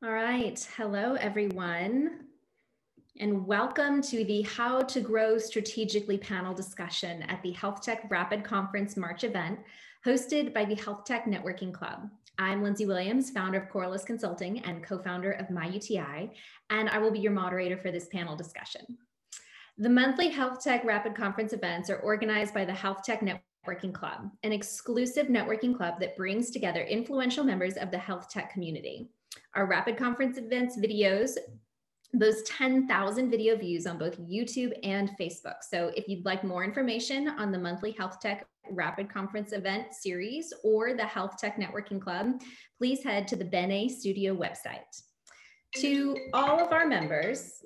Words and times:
All 0.00 0.12
right. 0.12 0.64
Hello, 0.76 1.14
everyone. 1.14 2.20
And 3.18 3.44
welcome 3.44 4.00
to 4.02 4.24
the 4.24 4.42
How 4.42 4.80
to 4.82 5.00
Grow 5.00 5.38
Strategically 5.38 6.16
panel 6.16 6.54
discussion 6.54 7.22
at 7.22 7.42
the 7.42 7.50
Health 7.50 7.82
Tech 7.82 8.06
Rapid 8.08 8.44
Conference 8.44 8.96
March 8.96 9.24
event, 9.24 9.58
hosted 10.06 10.54
by 10.54 10.64
the 10.66 10.76
Health 10.76 11.04
Tech 11.04 11.24
Networking 11.24 11.74
Club. 11.74 12.08
I'm 12.38 12.62
Lindsay 12.62 12.86
Williams, 12.86 13.30
founder 13.30 13.58
of 13.58 13.68
Corliss 13.70 14.04
Consulting 14.04 14.60
and 14.60 14.84
co-founder 14.84 15.32
of 15.32 15.48
MyUTI, 15.48 16.30
and 16.70 16.88
I 16.88 16.98
will 16.98 17.10
be 17.10 17.18
your 17.18 17.32
moderator 17.32 17.76
for 17.76 17.90
this 17.90 18.06
panel 18.06 18.36
discussion. 18.36 18.98
The 19.78 19.88
monthly 19.88 20.28
Health 20.28 20.62
Tech 20.62 20.84
Rapid 20.84 21.16
Conference 21.16 21.52
events 21.52 21.90
are 21.90 21.98
organized 21.98 22.54
by 22.54 22.64
the 22.64 22.72
Health 22.72 23.02
Tech 23.02 23.20
Networking 23.20 23.92
Club, 23.92 24.30
an 24.44 24.52
exclusive 24.52 25.26
networking 25.26 25.76
club 25.76 25.98
that 25.98 26.16
brings 26.16 26.52
together 26.52 26.82
influential 26.82 27.42
members 27.42 27.76
of 27.76 27.90
the 27.90 27.98
health 27.98 28.30
tech 28.30 28.52
community. 28.52 29.10
Our 29.54 29.66
Rapid 29.66 29.96
Conference 29.96 30.38
events 30.38 30.78
videos 30.78 31.36
boast 32.14 32.46
10,000 32.46 33.30
video 33.30 33.56
views 33.56 33.86
on 33.86 33.98
both 33.98 34.18
YouTube 34.18 34.72
and 34.82 35.10
Facebook. 35.20 35.56
So 35.62 35.92
if 35.94 36.08
you'd 36.08 36.24
like 36.24 36.42
more 36.42 36.64
information 36.64 37.28
on 37.28 37.52
the 37.52 37.58
monthly 37.58 37.92
Health 37.92 38.18
Tech 38.20 38.46
Rapid 38.70 39.12
Conference 39.12 39.52
event 39.52 39.94
series 39.94 40.52
or 40.64 40.94
the 40.94 41.04
Health 41.04 41.36
Tech 41.38 41.58
Networking 41.58 42.00
Club, 42.00 42.40
please 42.78 43.04
head 43.04 43.28
to 43.28 43.36
the 43.36 43.44
Bene 43.44 43.88
Studio 43.88 44.34
website. 44.34 45.02
To 45.76 46.16
all 46.32 46.60
of 46.60 46.72
our 46.72 46.86
members, 46.86 47.62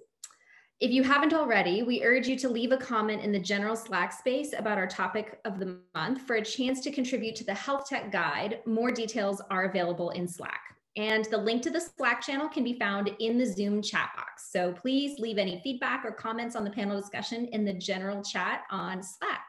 if 0.80 0.90
you 0.90 1.05
haven't 1.05 1.33
already, 1.33 1.84
we 1.84 2.02
urge 2.02 2.27
you 2.27 2.36
to 2.38 2.48
leave 2.48 2.72
a 2.72 2.77
comment 2.77 3.22
in 3.22 3.30
the 3.30 3.38
general 3.38 3.77
Slack 3.77 4.12
space 4.12 4.52
about 4.56 4.78
our 4.78 4.88
topic 4.88 5.38
of 5.44 5.60
the 5.60 5.78
month 5.94 6.22
for 6.22 6.34
a 6.34 6.44
chance 6.44 6.80
to 6.80 6.90
contribute 6.90 7.36
to 7.36 7.44
the 7.44 7.55
Health 7.55 7.88
Tech 7.88 8.10
Guide. 8.10 8.58
More 8.66 8.90
details 8.90 9.40
are 9.50 9.66
available 9.66 10.10
in 10.10 10.27
Slack. 10.27 10.72
And 10.97 11.25
the 11.27 11.39
link 11.39 11.62
to 11.62 11.71
the 11.71 11.81
Slack 11.81 12.21
channel 12.21 12.48
can 12.48 12.65
be 12.65 12.79
found 12.79 13.11
in 13.19 13.39
the 13.39 13.47
Zoom 13.47 13.81
chat 13.81 14.11
box. 14.15 14.51
So 14.51 14.73
please 14.73 15.19
leave 15.19 15.39
any 15.39 15.61
feedback 15.65 16.05
or 16.05 16.12
comments 16.12 16.55
on 16.55 16.65
the 16.65 16.71
panel 16.71 17.01
discussion 17.01 17.47
in 17.47 17.65
the 17.65 17.73
general 17.73 18.23
chat 18.23 18.65
on 18.71 19.03
Slack. 19.03 19.47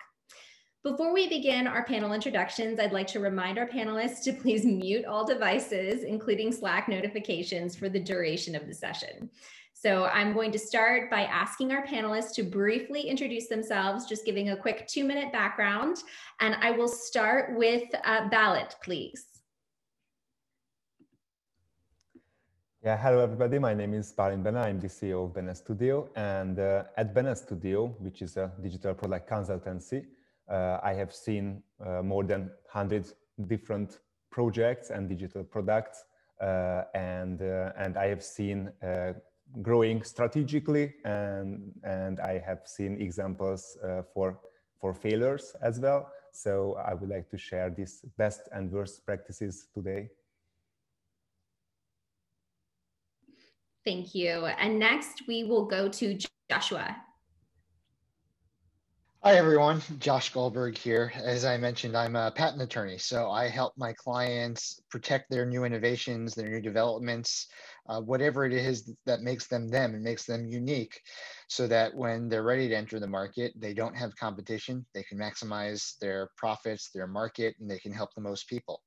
Before 0.84 1.14
we 1.14 1.30
begin 1.30 1.66
our 1.66 1.86
panel 1.86 2.12
introductions, 2.12 2.80
I'd 2.80 2.92
like 2.92 3.08
to 3.08 3.20
remind 3.20 3.58
our 3.58 3.68
panelists 3.68 4.22
to 4.24 4.34
please 4.34 4.66
mute 4.66 5.06
all 5.06 5.26
devices, 5.26 6.04
including 6.04 6.52
Slack 6.52 6.90
notifications 6.90 7.76
for 7.76 7.88
the 7.88 8.00
duration 8.00 8.56
of 8.56 8.68
the 8.68 8.74
session. 8.74 9.30
So 9.74 10.06
I'm 10.06 10.34
going 10.34 10.52
to 10.54 10.60
start 10.60 11.10
by 11.10 11.24
asking 11.24 11.72
our 11.72 11.86
panelists 11.86 12.34
to 12.36 12.44
briefly 12.44 13.02
introduce 13.02 13.48
themselves, 13.48 14.06
just 14.06 14.26
giving 14.26 14.50
a 14.50 14.58
quick 14.58 14.88
two 14.88 15.03
minute 15.03 15.32
background. 15.34 15.98
And 16.40 16.56
I 16.62 16.72
will 16.72 16.88
start 16.88 17.58
with 17.58 17.84
uh, 18.06 18.30
Balint, 18.30 18.76
please. 18.82 19.33
Yeah, 22.86 22.98
hello 22.98 23.22
everybody. 23.22 23.60
My 23.60 23.74
name 23.74 23.94
is 23.94 24.12
Balint 24.12 24.44
Bene. 24.44 24.58
I'm 24.58 24.78
the 24.78 24.90
CEO 24.90 25.24
of 25.24 25.34
Bene 25.34 25.56
Studio. 25.56 26.10
And 26.18 26.60
uh, 26.60 26.84
at 26.98 27.14
Bene 27.14 27.34
Studio, 27.34 27.96
which 28.00 28.22
is 28.22 28.36
a 28.36 28.52
digital 28.62 28.94
product 28.94 29.30
consultancy, 29.30 30.06
uh, 30.52 30.80
I 30.84 30.94
have 30.94 31.14
seen 31.14 31.64
uh, 31.80 32.02
more 32.02 32.26
than 32.26 32.52
100 32.74 33.06
different 33.48 34.00
projects 34.32 34.90
and 34.90 35.08
digital 35.08 35.46
products. 35.46 36.04
Uh, 36.42 36.84
and, 36.94 37.42
uh, 37.42 37.72
and 37.78 37.96
I 37.96 38.08
have 38.08 38.22
seen 38.22 38.70
uh, 38.86 39.14
growing 39.62 40.04
strategically 40.04 40.94
and, 41.06 41.72
and 41.86 42.20
I 42.20 42.38
have 42.46 42.64
seen 42.66 43.00
examples 43.02 43.78
for, 44.14 44.40
for 44.82 44.94
failures 44.94 45.56
as 45.62 45.80
well. 45.80 46.12
So 46.34 46.76
I 46.86 46.96
would 46.96 47.10
like 47.10 47.30
to 47.30 47.38
share 47.38 47.70
these 47.70 48.04
best 48.18 48.50
and 48.52 48.70
worst 48.70 49.06
practices 49.06 49.68
today. 49.74 50.10
Thank 53.86 54.16
you. 54.16 54.46
And 54.46 54.80
next 54.80 55.24
we 55.28 55.44
will 55.44 55.66
go 55.66 55.90
to 55.90 56.18
Joshua. 56.50 56.96
Hi, 59.26 59.36
everyone. 59.36 59.82
Josh 60.00 60.34
Goldberg 60.34 60.78
here. 60.78 61.12
As 61.16 61.46
I 61.46 61.56
mentioned, 61.56 61.96
I'm 61.96 62.18
a 62.18 62.32
patent 62.32 62.62
attorney. 62.62 62.98
So 62.98 63.32
I 63.32 63.48
help 63.48 63.74
my 63.78 63.94
clients 63.94 64.82
protect 64.90 65.30
their 65.30 65.46
new 65.46 65.64
innovations, 65.64 66.34
their 66.34 66.50
new 66.50 66.60
developments, 66.60 67.48
uh, 67.88 68.02
whatever 68.02 68.46
it 68.46 68.52
is 68.52 68.94
that 69.06 69.22
makes 69.22 69.48
them 69.48 69.70
them 69.70 69.96
and 69.96 70.04
makes 70.04 70.26
them 70.26 70.46
unique 70.46 71.00
so 71.48 71.68
that 71.68 71.96
when 71.96 72.28
they're 72.28 72.44
ready 72.44 72.68
to 72.68 72.76
enter 72.76 73.00
the 73.00 73.08
market, 73.08 73.54
they 73.56 73.74
don't 73.74 73.96
have 73.96 74.14
competition. 74.18 74.86
They 74.94 75.04
can 75.04 75.18
maximize 75.18 75.98
their 76.00 76.30
profits, 76.36 76.90
their 76.90 77.08
market, 77.08 77.56
and 77.62 77.70
they 77.70 77.80
can 77.80 77.94
help 77.94 78.14
the 78.16 78.22
most 78.22 78.50
people. 78.50 78.82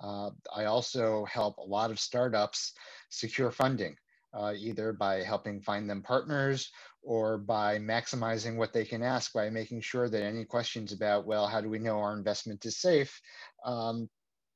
Uh, 0.00 0.30
I 0.54 0.64
also 0.64 1.24
help 1.26 1.58
a 1.58 1.62
lot 1.62 1.92
of 1.92 2.00
startups 2.00 2.72
secure 3.10 3.52
funding 3.52 3.94
uh, 4.36 4.52
either 4.56 4.92
by 4.92 5.22
helping 5.22 5.60
find 5.60 5.88
them 5.88 6.02
partners 6.02 6.70
or 7.02 7.38
by 7.38 7.78
maximizing 7.78 8.56
what 8.56 8.72
they 8.72 8.84
can 8.84 9.02
ask 9.02 9.32
by 9.32 9.48
making 9.48 9.80
sure 9.80 10.08
that 10.08 10.22
any 10.22 10.44
questions 10.44 10.92
about, 10.92 11.26
well, 11.26 11.46
how 11.46 11.60
do 11.60 11.68
we 11.68 11.78
know 11.78 11.98
our 11.98 12.16
investment 12.16 12.64
is 12.66 12.78
safe, 12.78 13.20
um, 13.64 14.08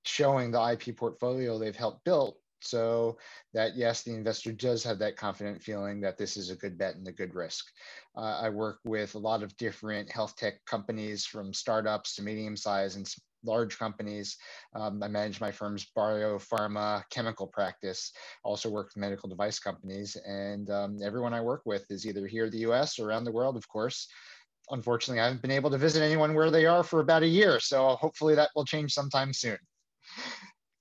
showing 0.04 0.50
the 0.50 0.72
IP 0.72 0.96
portfolio 0.96 1.58
they've 1.58 1.76
helped 1.76 2.04
build 2.04 2.34
so 2.62 3.16
that 3.54 3.76
yes, 3.76 4.02
the 4.02 4.12
investor 4.12 4.52
does 4.52 4.84
have 4.84 4.98
that 4.98 5.16
confident 5.16 5.62
feeling 5.62 6.00
that 6.00 6.18
this 6.18 6.36
is 6.36 6.50
a 6.50 6.56
good 6.56 6.76
bet 6.76 6.94
and 6.96 7.08
a 7.08 7.12
good 7.12 7.34
risk. 7.34 7.66
Uh, 8.16 8.38
I 8.42 8.50
work 8.50 8.80
with 8.84 9.14
a 9.14 9.18
lot 9.18 9.42
of 9.42 9.56
different 9.56 10.10
health 10.10 10.36
tech 10.36 10.64
companies 10.66 11.24
from 11.24 11.54
startups 11.54 12.16
to 12.16 12.22
medium 12.22 12.56
size 12.56 12.96
and 12.96 13.08
large 13.44 13.78
companies. 13.78 14.36
Um, 14.74 15.02
I 15.02 15.08
manage 15.08 15.40
my 15.40 15.50
firm's 15.50 15.86
biopharma 15.96 17.02
chemical 17.10 17.46
practice, 17.46 18.12
also 18.44 18.70
work 18.70 18.88
with 18.88 19.00
medical 19.00 19.28
device 19.28 19.58
companies. 19.58 20.16
And 20.26 20.70
um, 20.70 20.98
everyone 21.02 21.34
I 21.34 21.40
work 21.40 21.62
with 21.64 21.84
is 21.90 22.06
either 22.06 22.26
here 22.26 22.46
in 22.46 22.50
the 22.50 22.70
US 22.70 22.98
or 22.98 23.08
around 23.08 23.24
the 23.24 23.32
world, 23.32 23.56
of 23.56 23.66
course. 23.68 24.08
Unfortunately, 24.70 25.20
I 25.20 25.24
haven't 25.24 25.42
been 25.42 25.50
able 25.50 25.70
to 25.70 25.78
visit 25.78 26.02
anyone 26.02 26.34
where 26.34 26.50
they 26.50 26.66
are 26.66 26.84
for 26.84 27.00
about 27.00 27.22
a 27.22 27.28
year. 27.28 27.58
So 27.60 27.88
hopefully 27.96 28.34
that 28.36 28.50
will 28.54 28.64
change 28.64 28.92
sometime 28.92 29.32
soon. 29.32 29.58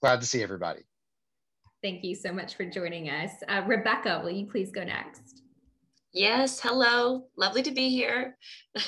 Glad 0.01 0.21
to 0.21 0.27
see 0.27 0.43
everybody. 0.43 0.81
Thank 1.81 2.03
you 2.03 2.13
so 2.13 2.31
much 2.31 2.55
for 2.55 2.65
joining 2.65 3.09
us. 3.09 3.31
Uh, 3.47 3.63
Rebecca, 3.65 4.21
will 4.23 4.31
you 4.31 4.45
please 4.45 4.69
go 4.69 4.83
next? 4.83 5.43
Yes, 6.11 6.59
hello. 6.59 7.27
Lovely 7.37 7.61
to 7.61 7.71
be 7.71 7.89
here 7.89 8.37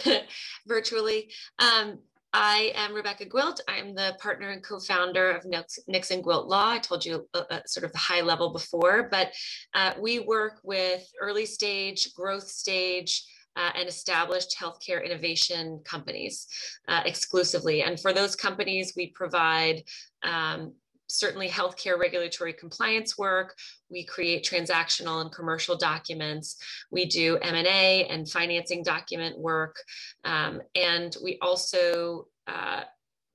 virtually. 0.68 1.32
Um, 1.60 2.00
I 2.34 2.72
am 2.76 2.94
Rebecca 2.94 3.26
Gwilt. 3.26 3.60
I'm 3.68 3.94
the 3.94 4.16
partner 4.22 4.52
and 4.52 4.64
co-founder 4.64 5.32
of 5.32 5.46
Nixon 5.88 6.22
Gwilt 6.22 6.48
Law. 6.48 6.70
I 6.70 6.80
told 6.80 7.06
you 7.06 7.28
uh, 7.34 7.44
uh, 7.50 7.60
sort 7.66 7.84
of 7.84 7.92
the 7.92 7.98
high 7.98 8.22
level 8.22 8.54
before, 8.54 9.10
but 9.12 9.34
uh, 9.74 9.94
we 10.00 10.20
work 10.20 10.62
with 10.64 11.06
early 11.20 11.46
stage, 11.46 12.14
growth 12.14 12.48
stage, 12.48 13.26
uh, 13.58 13.72
and 13.76 13.90
established 13.90 14.56
healthcare 14.58 15.04
innovation 15.06 15.82
companies 15.84 16.48
uh, 16.88 17.02
exclusively. 17.06 17.84
And 17.84 18.00
for 18.00 18.14
those 18.14 18.38
companies, 18.38 18.94
we 18.96 19.08
provide 19.08 19.84
um, 20.24 20.74
certainly 21.12 21.50
healthcare 21.50 22.00
regulatory 22.00 22.54
compliance 22.54 23.18
work. 23.18 23.56
We 23.90 24.06
create 24.06 24.46
transactional 24.46 25.22
and 25.22 25.32
commercial 25.32 25.78
documents. 25.78 26.58
We 26.92 27.06
do 27.06 27.38
M&A 27.38 28.06
and 28.06 28.30
financing 28.30 28.84
document 28.84 29.38
work. 29.38 29.76
Um, 30.24 30.62
and 30.76 31.16
we 31.22 31.38
also 31.42 32.28
uh, 32.54 32.84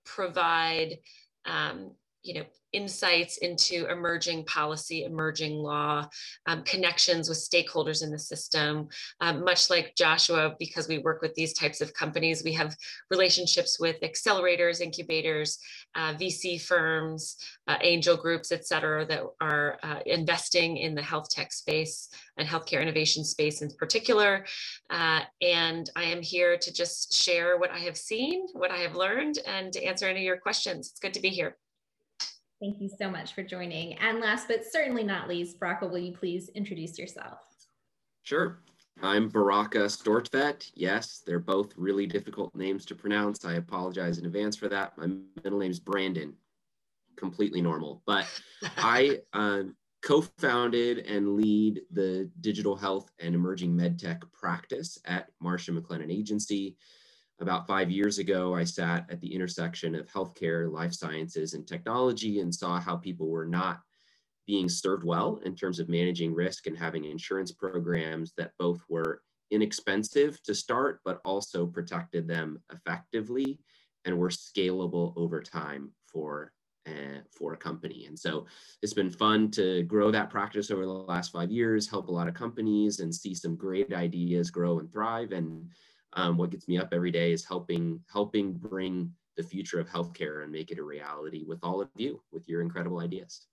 provide 0.05 0.99
um, 1.47 1.93
you 2.23 2.35
know, 2.35 2.45
insights 2.76 3.38
into 3.38 3.90
emerging 3.90 4.44
policy, 4.44 5.05
emerging 5.05 5.55
law, 5.55 6.06
um, 6.46 6.62
connections 6.62 7.28
with 7.28 7.38
stakeholders 7.38 8.05
in 8.05 8.11
the 8.11 8.19
system. 8.19 8.88
Um, 9.20 9.43
much 9.43 9.70
like 9.70 9.94
Joshua, 9.96 10.55
because 10.58 10.87
we 10.87 10.99
work 10.99 11.23
with 11.23 11.34
these 11.34 11.55
types 11.55 11.81
of 11.81 11.94
companies, 11.94 12.44
we 12.44 12.52
have 12.52 12.76
relationships 13.11 13.81
with 13.81 13.96
accelerators, 14.02 14.82
incubators, 14.82 15.58
uh, 15.94 16.12
VC 16.14 16.61
firms, 16.61 17.37
uh, 17.67 17.78
angel 17.81 18.17
groups, 18.17 18.52
et 18.52 18.67
cetera, 18.67 19.06
that 19.06 19.22
are 19.40 19.79
uh, 19.82 20.00
investing 20.05 20.76
in 20.76 20.94
the 20.94 21.02
health 21.02 21.31
tech 21.31 21.52
space 21.52 22.11
and 22.37 22.46
healthcare 22.46 22.82
innovation 22.82 23.25
space 23.25 23.62
in 23.62 23.70
particular. 23.79 24.44
Uh, 24.90 25.20
and 25.40 25.88
I 25.96 26.05
am 26.05 26.20
here 26.20 26.58
to 26.58 26.72
just 26.72 27.14
share 27.14 27.56
what 27.56 27.70
I 27.70 27.79
have 27.79 27.96
seen, 27.96 28.46
what 28.52 28.70
I 28.70 28.79
have 28.79 28.94
learned, 28.94 29.38
and 29.46 29.72
to 29.72 29.82
answer 29.82 30.06
any 30.06 30.20
of 30.20 30.25
your 30.25 30.37
questions. 30.37 30.90
It's 30.90 31.00
good 31.00 31.14
to 31.14 31.20
be 31.20 31.31
here. 31.31 31.56
Thank 32.61 32.81
you 32.81 32.88
so 32.88 33.11
much 33.11 33.35
for 33.35 33.43
joining. 33.43 33.94
And 33.94 34.20
last 34.20 34.49
but 34.49 34.64
certainly 34.64 35.05
not 35.05 35.29
least, 35.29 35.61
Baraka, 35.61 35.87
will 35.87 35.99
you 35.99 36.12
please 36.12 36.49
introduce 36.55 36.99
yourself? 36.99 37.38
Sure. 38.23 38.62
I'm 39.03 39.29
Baraka 39.29 39.81
Stortvet. 39.81 40.70
Yes, 40.75 41.23
they're 41.26 41.38
both 41.38 41.75
really 41.76 42.06
difficult 42.06 42.55
names 42.55 42.87
to 42.87 42.94
pronounce. 42.94 43.44
I 43.44 43.55
apologize 43.55 44.17
in 44.19 44.25
advance 44.25 44.56
for 44.56 44.69
that. 44.69 44.97
My 44.97 45.08
middle 45.44 45.58
name 45.58 45.70
is 45.70 45.79
Brandon. 45.79 46.35
Completely 47.17 47.61
normal. 47.61 48.03
But 48.06 48.26
I 48.79 49.20
um, 49.35 49.76
co-founded 50.03 51.00
and 51.00 51.37
lead 51.37 51.82
the 51.91 52.31
digital 52.41 52.75
health 52.75 53.11
and 53.20 53.35
emerging 53.35 53.76
medtech 53.76 54.23
practice 54.32 54.99
at 55.05 55.29
Marsh 55.43 55.69
& 55.69 55.70
McLennan 55.70 56.11
Agency 56.11 56.76
about 57.38 57.67
five 57.67 57.91
years 57.91 58.19
ago, 58.19 58.55
I 58.55 58.65
sat 58.65 59.06
at 59.11 59.21
the 59.21 59.35
intersection 59.35 59.94
of 59.94 60.09
healthcare, 60.09 60.73
life 60.73 60.94
sciences, 60.94 61.55
and 61.55 61.67
technology 61.67 62.41
and 62.41 62.55
saw 62.55 62.81
how 62.81 62.97
people 62.97 63.29
were 63.29 63.47
not 63.47 63.81
being 64.47 64.69
served 64.69 65.05
well 65.05 65.41
in 65.44 65.55
terms 65.55 65.79
of 65.79 65.88
managing 65.88 66.33
risk 66.33 66.67
and 66.67 66.79
having 66.79 67.05
insurance 67.05 67.53
programs 67.53 68.33
that 68.37 68.53
both 68.59 68.81
were 68.88 69.21
inexpensive 69.50 70.43
to 70.44 70.55
start, 70.55 71.00
but 71.05 71.21
also 71.25 71.67
protected 71.67 72.27
them 72.27 72.59
effectively 72.73 73.59
and 74.05 74.17
were 74.17 74.29
scalable 74.29 75.12
over 75.17 75.43
time 75.43 75.91
for 76.06 76.53
uh, 76.87 77.21
for 77.37 77.53
a 77.53 77.56
company. 77.56 78.06
And 78.06 78.17
so 78.17 78.47
it's 78.81 78.94
been 78.94 79.11
fun 79.11 79.50
to 79.53 79.82
grow 79.82 80.12
that 80.12 80.31
practice 80.31 80.71
over 80.71 80.87
the 80.87 80.93
last 80.93 81.32
five 81.32 81.50
years, 81.50 81.89
help 81.89 82.06
a 82.06 82.12
lot 82.12 82.29
of 82.29 82.35
companies, 82.35 83.00
and 83.00 83.12
see 83.12 83.35
some 83.35 83.56
great 83.56 83.93
ideas 83.93 84.53
grow 84.53 84.79
and 84.79 84.91
thrive. 84.93 85.32
And 85.32 85.69
um, 86.17 86.37
what 86.37 86.51
gets 86.51 86.67
me 86.67 86.79
up 86.79 86.89
every 86.93 87.11
day 87.11 87.33
is 87.33 87.45
helping 87.45 88.01
helping 88.11 88.53
bring 88.53 89.13
the 89.37 89.43
future 89.43 89.79
of 89.79 89.89
healthcare 89.89 90.43
and 90.43 90.51
make 90.51 90.71
it 90.71 90.79
a 90.79 90.83
reality 90.83 91.45
with 91.47 91.59
all 91.63 91.81
of 91.81 91.89
you 91.97 92.21
with 92.33 92.49
your 92.49 92.63
incredible 92.63 93.01
ideas. 93.01 93.47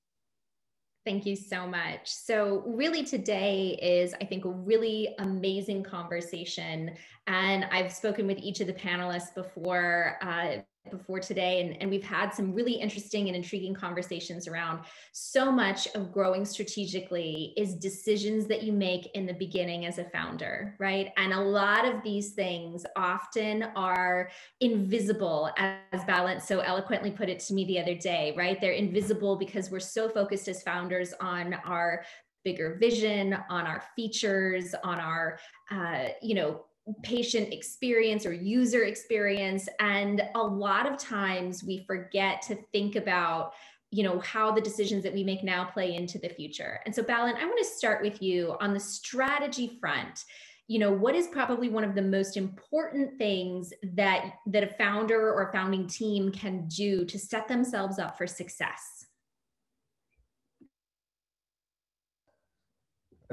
Thank 1.06 1.26
you 1.26 1.36
so 1.36 1.68
much. 1.68 2.10
So, 2.10 2.64
really, 2.66 3.04
today 3.04 3.78
is, 3.82 4.14
I 4.22 4.26
think, 4.26 4.46
a 4.46 4.50
really 4.50 5.14
amazing 5.20 5.84
conversation. 5.84 6.96
And 7.28 7.66
I've 7.66 7.92
spoken 7.92 8.26
with 8.26 8.38
each 8.38 8.62
of 8.62 8.68
the 8.68 8.74
panelists 8.74 9.36
before. 9.36 10.18
Uh, 10.22 10.62
before 10.92 11.20
today 11.20 11.62
and, 11.62 11.82
and 11.82 11.90
we've 11.90 12.04
had 12.04 12.34
some 12.34 12.54
really 12.54 12.74
interesting 12.74 13.28
and 13.28 13.36
intriguing 13.36 13.74
conversations 13.74 14.48
around 14.48 14.82
so 15.14 15.52
much 15.52 15.88
of 15.96 16.12
growing 16.12 16.44
strategically 16.44 17.54
is 17.56 17.76
decisions 17.76 18.48
that 18.48 18.64
you 18.64 18.74
make 18.74 19.10
in 19.16 19.26
the 19.26 19.34
beginning 19.34 19.86
as 19.86 19.98
a 19.98 20.04
founder 20.06 20.76
right? 20.80 21.12
And 21.16 21.32
a 21.34 21.40
lot 21.40 21.86
of 21.86 22.04
these 22.04 22.32
things 22.32 22.86
often 22.98 23.64
are 23.76 24.30
invisible 24.60 25.52
as 25.58 26.02
Balint 26.02 26.42
so 26.42 26.60
eloquently 26.60 27.12
put 27.12 27.30
it 27.30 27.40
to 27.42 27.54
me 27.54 27.66
the 27.66 27.80
other 27.80 27.96
day 27.96 28.34
right? 28.38 28.60
They're 28.60 28.74
invisible 28.74 29.38
because 29.38 29.72
we're 29.72 29.80
so 29.80 30.10
focused 30.10 30.48
as 30.50 30.64
founders 30.64 31.14
on 31.22 31.54
our 31.66 32.04
bigger 32.44 32.76
vision 32.80 33.38
on 33.50 33.66
our 33.66 33.82
features 33.96 34.76
on 34.84 35.00
our 35.00 35.40
uh, 35.72 36.08
you 36.22 36.36
know 36.36 36.66
patient 37.02 37.54
experience 37.54 38.26
or 38.26 38.34
user 38.34 38.84
experience. 38.84 39.70
And 39.80 40.22
a 40.36 40.42
lot 40.42 40.92
of 40.92 40.98
times 40.98 41.64
we 41.64 41.86
forget 41.88 42.42
to 42.44 42.58
think 42.72 42.96
about 42.96 43.54
you 43.92 44.02
know 44.02 44.20
how 44.22 44.52
the 44.52 44.60
decisions 44.60 45.04
that 45.04 45.14
we 45.14 45.24
make 45.24 45.44
now 45.44 45.66
play 45.66 45.94
into 45.96 46.18
the 46.18 46.30
future. 46.30 46.80
And 46.86 46.96
so 46.96 47.04
balin 47.04 47.36
i 47.36 47.46
want 47.46 47.60
to 47.60 47.66
start 47.66 48.02
with 48.02 48.22
you 48.22 48.56
on 48.60 48.74
the 48.74 48.80
strategy 48.80 49.78
front. 49.80 50.26
You 50.68 50.80
know 50.80 50.92
what 50.92 51.14
is 51.14 51.28
probably 51.28 51.70
one 51.70 51.84
of 51.84 51.94
the 51.94 52.02
most 52.02 52.36
important 52.36 53.20
things 53.20 53.72
that 53.94 54.34
that 54.48 54.64
a 54.64 54.74
founder 54.80 55.32
or 55.32 55.50
a 55.50 55.52
founding 55.52 55.86
team 55.86 56.32
can 56.32 56.68
do 56.68 57.06
to 57.06 57.20
set 57.20 57.48
themselves 57.48 58.00
up 58.00 58.18
for 58.18 58.26
success 58.26 59.06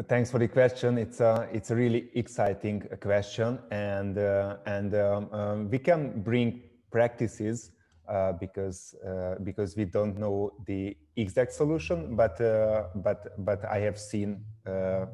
Thanks 0.08 0.30
for 0.30 0.38
the 0.38 0.46
question. 0.46 0.98
It's 0.98 1.20
a 1.20 1.48
it's 1.52 1.72
a 1.72 1.76
really 1.76 2.10
exciting 2.14 2.88
question, 3.00 3.58
and 3.72 4.16
uh, 4.16 4.56
and 4.64 4.94
um, 4.94 5.28
um, 5.32 5.70
we 5.70 5.78
can 5.78 6.22
bring 6.22 6.62
practices 6.92 7.72
uh, 8.08 8.32
because 8.32 8.94
uh, 9.04 9.34
because 9.42 9.76
we 9.76 9.84
don't 9.84 10.16
know 10.16 10.52
the 10.66 10.96
exact 11.16 11.52
solution, 11.52 12.14
but 12.14 12.40
uh, 12.40 12.84
but 12.94 13.34
but 13.44 13.64
I 13.64 13.80
have 13.80 13.98
seen 13.98 14.44
uh, 14.64 15.06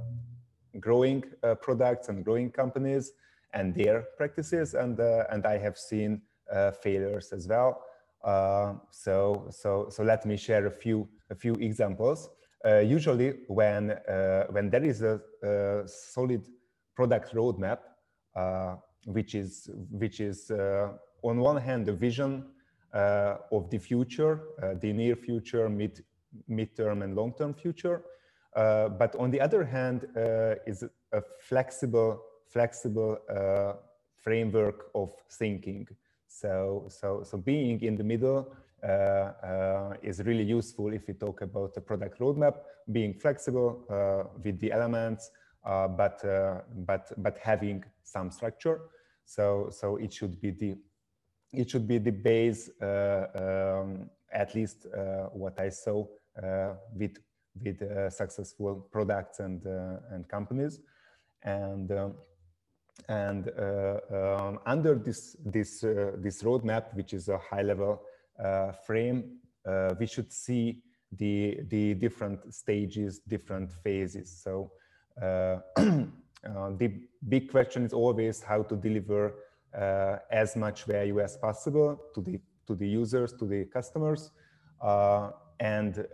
growing 0.78 1.24
uh, 1.42 1.54
products 1.54 2.10
and 2.10 2.22
growing 2.22 2.50
companies 2.50 3.12
and 3.54 3.74
their 3.74 4.04
practices, 4.18 4.74
and 4.74 5.00
and 5.00 5.46
I 5.46 5.56
have 5.56 5.78
seen 5.78 6.20
failures 6.82 7.32
as 7.32 7.48
well. 7.48 7.82
so 8.90 9.48
so 9.50 9.88
so 9.88 10.02
let 10.02 10.26
me 10.26 10.36
share 10.36 10.66
a 10.66 10.70
few 10.70 11.08
a 11.30 11.34
few 11.34 11.54
examples 11.54 12.28
usually 12.80 13.34
when, 13.48 13.90
uh, 13.90 14.46
when 14.50 14.70
there 14.70 14.84
is 14.84 15.02
a, 15.02 15.20
a 15.42 15.86
solid 15.86 16.46
product 16.94 17.34
roadmap, 17.34 17.78
uh, 18.34 18.76
which 19.04 19.34
is, 19.34 19.70
which 19.90 20.20
is 20.20 20.50
uh, 20.50 20.88
on 21.22 21.38
one 21.38 21.56
hand, 21.56 21.86
the 21.86 21.92
vision 21.92 22.44
uh, 22.92 23.36
of 23.52 23.70
the 23.70 23.78
future, 23.78 24.40
uh, 24.62 24.74
the 24.80 24.92
near 24.92 25.16
future, 25.16 25.68
mid, 25.68 26.04
midterm 26.50 27.02
and 27.04 27.14
long-term 27.14 27.54
future. 27.54 28.02
but 28.54 29.14
on 29.18 29.30
the 29.30 29.40
other 29.40 29.64
hand, 29.64 30.06
is 30.66 30.82
a 31.12 31.22
flexible, 31.40 32.22
flexible 32.48 33.18
framework 34.16 34.90
of 34.94 35.10
thinking. 35.30 35.86
So, 36.26 36.86
so, 36.88 37.22
so 37.22 37.38
being 37.38 37.80
in 37.82 37.96
the 37.96 38.04
middle 38.04 38.38
uh, 38.38 38.44
uh, 38.44 38.65
is 40.02 40.20
really 40.24 40.44
useful 40.44 40.92
if 40.92 41.06
we 41.08 41.14
talk 41.14 41.42
about 41.42 41.74
the 41.74 41.80
product 41.80 42.20
roadmap, 42.20 42.54
being 42.92 43.14
flexible 43.14 43.84
uh, 43.90 44.28
with 44.42 44.58
the 44.60 44.72
elements, 44.72 45.30
but, 45.64 46.22
but, 46.86 47.12
but 47.16 47.38
having 47.38 47.84
some 48.04 48.30
structure. 48.30 48.80
So, 49.24 49.68
so 49.70 49.96
it 49.96 50.12
should 50.12 50.40
be 50.40 50.50
the 50.50 50.76
it 51.52 51.70
should 51.70 51.86
be 51.86 51.98
the 51.98 52.10
base, 52.10 52.68
um, 52.82 54.10
at 54.32 54.54
least 54.54 54.86
what 55.32 55.58
I 55.58 55.70
saw 55.70 56.06
with 56.94 57.16
with 57.64 57.82
uh, 57.82 58.10
successful 58.10 58.86
products 58.90 59.40
and 59.40 59.66
uh, 59.66 59.96
and 60.10 60.28
companies 60.28 60.80
and 61.42 61.90
um, 61.92 62.14
and 63.08 63.50
uh, 63.58 63.98
um, 64.12 64.58
under 64.66 64.94
this 64.94 65.36
this 65.44 65.80
this 66.18 66.42
roadmap 66.42 66.94
which 66.94 67.12
is 67.12 67.28
a 67.28 67.38
high 67.38 67.62
level 67.62 67.92
uh, 67.92 68.15
frame, 68.86 69.38
uh, 69.66 69.94
we 69.98 70.06
should 70.06 70.32
see 70.32 70.82
the, 71.12 71.60
the 71.68 71.94
different 71.94 72.52
stages, 72.52 73.20
different 73.20 73.72
phases. 73.72 74.30
So 74.42 74.72
uh, 75.22 75.58
the 75.76 77.00
big 77.28 77.50
question 77.50 77.84
is 77.84 77.92
always 77.92 78.42
how 78.42 78.62
to 78.64 78.76
deliver 78.76 79.34
as 80.30 80.56
much 80.56 80.84
value 80.84 81.20
as 81.20 81.36
possible 81.36 82.00
to 82.14 82.20
the, 82.22 82.40
to 82.66 82.74
the 82.74 82.88
users, 82.88 83.32
to 83.34 83.46
the 83.46 83.64
customers, 83.66 84.30
and, 85.60 86.06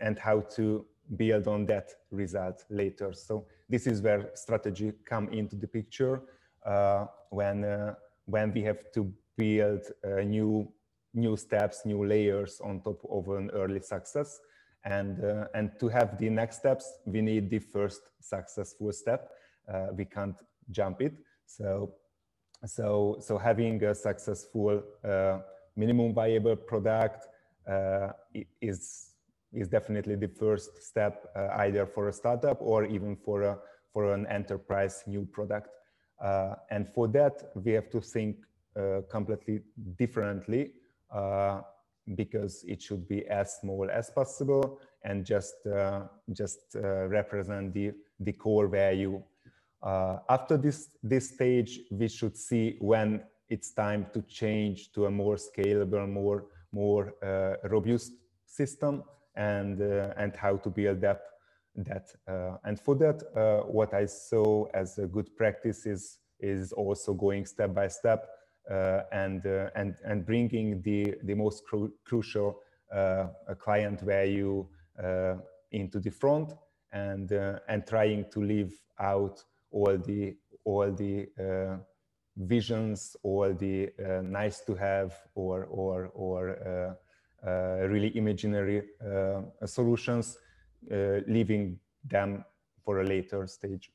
and 0.00 0.18
how 0.18 0.40
to 0.56 0.84
build 1.16 1.48
on 1.48 1.66
that 1.66 1.90
result 2.10 2.64
later. 2.70 3.12
So 3.12 3.46
this 3.68 3.86
is 3.86 4.02
where 4.02 4.30
strategy 4.34 4.92
come 5.04 5.28
into 5.28 5.56
the 5.56 5.66
picture 5.66 6.22
uh, 6.64 7.06
when 7.30 7.64
uh, 7.64 7.94
when 8.26 8.52
we 8.52 8.62
have 8.62 8.90
to 8.92 9.12
build 9.36 9.82
a 10.02 10.24
new 10.24 10.68
new 11.14 11.36
steps, 11.36 11.86
new 11.86 12.04
layers 12.04 12.60
on 12.60 12.80
top 12.80 13.00
of 13.08 13.28
an 13.28 13.50
early 13.54 13.80
success. 13.80 14.40
And, 14.84 15.24
uh, 15.24 15.46
and 15.54 15.70
to 15.80 15.88
have 15.88 16.18
the 16.18 16.28
next 16.28 16.58
steps, 16.58 16.92
we 17.06 17.22
need 17.22 17.48
the 17.48 17.60
first 17.60 18.02
successful 18.20 18.92
step. 18.92 19.30
Uh, 19.72 19.86
we 19.96 20.04
can't 20.04 20.36
jump 20.70 21.00
it. 21.00 21.14
So, 21.46 21.94
so, 22.66 23.16
so 23.20 23.38
having 23.38 23.82
a 23.82 23.94
successful 23.94 24.82
uh, 25.02 25.38
minimum 25.76 26.12
viable 26.12 26.56
product 26.56 27.26
uh, 27.70 28.08
is, 28.60 29.12
is 29.52 29.68
definitely 29.68 30.16
the 30.16 30.28
first 30.28 30.82
step, 30.82 31.30
uh, 31.34 31.48
either 31.60 31.86
for 31.86 32.08
a 32.08 32.12
startup 32.12 32.58
or 32.60 32.84
even 32.84 33.16
for, 33.16 33.42
a, 33.42 33.58
for 33.92 34.12
an 34.12 34.26
enterprise 34.26 35.02
new 35.06 35.24
product. 35.24 35.68
Uh, 36.22 36.54
and 36.70 36.88
for 36.92 37.08
that, 37.08 37.50
we 37.54 37.72
have 37.72 37.90
to 37.90 38.00
think 38.00 38.36
completely 39.08 39.60
differently 39.96 40.72
because 42.14 42.64
it 42.68 42.82
should 42.82 43.08
be 43.08 43.26
as 43.26 43.56
small 43.60 43.88
as 43.90 44.10
possible 44.10 44.80
and 45.04 45.24
just 45.24 45.54
uh, 45.66 46.02
just 46.32 46.76
uh, 46.76 47.06
represent 47.08 47.72
the 47.72 47.92
the 48.20 48.32
core 48.32 48.68
value. 48.68 49.22
after 50.28 50.56
this 50.56 50.88
this 51.02 51.28
stage, 51.28 51.80
we 51.90 52.08
should 52.08 52.36
see 52.36 52.76
when 52.80 53.22
it's 53.48 53.72
time 53.72 54.06
to 54.12 54.22
change 54.22 54.92
to 54.92 55.06
a 55.06 55.10
more 55.10 55.36
scalable, 55.36 56.08
more 56.08 56.46
more 56.72 57.14
robust 57.64 58.12
system 58.46 59.02
and 59.36 59.80
and 60.16 60.36
how 60.36 60.56
to 60.56 60.70
build 60.70 61.00
that 61.00 61.20
that 61.76 62.08
uh, 62.28 62.56
and 62.64 62.78
for 62.78 62.94
that 62.94 63.22
uh, 63.36 63.66
what 63.66 63.92
i 63.94 64.06
saw 64.06 64.64
as 64.74 64.98
a 64.98 65.06
good 65.06 65.34
practice 65.36 65.86
is 65.86 66.18
is 66.40 66.72
also 66.72 67.12
going 67.12 67.44
step 67.44 67.74
by 67.74 67.88
step 67.88 68.24
uh, 68.24 68.43
Uh, 68.70 69.02
and, 69.12 69.44
uh, 69.44 69.68
and, 69.76 69.96
and 70.06 70.24
bringing 70.24 70.80
the, 70.80 71.14
the 71.24 71.34
most 71.34 71.66
cru 71.66 71.92
crucial 72.02 72.60
uh, 72.94 73.26
client 73.58 74.00
value 74.00 74.66
uh, 75.02 75.34
into 75.72 76.00
the 76.00 76.10
front 76.10 76.54
and, 76.90 77.30
uh, 77.34 77.58
and 77.68 77.86
trying 77.86 78.24
to 78.30 78.40
leave 78.40 78.80
out 78.98 79.44
all 79.70 79.98
the, 79.98 80.34
all 80.64 80.90
the 80.90 81.28
visions, 82.38 83.16
all 83.22 83.52
the 83.52 83.90
nice 84.24 84.60
to 84.60 84.74
have 84.74 85.12
or, 85.34 85.64
or, 85.64 86.10
or 86.14 86.96
really 87.86 88.16
imaginary 88.16 88.82
solutions, 89.66 90.38
leaving 91.26 91.78
them 92.02 92.44
for 92.82 93.00
a 93.00 93.04
later 93.04 93.46
stage. 93.46 93.90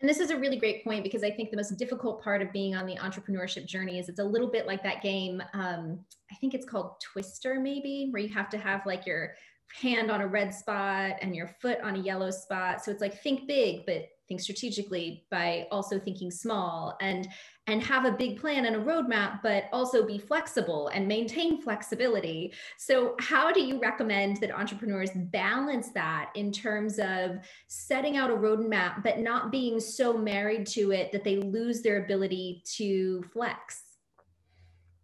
And 0.00 0.08
this 0.08 0.20
is 0.20 0.30
a 0.30 0.36
really 0.36 0.58
great 0.58 0.84
point 0.84 1.02
because 1.02 1.24
I 1.24 1.30
think 1.30 1.50
the 1.50 1.56
most 1.56 1.76
difficult 1.78 2.22
part 2.22 2.42
of 2.42 2.52
being 2.52 2.76
on 2.76 2.86
the 2.86 2.96
entrepreneurship 2.96 3.66
journey 3.66 3.98
is 3.98 4.08
it's 4.08 4.20
a 4.20 4.24
little 4.24 4.50
bit 4.50 4.66
like 4.66 4.82
that 4.82 5.02
game. 5.02 5.42
Um, 5.54 6.00
I 6.30 6.34
think 6.34 6.52
it's 6.52 6.66
called 6.66 7.00
Twister, 7.00 7.58
maybe, 7.58 8.08
where 8.10 8.22
you 8.22 8.28
have 8.34 8.50
to 8.50 8.58
have 8.58 8.84
like 8.84 9.06
your 9.06 9.34
hand 9.80 10.10
on 10.10 10.20
a 10.20 10.26
red 10.26 10.52
spot 10.52 11.16
and 11.22 11.34
your 11.34 11.48
foot 11.60 11.80
on 11.80 11.96
a 11.96 12.00
yellow 12.00 12.30
spot. 12.30 12.84
So 12.84 12.90
it's 12.90 13.00
like 13.00 13.22
think 13.22 13.46
big, 13.48 13.86
but 13.86 14.06
think 14.28 14.40
strategically 14.40 15.24
by 15.30 15.66
also 15.70 15.98
thinking 15.98 16.30
small 16.30 16.96
and 17.00 17.28
and 17.68 17.82
have 17.82 18.04
a 18.04 18.12
big 18.12 18.38
plan 18.40 18.66
and 18.66 18.76
a 18.76 18.78
roadmap 18.78 19.40
but 19.42 19.64
also 19.72 20.06
be 20.06 20.18
flexible 20.18 20.88
and 20.88 21.08
maintain 21.08 21.60
flexibility. 21.60 22.52
So 22.78 23.16
how 23.18 23.52
do 23.52 23.60
you 23.60 23.80
recommend 23.80 24.36
that 24.38 24.56
entrepreneurs 24.56 25.10
balance 25.14 25.90
that 25.92 26.30
in 26.36 26.52
terms 26.52 26.98
of 27.00 27.38
setting 27.66 28.16
out 28.16 28.30
a 28.30 28.34
roadmap 28.34 29.02
but 29.02 29.18
not 29.18 29.50
being 29.50 29.80
so 29.80 30.16
married 30.16 30.66
to 30.68 30.92
it 30.92 31.10
that 31.12 31.24
they 31.24 31.36
lose 31.36 31.82
their 31.82 32.04
ability 32.04 32.62
to 32.76 33.24
flex 33.32 33.85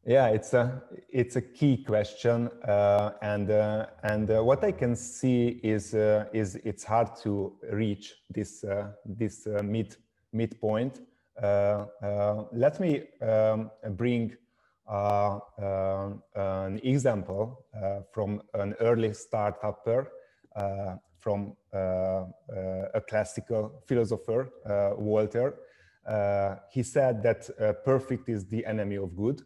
yeah, 0.05 0.29
it's 0.29 0.53
a 0.53 0.83
it's 1.11 1.37
a 1.37 1.41
key 1.41 1.77
question, 1.85 2.49
uh, 2.67 3.13
and 3.23 3.51
uh, 3.51 3.87
and 4.03 4.31
uh, 4.31 4.43
what 4.43 4.65
I 4.65 4.73
can 4.73 4.97
see 4.97 5.61
is 5.63 5.95
uh, 5.95 6.25
is 6.33 6.57
it's 6.65 6.83
hard 6.83 7.15
to 7.23 7.53
reach 7.71 8.15
this 8.29 8.65
uh, 8.65 8.89
this 9.05 9.47
uh, 9.47 9.63
mid 9.63 9.97
midpoint. 10.33 11.01
let 11.41 12.81
me 12.81 13.03
um, 13.21 13.71
bring 13.91 14.37
an 14.89 16.81
example 16.83 17.65
from 18.13 18.43
an 18.55 18.75
early 18.81 19.11
startupper 19.11 20.09
from 21.21 21.57
a 21.73 23.01
classical 23.09 23.83
philosopher, 23.87 24.51
Voltaire. 24.99 25.55
he 26.73 26.83
said 26.83 27.23
that 27.23 27.49
perfect 27.85 28.29
is 28.29 28.47
the 28.47 28.67
enemy 28.67 28.97
of 28.97 29.15
good 29.17 29.43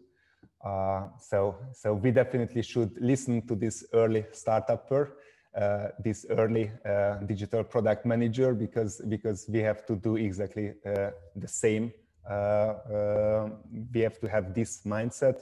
uh, 0.66 1.08
so, 1.20 1.54
so 1.72 1.94
we 1.94 2.10
definitely 2.10 2.62
should 2.62 2.90
listen 3.00 3.46
to 3.46 3.54
this 3.54 3.84
early 3.92 4.22
startupper, 4.32 5.12
uh, 5.56 5.88
this 6.02 6.26
early 6.30 6.72
uh, 6.84 7.18
digital 7.26 7.62
product 7.62 8.04
manager, 8.04 8.52
because 8.52 9.00
because 9.08 9.46
we 9.48 9.60
have 9.60 9.86
to 9.86 9.94
do 9.94 10.16
exactly 10.16 10.72
uh, 10.84 11.10
the 11.36 11.46
same. 11.46 11.92
Uh, 12.28 12.32
uh, 12.32 13.48
we 13.94 14.00
have 14.00 14.18
to 14.18 14.26
have 14.28 14.54
this 14.54 14.82
mindset, 14.84 15.38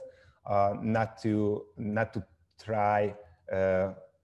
not 0.83 1.19
to 1.23 1.65
not 1.77 2.13
to 2.13 2.23
try 2.63 3.15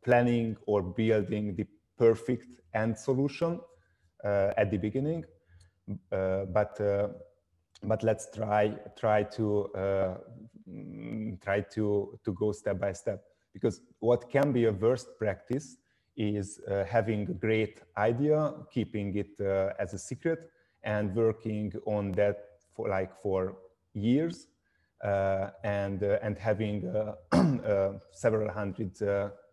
planning 0.06 0.56
or 0.68 0.84
building 0.84 1.56
the 1.56 1.66
perfect 1.98 2.48
end 2.76 2.96
solution 2.96 3.60
at 4.24 4.70
the 4.70 4.78
beginning, 4.78 5.26
but 6.12 6.80
but 7.84 8.04
let's 8.04 8.28
try 8.36 8.76
try 8.96 9.24
to 9.24 9.68
try 11.44 11.62
to 11.62 12.20
to 12.24 12.34
go 12.34 12.52
step 12.52 12.80
by 12.80 12.94
step. 12.94 13.24
Because 13.54 13.82
what 14.00 14.30
can 14.30 14.52
be 14.52 14.66
a 14.66 14.72
worst 14.72 15.08
practice 15.18 15.78
is 16.16 16.60
uh, 16.60 16.84
having 16.86 17.30
a 17.30 17.34
great 17.34 17.82
idea 17.98 18.54
keeping 18.72 19.16
it 19.16 19.32
uh, 19.40 19.74
as 19.80 19.94
a 19.94 19.98
secret 19.98 20.50
and 20.84 21.16
working 21.16 21.72
on 21.86 22.12
that 22.12 22.38
for 22.76 22.90
like 22.90 23.14
for 23.22 23.56
years 23.94 24.48
uh, 25.04 25.50
and 25.64 26.04
uh, 26.04 26.20
and 26.22 26.38
having 26.38 26.86
uh, 26.88 27.94
several 28.12 28.52
hundred 28.52 28.92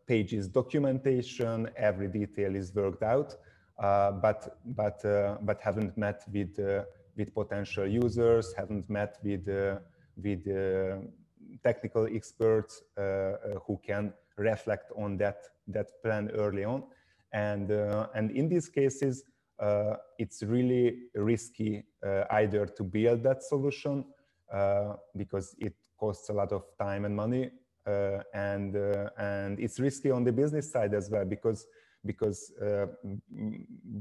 pages 0.06 0.48
documentation 0.48 1.68
every 1.76 2.08
detail 2.08 2.56
is 2.56 2.74
worked 2.74 3.02
out 3.02 3.36
but 4.20 4.58
but 4.64 5.00
but 5.42 5.60
haven't 5.60 5.96
met 5.96 6.24
with 6.32 6.58
with 7.18 7.34
potential 7.34 7.86
users, 7.86 8.54
haven't 8.56 8.88
met 8.88 9.18
with, 9.22 9.46
uh, 9.48 9.78
with 10.22 10.46
uh, 10.48 10.96
technical 11.62 12.06
experts 12.06 12.82
uh, 12.96 13.32
who 13.66 13.80
can 13.84 14.12
reflect 14.36 14.92
on 14.96 15.16
that, 15.18 15.42
that 15.68 16.02
plan 16.02 16.30
early 16.34 16.64
on. 16.64 16.84
And, 17.32 17.70
and 17.70 18.30
in 18.30 18.48
these 18.48 18.68
cases, 18.68 19.24
it's 20.18 20.42
really 20.42 21.02
risky 21.14 21.84
either 22.30 22.64
to 22.66 22.82
build 22.82 23.22
that 23.24 23.42
solution 23.42 24.04
because 25.16 25.54
it 25.58 25.74
costs 25.98 26.30
a 26.30 26.32
lot 26.32 26.52
of 26.52 26.64
time 26.78 27.04
and 27.04 27.14
money 27.14 27.50
uh, 27.88 28.22
and 28.34 28.76
uh, 28.76 29.08
and 29.18 29.58
it's 29.58 29.80
risky 29.80 30.10
on 30.10 30.24
the 30.24 30.32
business 30.32 30.70
side 30.70 30.94
as 30.94 31.10
well 31.10 31.24
because 31.24 31.66
because 32.04 32.52
uh, 32.62 32.86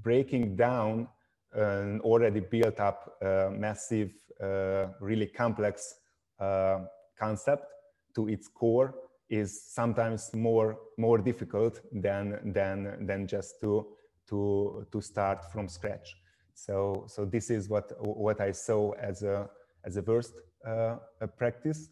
breaking 0.03 0.55
down 0.55 1.07
an 1.53 2.01
already 2.01 2.41
built 2.41 2.79
up 2.79 3.17
uh, 3.21 3.49
massive, 3.51 4.11
uh, 4.43 4.87
really 4.99 5.25
complex 5.25 5.95
uh, 6.39 6.79
concept 7.17 7.65
to 8.15 8.27
its 8.27 8.47
core 8.47 8.95
is 9.29 9.61
sometimes 9.61 10.33
more 10.33 10.77
more 10.97 11.17
difficult 11.17 11.81
than 11.91 12.53
than 12.53 13.05
than 13.05 13.27
just 13.27 13.59
to 13.61 13.85
to 14.29 14.85
to 14.91 15.01
start 15.01 15.51
from 15.51 15.67
scratch. 15.67 16.15
So 16.53 17.05
so 17.07 17.25
this 17.25 17.49
is 17.49 17.69
what 17.69 17.91
what 17.99 18.39
I 18.41 18.51
saw 18.51 18.91
as 18.93 19.23
a 19.23 19.49
as 19.83 19.97
a 19.97 20.01
worst 20.01 20.33
uh, 20.65 20.95
a 21.21 21.27
practice 21.27 21.89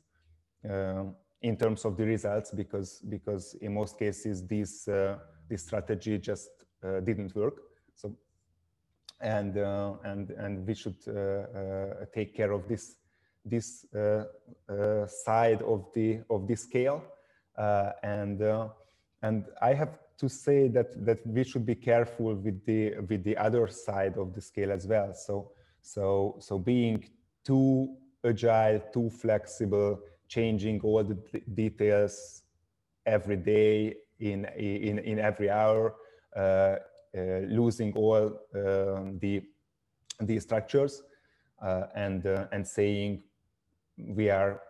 uh, 0.70 1.04
in 1.42 1.58
terms 1.58 1.86
of 1.86 1.98
the 1.98 2.06
results 2.06 2.52
because 2.52 3.02
because 3.10 3.56
in 3.62 3.74
most 3.74 4.00
cases 4.00 4.48
this 4.48 4.88
uh, 4.88 5.18
this 5.50 5.64
strategy 5.64 6.18
just 6.18 6.50
didn't 7.04 7.36
work. 7.36 7.56
So 7.96 8.16
and 9.22 9.58
uh, 9.58 9.94
and 10.04 10.32
and 10.32 10.68
we 10.68 10.74
should 10.74 10.98
uh, 11.08 11.12
uh, 11.12 12.06
take 12.14 12.36
care 12.36 12.52
of 12.52 12.68
this 12.68 12.96
this 13.46 13.86
side 15.08 15.62
of 15.62 15.86
the 15.94 16.22
of 16.30 16.48
the 16.48 16.56
scale. 16.56 17.04
And 18.04 18.42
and 19.22 19.46
I 19.62 19.74
have 19.74 20.00
to 20.18 20.30
say 20.30 20.68
that 20.70 21.06
that 21.06 21.26
we 21.26 21.44
should 21.44 21.66
be 21.66 21.76
careful 21.76 22.36
with 22.36 22.66
the 22.66 22.96
with 23.10 23.24
the 23.24 23.38
other 23.38 23.68
side 23.68 24.18
of 24.18 24.34
the 24.34 24.42
scale 24.42 24.72
as 24.72 24.88
well. 24.88 25.14
So 25.14 25.52
so 25.82 26.38
so 26.40 26.58
being 26.60 27.06
too 27.44 27.96
agile 28.24 28.82
too 28.94 29.10
flexible 29.10 30.00
changing 30.28 30.82
all 30.82 31.04
the 31.04 31.18
details 31.54 32.42
every 33.06 33.38
day 33.38 33.96
in 34.20 34.46
in 34.58 35.00
in 35.00 35.20
every 35.20 35.50
hour 35.50 35.96
uh, 36.36 36.40
uh, 36.40 36.78
losing 37.48 37.94
all 37.94 38.26
um, 38.56 39.20
the 39.20 39.44
the 40.22 40.40
structures 40.40 41.04
uh, 41.62 41.84
and 41.96 42.26
uh, 42.26 42.48
and 42.52 42.68
saying 42.68 43.24
we 43.98 44.30
are 44.30 44.62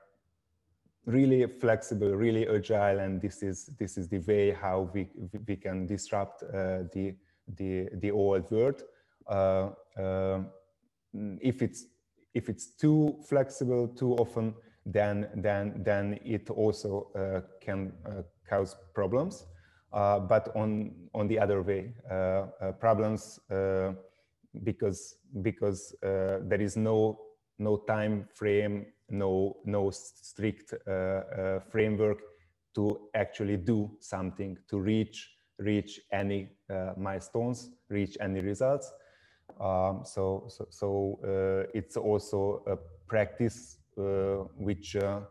really 1.06 1.46
flexible, 1.48 2.16
really 2.16 2.48
agile, 2.48 3.00
and 3.00 3.22
this 3.22 3.44
is 3.44 3.68
this 3.80 3.98
is 3.98 4.08
the 4.08 4.20
way 4.20 4.52
how 4.52 4.90
we 4.94 5.10
we 5.48 5.56
can 5.56 5.86
disrupt 5.86 6.44
uh, 6.44 6.84
the 6.94 7.16
the 7.58 7.90
the 8.02 8.12
old 8.12 8.50
world. 8.52 8.84
Uh, 9.28 9.70
uh, 10.00 10.42
if 11.42 11.62
it's 11.62 11.86
if 12.34 12.50
it's 12.50 12.68
too 12.68 13.18
flexible 13.28 13.88
too 13.88 14.14
often, 14.16 14.54
then 14.86 15.30
then 15.36 15.82
then 15.84 16.20
it 16.24 16.50
also 16.50 17.08
can 17.62 17.94
cause 18.48 18.76
problems. 18.94 19.46
Uh, 19.94 20.20
but 20.20 20.54
on 20.56 20.92
on 21.14 21.28
the 21.28 21.40
other 21.40 21.62
way, 21.62 21.94
uh, 22.12 22.48
uh, 22.62 22.72
problems 22.74 23.40
because 24.64 25.16
because 25.42 25.96
there 26.02 26.62
is 26.62 26.76
no 26.76 27.20
no 27.60 27.78
time 27.78 28.28
frame, 28.34 28.86
no 29.10 29.58
no 29.66 29.92
strict 29.92 30.74
framework 31.70 32.20
to 32.74 33.10
actually 33.14 33.58
do 33.58 33.92
something 34.00 34.58
to 34.68 34.80
reach 34.80 35.32
reach 35.58 36.02
any 36.12 36.50
milestones, 36.98 37.72
reach 37.90 38.18
any 38.20 38.42
results. 38.42 38.92
Um, 39.60 40.02
so 40.04 40.48
so, 40.50 40.68
so 40.70 41.20
uh, 41.24 41.72
it's 41.74 41.98
also 41.98 42.64
a 42.68 42.76
practice 43.08 43.78
uh, 43.98 44.44
which 44.58 44.96
uh, 44.96 45.22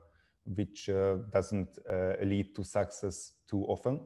which 0.47 0.88
doesn't 1.33 1.78
lead 2.23 2.54
to 2.54 2.64
success 2.64 3.33
too 3.49 3.64
often. 3.64 4.00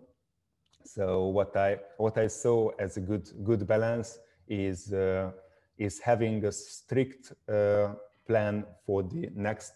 So 0.84 1.26
what 1.26 1.56
I 1.56 1.78
what 1.96 2.18
I 2.18 2.28
saw 2.28 2.70
as 2.78 2.96
a 2.96 3.00
good 3.00 3.28
good 3.44 3.66
balance 3.66 4.18
is 4.48 4.92
uh, 4.92 5.30
is 5.76 6.00
having 6.00 6.44
a 6.44 6.52
strict 6.52 7.32
uh, 7.48 7.94
plan 8.28 8.64
for 8.86 9.02
the 9.02 9.30
next 9.34 9.72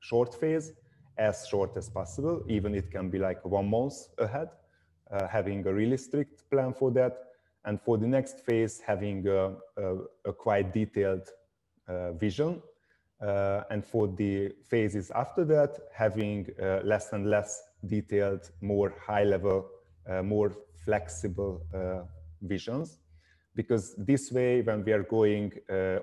short 0.00 0.34
phase, 0.34 0.72
as 1.16 1.46
short 1.46 1.76
as 1.76 1.88
possible. 1.88 2.42
Even 2.48 2.74
it 2.74 2.90
can 2.90 3.08
be 3.08 3.18
like 3.18 3.44
one 3.44 3.68
month 3.68 3.94
ahead, 4.18 4.48
uh, 5.10 5.26
having 5.28 5.66
a 5.66 5.72
really 5.72 5.96
strict 5.96 6.50
plan 6.50 6.74
for 6.74 6.90
that. 6.90 7.14
And 7.64 7.80
for 7.80 7.96
the 7.96 8.08
next 8.08 8.40
phase, 8.40 8.80
having 8.84 9.26
a, 9.28 9.54
a, 9.76 9.96
a 10.24 10.32
quite 10.32 10.74
detailed 10.74 11.28
uh, 11.88 12.12
vision. 12.12 12.60
Uh, 13.20 13.62
and 13.70 13.84
for 13.84 14.08
the 14.08 14.52
phases 14.64 15.12
after 15.12 15.44
that, 15.44 15.78
having 15.94 16.48
uh, 16.60 16.80
less 16.82 17.12
and 17.12 17.30
less 17.30 17.62
detailed, 17.86 18.50
more 18.60 18.92
high 19.06 19.22
level 19.22 19.68
uh, 20.08 20.20
more 20.20 20.52
flexible 20.84 21.62
uh, 21.72 22.02
visions 22.40 22.98
because 23.54 23.94
this 23.96 24.32
way 24.32 24.60
when 24.62 24.84
we 24.84 24.90
are 24.90 25.04
going 25.04 25.52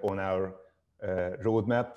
on 0.04 0.20
our 0.20 0.56
roadmap 1.04 1.92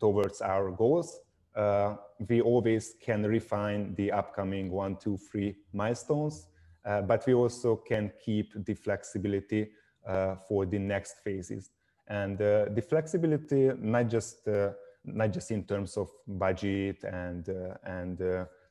towards 0.00 0.40
our 0.40 0.70
goals 0.70 1.20
uh, 1.54 1.96
we 2.28 2.40
always 2.40 2.94
can 3.00 3.22
refine 3.22 3.94
the 3.94 4.10
upcoming 4.10 4.70
one, 4.70 4.96
two, 4.96 5.16
three 5.16 5.56
milestones, 5.72 6.46
uh, 6.84 7.00
but 7.02 7.24
we 7.26 7.34
also 7.34 7.76
can 7.76 8.12
keep 8.24 8.52
the 8.64 8.74
flexibility 8.74 9.68
uh, 10.06 10.34
for 10.48 10.66
the 10.66 10.78
next 10.78 11.16
phases. 11.22 11.70
And 12.08 12.40
uh, 12.40 12.66
the 12.74 12.82
flexibility, 12.82 13.70
not 13.78 14.08
just 14.08 14.46
uh, 14.48 14.70
not 15.04 15.32
just 15.32 15.50
in 15.50 15.64
terms 15.64 15.96
of 15.96 16.10
budget 16.26 17.04
and 17.04 17.48
uh, 17.48 17.74
and 17.84 18.20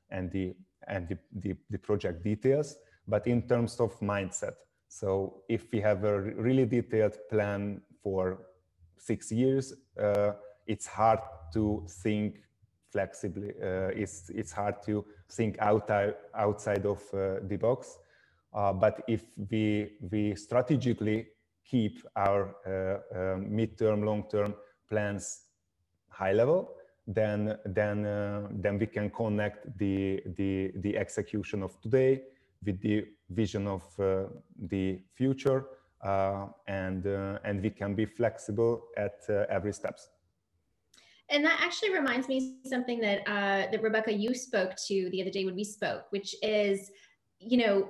and 0.09 0.31
the 0.31 0.55
and 0.87 1.07
the, 1.07 1.17
the, 1.39 1.55
the 1.69 1.77
project 1.77 2.23
details, 2.23 2.75
but 3.07 3.25
in 3.25 3.47
terms 3.47 3.79
of 3.79 3.97
mindset. 4.01 4.55
So 4.89 5.41
if 5.47 5.71
we 5.71 5.79
have 5.79 6.03
a 6.03 6.19
really 6.19 6.65
detailed 6.65 7.17
plan 7.29 7.81
for 8.03 8.41
six 9.05 9.31
years, 9.31 9.73
uh, 9.99 10.31
it's 10.67 10.87
hard 10.87 11.19
to 11.53 11.85
think 12.03 12.39
flexibly. 12.91 13.49
Uh, 13.61 13.89
it's, 13.95 14.29
it's 14.29 14.51
hard 14.51 14.75
to 14.85 15.05
think 15.29 15.57
outside, 15.59 16.15
outside 16.35 16.85
of 16.85 17.01
uh, 17.13 17.39
the 17.47 17.57
box. 17.57 17.97
Uh, 18.53 18.71
but 18.71 19.01
if 19.07 19.23
we, 19.49 19.91
we 20.11 20.35
strategically 20.35 21.27
keep 21.65 22.05
our 22.15 22.55
uh, 22.65 23.33
um, 23.33 23.45
midterm, 23.49 24.05
long-term 24.05 24.53
plans 24.89 25.41
high 26.09 26.33
level, 26.33 26.75
then 27.07 27.57
then 27.65 28.05
uh, 28.05 28.47
then 28.51 28.79
we 28.79 28.85
can 28.85 29.09
connect 29.09 29.77
the 29.77 30.21
the 30.37 30.71
the 30.77 30.97
execution 30.97 31.63
of 31.63 31.79
today 31.81 32.21
with 32.65 32.79
the 32.81 33.05
vision 33.29 33.67
of 33.67 33.83
uh, 33.99 34.23
the 34.69 35.01
future 35.13 35.59
uh, 35.59 35.65
and 36.67 37.07
uh, 37.07 37.39
and 37.43 37.61
we 37.61 37.69
can 37.69 37.95
be 37.95 38.05
flexible 38.05 38.83
at 38.97 39.19
uh, 39.29 39.45
every 39.49 39.73
steps 39.73 40.09
and 41.29 41.43
that 41.45 41.59
actually 41.61 41.93
reminds 41.93 42.27
me 42.27 42.57
something 42.65 42.99
that 42.99 43.19
uh, 43.27 43.71
that 43.71 43.81
rebecca 43.81 44.11
you 44.11 44.33
spoke 44.33 44.73
to 44.87 45.09
the 45.11 45.21
other 45.21 45.31
day 45.31 45.45
when 45.45 45.55
we 45.55 45.63
spoke 45.63 46.05
which 46.11 46.35
is 46.41 46.91
you 47.39 47.57
know 47.57 47.89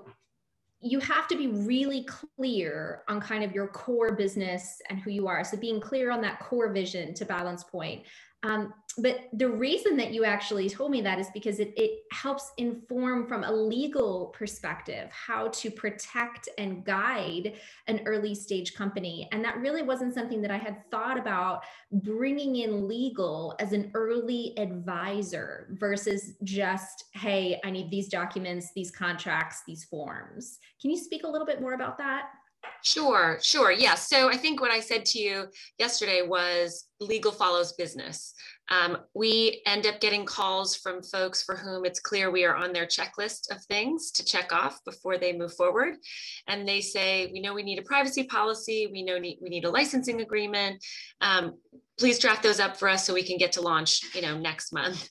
you 0.84 1.00
have 1.00 1.29
to 1.29 1.38
be 1.38 1.48
really 1.48 2.03
clear 2.03 3.03
on 3.08 3.22
kind 3.22 3.43
of 3.43 3.53
your 3.53 3.67
core 3.67 4.15
business 4.15 4.82
and 4.89 5.00
who 5.00 5.12
you 5.12 5.27
are. 5.27 5.41
So 5.46 5.55
being 5.55 5.79
clear 5.79 6.12
on 6.12 6.20
that 6.22 6.41
core 6.41 6.74
vision 6.74 7.13
to 7.13 7.25
Balint's 7.25 7.63
point. 7.63 8.03
Um, 8.43 8.73
but 8.97 9.29
the 9.33 9.50
reason 9.50 9.97
that 9.97 10.13
you 10.13 10.23
actually 10.23 10.69
told 10.69 10.91
me 10.91 11.01
that 11.01 11.17
is 11.17 11.27
because 11.33 11.59
it, 11.59 11.73
it 11.75 12.01
helps 12.12 12.51
inform 12.57 13.25
from 13.25 13.43
a 13.43 13.51
legal 13.51 14.27
perspective 14.38 15.09
how 15.12 15.47
to 15.47 15.71
protect 15.71 16.47
and 16.59 16.84
guide 16.84 17.53
an 17.88 18.01
early 18.06 18.36
stage 18.36 18.75
company. 18.75 19.27
And 19.32 19.43
that 19.43 19.58
really 19.58 19.82
wasn't 19.82 20.13
something 20.13 20.41
that 20.43 20.51
I 20.51 20.58
had 20.58 20.89
thought 20.91 21.17
about 21.17 21.63
bringing 21.91 22.58
in 22.58 22.88
legal 22.88 23.56
as 23.60 23.73
an 23.73 23.89
early 23.95 24.53
advisor 24.60 25.69
versus 25.71 26.34
just, 26.43 27.06
hey, 27.13 27.60
I 27.63 27.71
need 27.71 27.89
these 27.89 28.10
documents, 28.10 28.73
these 28.75 28.91
contracts, 28.91 29.63
these 29.65 29.86
forms. 29.86 30.60
Can 30.79 30.91
you 30.91 30.97
speak 30.97 31.23
a 31.23 31.27
little 31.27 31.47
bit 31.47 31.62
more 31.62 31.73
about 31.73 31.97
that? 31.97 32.29
Sure, 32.86 33.39
sure. 33.41 33.72
Yeah. 33.72 33.96
So 33.96 34.30
I 34.30 34.36
think 34.36 34.60
what 34.60 34.69
I 34.69 34.82
said 34.82 35.06
to 35.06 35.19
you 35.19 35.46
yesterday 35.80 36.22
was 36.22 36.89
legal 37.00 37.32
follows 37.32 37.72
business. 37.74 38.34
Um, 38.69 38.98
we 39.13 39.62
end 39.65 39.86
up 39.86 40.02
getting 40.02 40.26
calls 40.26 40.76
from 40.76 41.02
folks 41.02 41.43
for 41.43 41.56
whom 41.56 41.86
it's 41.86 42.02
clear 42.02 42.30
we 42.30 42.43
are 42.43 42.56
on 42.56 42.74
their 42.74 42.86
checklist 42.86 43.50
of 43.52 43.63
things 43.65 44.12
to 44.12 44.26
check 44.26 44.52
off 44.52 44.84
before 44.84 45.17
they 45.17 45.32
move 45.32 45.54
forward. 45.54 45.96
And 46.48 46.67
they 46.67 46.82
say, 46.82 47.30
we 47.32 47.39
know 47.39 47.54
we 47.54 47.63
need 47.63 47.80
a 47.80 47.84
privacy 47.84 48.26
policy, 48.26 48.89
we 48.91 49.02
know 49.02 49.17
we 49.17 49.38
need 49.41 49.63
a 49.63 49.69
licensing 49.69 50.19
agreement. 50.19 50.84
Um, 51.22 51.58
please 51.98 52.19
draft 52.19 52.43
those 52.43 52.60
up 52.60 52.76
for 52.76 52.89
us 52.89 53.06
so 53.06 53.13
we 53.13 53.24
can 53.24 53.38
get 53.38 53.54
to 53.54 53.62
launch, 53.62 54.02
you 54.13 54.22
know, 54.22 54.38
next 54.38 54.74
month. 54.74 55.10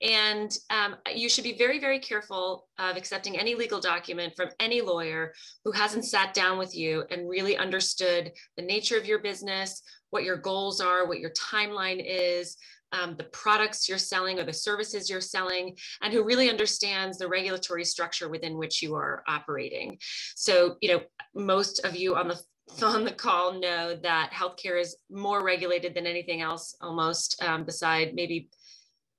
And 0.00 0.56
um, 0.70 0.96
you 1.12 1.28
should 1.28 1.44
be 1.44 1.56
very, 1.56 1.80
very 1.80 1.98
careful 1.98 2.68
of 2.78 2.96
accepting 2.96 3.36
any 3.36 3.54
legal 3.54 3.80
document 3.80 4.34
from 4.36 4.50
any 4.60 4.80
lawyer 4.80 5.32
who 5.64 5.72
hasn't 5.72 6.04
sat 6.04 6.34
down 6.34 6.56
with 6.56 6.76
you 6.76 7.04
and 7.10 7.28
really 7.28 7.56
understood 7.56 8.32
the 8.56 8.62
nature 8.62 8.96
of 8.96 9.06
your 9.06 9.18
business, 9.18 9.82
what 10.10 10.24
your 10.24 10.36
goals 10.36 10.80
are, 10.80 11.06
what 11.06 11.18
your 11.18 11.30
timeline 11.30 12.02
is, 12.04 12.56
um, 12.92 13.16
the 13.16 13.24
products 13.24 13.88
you're 13.88 13.98
selling 13.98 14.38
or 14.38 14.44
the 14.44 14.52
services 14.52 15.10
you're 15.10 15.20
selling, 15.20 15.76
and 16.02 16.12
who 16.12 16.24
really 16.24 16.48
understands 16.48 17.18
the 17.18 17.28
regulatory 17.28 17.84
structure 17.84 18.28
within 18.28 18.56
which 18.56 18.82
you 18.82 18.94
are 18.94 19.22
operating. 19.26 19.98
So, 20.36 20.76
you 20.80 20.92
know, 20.92 21.00
most 21.34 21.80
of 21.84 21.96
you 21.96 22.16
on 22.16 22.28
the 22.28 22.40
on 22.82 23.04
the 23.04 23.12
call 23.12 23.58
know 23.58 23.96
that 24.02 24.30
healthcare 24.30 24.80
is 24.80 24.96
more 25.10 25.42
regulated 25.42 25.94
than 25.94 26.06
anything 26.06 26.42
else, 26.42 26.76
almost 26.80 27.42
um, 27.42 27.64
beside 27.64 28.14
maybe 28.14 28.48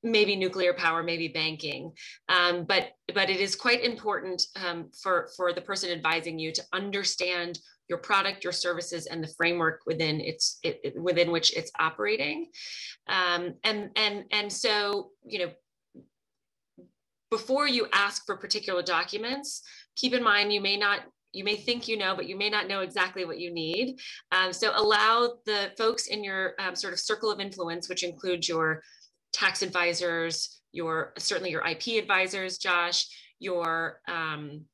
maybe 0.03 0.35
nuclear 0.35 0.73
power, 0.73 1.03
maybe 1.03 1.27
banking. 1.27 1.91
Um, 2.29 2.65
but 2.65 2.91
but 3.13 3.29
it 3.29 3.39
is 3.39 3.55
quite 3.55 3.83
important 3.83 4.43
um, 4.63 4.89
for 5.01 5.29
for 5.35 5.53
the 5.53 5.61
person 5.61 5.91
advising 5.91 6.39
you 6.39 6.51
to 6.53 6.63
understand 6.73 7.59
your 7.89 7.97
product, 7.97 8.43
your 8.43 8.53
services, 8.53 9.07
and 9.07 9.23
the 9.23 9.33
framework 9.35 9.81
within 9.85 10.21
its 10.21 10.59
it, 10.63 10.93
within 11.01 11.31
which 11.31 11.55
it's 11.55 11.71
operating. 11.79 12.47
Um, 13.07 13.55
and 13.63 13.89
and 13.95 14.25
and 14.31 14.51
so 14.51 15.11
you 15.25 15.39
know. 15.39 15.51
Before 17.31 17.67
you 17.67 17.85
ask 17.93 18.25
for 18.25 18.35
particular 18.35 18.81
documents, 18.81 19.61
keep 19.95 20.15
in 20.15 20.23
mind 20.23 20.51
you 20.51 20.61
may 20.61 20.77
not 20.77 21.01
you 21.31 21.43
may 21.43 21.55
think 21.55 21.87
you 21.87 21.97
know, 21.97 22.15
but 22.15 22.27
you 22.27 22.35
may 22.35 22.49
not 22.49 22.67
know 22.67 22.81
exactly 22.81 23.25
what 23.25 23.39
you 23.39 23.53
need. 23.53 23.99
Um, 24.31 24.51
so 24.51 24.71
allow 24.75 25.35
the 25.45 25.71
folks 25.77 26.07
in 26.07 26.23
your 26.23 26.53
um, 26.59 26.75
sort 26.75 26.93
of 26.93 26.99
circle 26.99 27.31
of 27.31 27.39
influence, 27.39 27.87
which 27.87 28.03
includes 28.03 28.49
your 28.49 28.81
tax 29.33 29.61
advisors, 29.61 30.61
your 30.71 31.13
certainly 31.17 31.51
your 31.51 31.65
IP 31.67 32.01
advisors, 32.01 32.57
Josh, 32.57 33.07
your 33.39 33.99
um, 34.07 34.65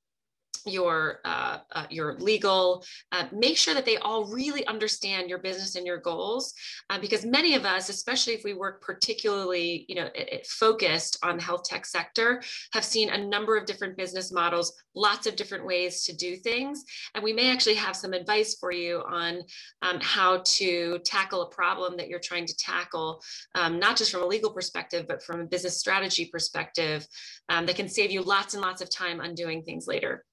your 0.65 1.19
uh, 1.25 1.59
uh, 1.71 1.85
your 1.89 2.15
legal 2.19 2.83
uh, 3.11 3.25
make 3.31 3.57
sure 3.57 3.73
that 3.73 3.85
they 3.85 3.97
all 3.97 4.25
really 4.25 4.65
understand 4.67 5.29
your 5.29 5.39
business 5.39 5.75
and 5.75 5.85
your 5.85 5.97
goals 5.97 6.53
uh, 6.89 6.99
because 6.99 7.25
many 7.25 7.55
of 7.55 7.65
us 7.65 7.89
especially 7.89 8.33
if 8.33 8.43
we 8.43 8.53
work 8.53 8.81
particularly 8.81 9.85
you 9.87 9.95
know 9.95 10.07
it, 10.15 10.29
it 10.31 10.47
focused 10.47 11.17
on 11.23 11.37
the 11.37 11.43
health 11.43 11.63
tech 11.63 11.85
sector 11.85 12.41
have 12.73 12.83
seen 12.83 13.09
a 13.09 13.27
number 13.27 13.57
of 13.57 13.65
different 13.65 13.97
business 13.97 14.31
models 14.31 14.73
lots 14.95 15.27
of 15.27 15.35
different 15.35 15.65
ways 15.65 16.03
to 16.05 16.15
do 16.15 16.35
things. 16.37 16.83
And 17.13 17.23
we 17.23 17.33
may 17.33 17.51
actually 17.51 17.75
have 17.75 17.95
some 17.95 18.13
advice 18.13 18.55
for 18.59 18.71
you 18.71 19.03
on 19.07 19.41
um, 19.81 19.99
how 20.01 20.41
to 20.45 20.99
tackle 20.99 21.43
a 21.43 21.49
problem 21.49 21.97
that 21.97 22.07
you're 22.07 22.19
trying 22.19 22.45
to 22.45 22.57
tackle 22.57 23.21
um, 23.55 23.79
not 23.79 23.97
just 23.97 24.11
from 24.11 24.23
a 24.23 24.27
legal 24.27 24.51
perspective 24.51 25.05
but 25.07 25.21
from 25.23 25.41
a 25.41 25.45
business 25.45 25.77
strategy 25.77 26.29
perspective 26.31 27.05
um, 27.49 27.65
that 27.65 27.75
can 27.75 27.89
save 27.89 28.11
you 28.11 28.21
lots 28.21 28.53
and 28.53 28.63
lots 28.63 28.81
of 28.81 28.89
time 28.89 29.19
undoing 29.19 29.63
things 29.63 29.87
later 29.87 30.23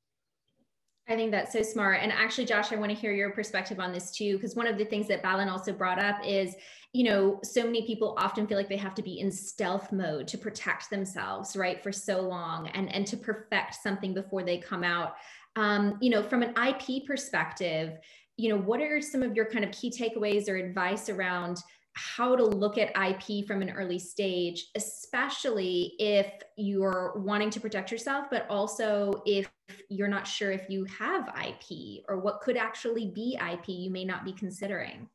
I 1.08 1.16
think 1.16 1.32
that's 1.32 1.52
so 1.52 1.62
smart. 1.62 1.98
And 2.00 2.12
actually, 2.12 2.44
Josh, 2.44 2.72
I 2.72 2.76
want 2.76 2.90
to 2.90 2.96
hear 2.96 3.12
your 3.12 3.30
perspective 3.32 3.80
on 3.80 3.92
this 3.92 4.12
too, 4.12 4.36
because 4.36 4.54
one 4.54 4.68
of 4.68 4.78
the 4.78 4.84
things 4.84 5.08
that 5.08 5.22
Balin 5.22 5.48
also 5.48 5.72
brought 5.72 5.98
up 5.98 6.16
is, 6.24 6.54
you 6.92 7.02
know, 7.04 7.40
so 7.42 7.64
many 7.64 7.84
people 7.86 8.14
often 8.18 8.46
feel 8.46 8.56
like 8.56 8.68
they 8.68 8.76
have 8.76 8.94
to 8.94 9.02
be 9.02 9.18
in 9.18 9.30
stealth 9.30 9.90
mode 9.90 10.28
to 10.28 10.38
protect 10.38 10.90
themselves, 10.90 11.56
right, 11.56 11.82
for 11.82 11.90
so 11.90 12.20
long 12.20 12.68
and, 12.68 12.94
and 12.94 13.04
to 13.08 13.16
perfect 13.16 13.74
something 13.82 14.14
before 14.14 14.44
they 14.44 14.58
come 14.58 14.84
out. 14.84 15.14
Um, 15.56 15.98
you 16.00 16.08
know, 16.08 16.22
from 16.22 16.42
an 16.42 16.54
IP 16.56 17.04
perspective, 17.04 17.98
you 18.36 18.50
know, 18.50 18.56
what 18.56 18.80
are 18.80 19.00
some 19.00 19.22
of 19.22 19.34
your 19.34 19.46
kind 19.46 19.64
of 19.64 19.72
key 19.72 19.90
takeaways 19.90 20.48
or 20.48 20.56
advice 20.56 21.08
around 21.08 21.58
how 21.94 22.34
to 22.34 22.44
look 22.44 22.78
at 22.78 22.90
IP 22.96 23.46
from 23.46 23.62
an 23.62 23.70
early 23.70 23.98
stage, 23.98 24.70
especially 24.74 25.94
if 25.98 26.26
you're 26.56 27.14
wanting 27.16 27.50
to 27.50 27.60
protect 27.60 27.92
yourself, 27.92 28.26
but 28.30 28.46
also 28.48 29.22
if 29.26 29.50
you're 29.88 30.08
not 30.08 30.26
sure 30.26 30.50
if 30.50 30.68
you 30.68 30.84
have 30.84 31.32
IP 31.44 32.02
or 32.08 32.18
what 32.18 32.40
could 32.40 32.56
actually 32.56 33.08
be 33.08 33.38
IP 33.52 33.68
you 33.68 33.90
may 33.90 34.04
not 34.04 34.24
be 34.24 34.32
considering. 34.32 35.08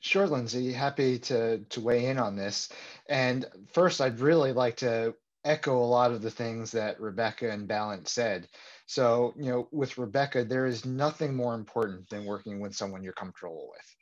Sure, 0.00 0.26
Lindsay, 0.26 0.72
happy 0.72 1.18
to, 1.18 1.58
to 1.58 1.80
weigh 1.80 2.06
in 2.06 2.18
on 2.18 2.34
this. 2.34 2.70
And 3.08 3.44
first, 3.72 4.00
I'd 4.00 4.20
really 4.20 4.52
like 4.52 4.76
to 4.78 5.14
echo 5.44 5.76
a 5.76 5.84
lot 5.84 6.12
of 6.12 6.22
the 6.22 6.30
things 6.30 6.70
that 6.72 7.00
Rebecca 7.00 7.50
and 7.50 7.68
Balint 7.68 8.08
said. 8.08 8.48
So, 8.86 9.34
you 9.36 9.50
know, 9.50 9.68
with 9.72 9.98
Rebecca, 9.98 10.44
there 10.44 10.66
is 10.66 10.84
nothing 10.84 11.34
more 11.34 11.54
important 11.54 12.08
than 12.08 12.24
working 12.24 12.60
with 12.60 12.74
someone 12.74 13.02
you're 13.02 13.12
comfortable 13.12 13.70
with. 13.70 13.96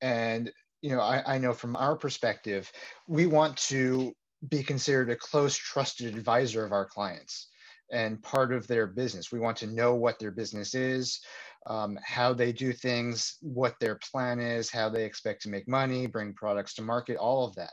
And 0.00 0.50
you 0.82 0.90
know, 0.90 1.00
I, 1.00 1.22
I 1.34 1.38
know 1.38 1.52
from 1.52 1.76
our 1.76 1.96
perspective, 1.96 2.70
we 3.06 3.26
want 3.26 3.56
to 3.68 4.12
be 4.48 4.62
considered 4.62 5.10
a 5.10 5.16
close, 5.16 5.56
trusted 5.56 6.14
advisor 6.14 6.64
of 6.64 6.72
our 6.72 6.84
clients 6.84 7.48
and 7.92 8.22
part 8.22 8.52
of 8.52 8.66
their 8.66 8.86
business. 8.86 9.30
We 9.30 9.38
want 9.38 9.56
to 9.58 9.66
know 9.68 9.94
what 9.94 10.18
their 10.18 10.32
business 10.32 10.74
is, 10.74 11.20
um, 11.66 11.98
how 12.04 12.32
they 12.32 12.52
do 12.52 12.72
things, 12.72 13.36
what 13.40 13.76
their 13.78 13.98
plan 14.10 14.40
is, 14.40 14.70
how 14.70 14.88
they 14.88 15.04
expect 15.04 15.42
to 15.42 15.50
make 15.50 15.68
money, 15.68 16.06
bring 16.06 16.34
products 16.34 16.74
to 16.74 16.82
market, 16.82 17.16
all 17.16 17.46
of 17.46 17.54
that. 17.54 17.72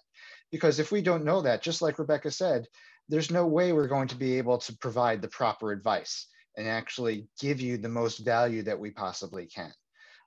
Because 0.52 0.80
if 0.80 0.92
we 0.92 1.02
don't 1.02 1.26
know 1.26 1.42
that, 1.42 1.64
just 1.64 1.82
like 1.82 2.00
Rebecca 2.00 2.30
said, 2.30 2.68
there's 3.08 3.32
no 3.32 3.48
way 3.48 3.74
we're 3.74 3.88
going 3.88 4.08
to 4.10 4.16
be 4.16 4.38
able 4.38 4.60
to 4.60 4.78
provide 4.78 5.22
the 5.22 5.30
proper 5.30 5.72
advice 5.72 6.28
and 6.58 6.68
actually 6.68 7.28
give 7.40 7.60
you 7.60 7.78
the 7.78 7.90
most 7.90 8.20
value 8.20 8.62
that 8.64 8.80
we 8.80 8.92
possibly 8.92 9.48
can. 9.48 9.72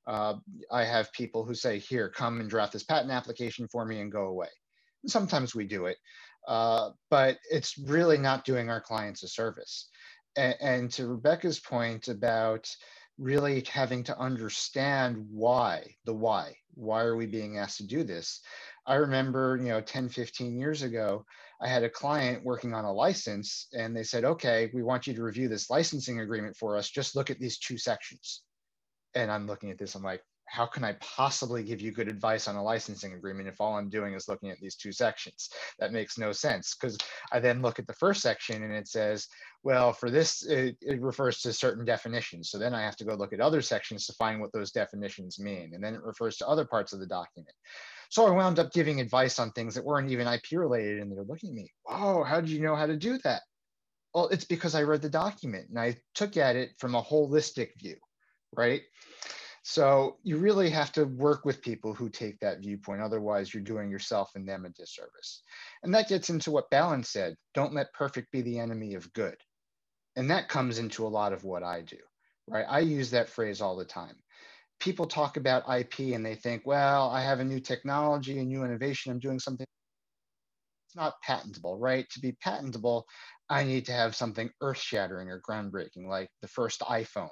Uh, 0.06 0.34
I 0.70 0.84
have 0.84 1.12
people 1.12 1.44
who 1.44 1.54
say, 1.54 1.78
here, 1.78 2.08
come 2.08 2.40
and 2.40 2.50
draft 2.50 2.72
this 2.72 2.82
patent 2.84 3.12
application 3.12 3.68
for 3.68 3.84
me 3.84 4.00
and 4.00 4.10
go 4.10 4.24
away. 4.26 4.48
And 5.02 5.10
sometimes 5.10 5.54
we 5.54 5.64
do 5.64 5.86
it. 5.86 5.98
uh, 6.48 6.90
but 7.10 7.38
it's 7.50 7.78
really 7.78 8.18
not 8.18 8.44
doing 8.44 8.68
our 8.68 8.80
clients 8.80 9.22
a 9.22 9.28
service. 9.28 9.88
And, 10.36 10.54
and 10.60 10.90
to 10.92 11.06
Rebecca's 11.06 11.60
point 11.60 12.08
about 12.08 12.68
really 13.18 13.64
having 13.70 14.02
to 14.04 14.18
understand 14.18 15.24
why, 15.30 15.94
the 16.04 16.14
why, 16.14 16.56
why 16.74 17.02
are 17.02 17.16
we 17.16 17.26
being 17.26 17.58
asked 17.58 17.76
to 17.78 17.86
do 17.86 18.02
this? 18.02 18.40
I 18.86 18.94
remember, 18.96 19.58
you 19.60 19.68
know, 19.68 19.80
10, 19.80 20.08
15 20.08 20.58
years 20.58 20.82
ago, 20.82 21.24
I 21.60 21.68
had 21.68 21.84
a 21.84 21.90
client 21.90 22.44
working 22.44 22.74
on 22.74 22.84
a 22.84 22.92
license 22.92 23.68
and 23.72 23.94
they 23.94 24.02
said, 24.02 24.24
okay, 24.24 24.70
we 24.74 24.82
want 24.82 25.06
you 25.06 25.14
to 25.14 25.22
review 25.22 25.48
this 25.48 25.70
licensing 25.70 26.20
agreement 26.20 26.56
for 26.56 26.76
us. 26.76 26.90
Just 26.90 27.14
look 27.14 27.30
at 27.30 27.38
these 27.38 27.58
two 27.58 27.78
sections. 27.78 28.42
And 29.14 29.30
I'm 29.30 29.46
looking 29.46 29.70
at 29.70 29.78
this, 29.78 29.94
I'm 29.94 30.02
like, 30.02 30.22
how 30.52 30.66
can 30.66 30.84
I 30.84 30.92
possibly 31.00 31.62
give 31.62 31.80
you 31.80 31.92
good 31.92 32.08
advice 32.08 32.46
on 32.46 32.56
a 32.56 32.62
licensing 32.62 33.14
agreement 33.14 33.48
if 33.48 33.58
all 33.58 33.76
I'm 33.76 33.88
doing 33.88 34.12
is 34.12 34.28
looking 34.28 34.50
at 34.50 34.60
these 34.60 34.76
two 34.76 34.92
sections? 34.92 35.48
That 35.78 35.92
makes 35.92 36.18
no 36.18 36.30
sense 36.32 36.74
because 36.74 36.98
I 37.32 37.40
then 37.40 37.62
look 37.62 37.78
at 37.78 37.86
the 37.86 37.94
first 37.94 38.20
section 38.20 38.62
and 38.62 38.72
it 38.72 38.86
says, 38.86 39.28
well, 39.62 39.94
for 39.94 40.10
this, 40.10 40.44
it, 40.44 40.76
it, 40.82 41.00
refers 41.00 41.40
to 41.40 41.54
certain 41.54 41.86
definitions. 41.86 42.50
So 42.50 42.58
then 42.58 42.74
I 42.74 42.82
have 42.82 42.96
to 42.96 43.04
go 43.04 43.14
look 43.14 43.32
at 43.32 43.40
other 43.40 43.62
sections 43.62 44.06
to 44.06 44.12
find 44.14 44.40
what 44.40 44.52
those 44.52 44.72
definitions 44.72 45.38
mean. 45.38 45.72
And 45.72 45.82
then 45.82 45.94
it 45.94 46.02
refers 46.02 46.36
to 46.38 46.48
other 46.48 46.66
parts 46.66 46.92
of 46.92 47.00
the 47.00 47.06
document. 47.06 47.54
So 48.10 48.26
I 48.26 48.30
wound 48.30 48.58
up 48.58 48.72
giving 48.72 49.00
advice 49.00 49.38
on 49.38 49.52
things 49.52 49.74
that 49.74 49.84
weren't 49.84 50.10
even 50.10 50.26
IP 50.26 50.52
related. 50.52 51.00
And 51.00 51.10
they're 51.10 51.24
looking 51.24 51.50
at 51.50 51.56
me, 51.56 51.70
oh, 51.88 52.24
how 52.24 52.42
did 52.42 52.50
you 52.50 52.60
know 52.60 52.76
how 52.76 52.86
to 52.86 52.96
do 52.96 53.16
that? 53.24 53.40
Well, 54.12 54.28
it's 54.28 54.44
because 54.44 54.74
I 54.74 54.82
read 54.82 55.00
the 55.00 55.08
document 55.08 55.70
and 55.70 55.78
I 55.78 55.96
took 56.14 56.36
at 56.36 56.56
it 56.56 56.72
from 56.78 56.94
a 56.94 57.02
holistic 57.02 57.70
view, 57.78 57.96
right? 58.54 58.82
So 59.64 60.16
you 60.24 60.38
really 60.38 60.70
have 60.70 60.90
to 60.92 61.04
work 61.04 61.44
with 61.44 61.62
people 61.62 61.94
who 61.94 62.08
take 62.08 62.40
that 62.40 62.60
viewpoint. 62.60 63.00
Otherwise, 63.00 63.54
you're 63.54 63.62
doing 63.62 63.90
yourself 63.90 64.32
and 64.34 64.46
them 64.46 64.64
a 64.64 64.70
disservice. 64.70 65.42
And 65.84 65.94
that 65.94 66.08
gets 66.08 66.30
into 66.30 66.50
what 66.50 66.70
Balin 66.70 67.04
said 67.04 67.36
don't 67.54 67.74
let 67.74 67.92
perfect 67.92 68.32
be 68.32 68.42
the 68.42 68.58
enemy 68.58 68.94
of 68.94 69.12
good. 69.12 69.36
And 70.16 70.30
that 70.30 70.48
comes 70.48 70.78
into 70.78 71.06
a 71.06 71.08
lot 71.08 71.32
of 71.32 71.44
what 71.44 71.62
I 71.62 71.82
do, 71.82 71.98
right? 72.48 72.66
I 72.68 72.80
use 72.80 73.10
that 73.12 73.28
phrase 73.28 73.60
all 73.60 73.76
the 73.76 73.84
time. 73.84 74.16
People 74.80 75.06
talk 75.06 75.36
about 75.36 75.72
IP 75.72 76.12
and 76.12 76.26
they 76.26 76.34
think, 76.34 76.62
well, 76.66 77.08
I 77.08 77.22
have 77.22 77.38
a 77.38 77.44
new 77.44 77.60
technology, 77.60 78.38
a 78.40 78.44
new 78.44 78.64
innovation, 78.64 79.12
I'm 79.12 79.20
doing 79.20 79.38
something. 79.38 79.66
It's 80.88 80.96
not 80.96 81.14
patentable, 81.22 81.78
right? 81.78 82.04
To 82.10 82.20
be 82.20 82.36
patentable, 82.42 83.06
I 83.48 83.62
need 83.62 83.86
to 83.86 83.92
have 83.92 84.16
something 84.16 84.50
earth 84.60 84.80
shattering 84.80 85.30
or 85.30 85.40
groundbreaking, 85.40 86.08
like 86.08 86.28
the 86.42 86.48
first 86.48 86.80
iPhone 86.80 87.30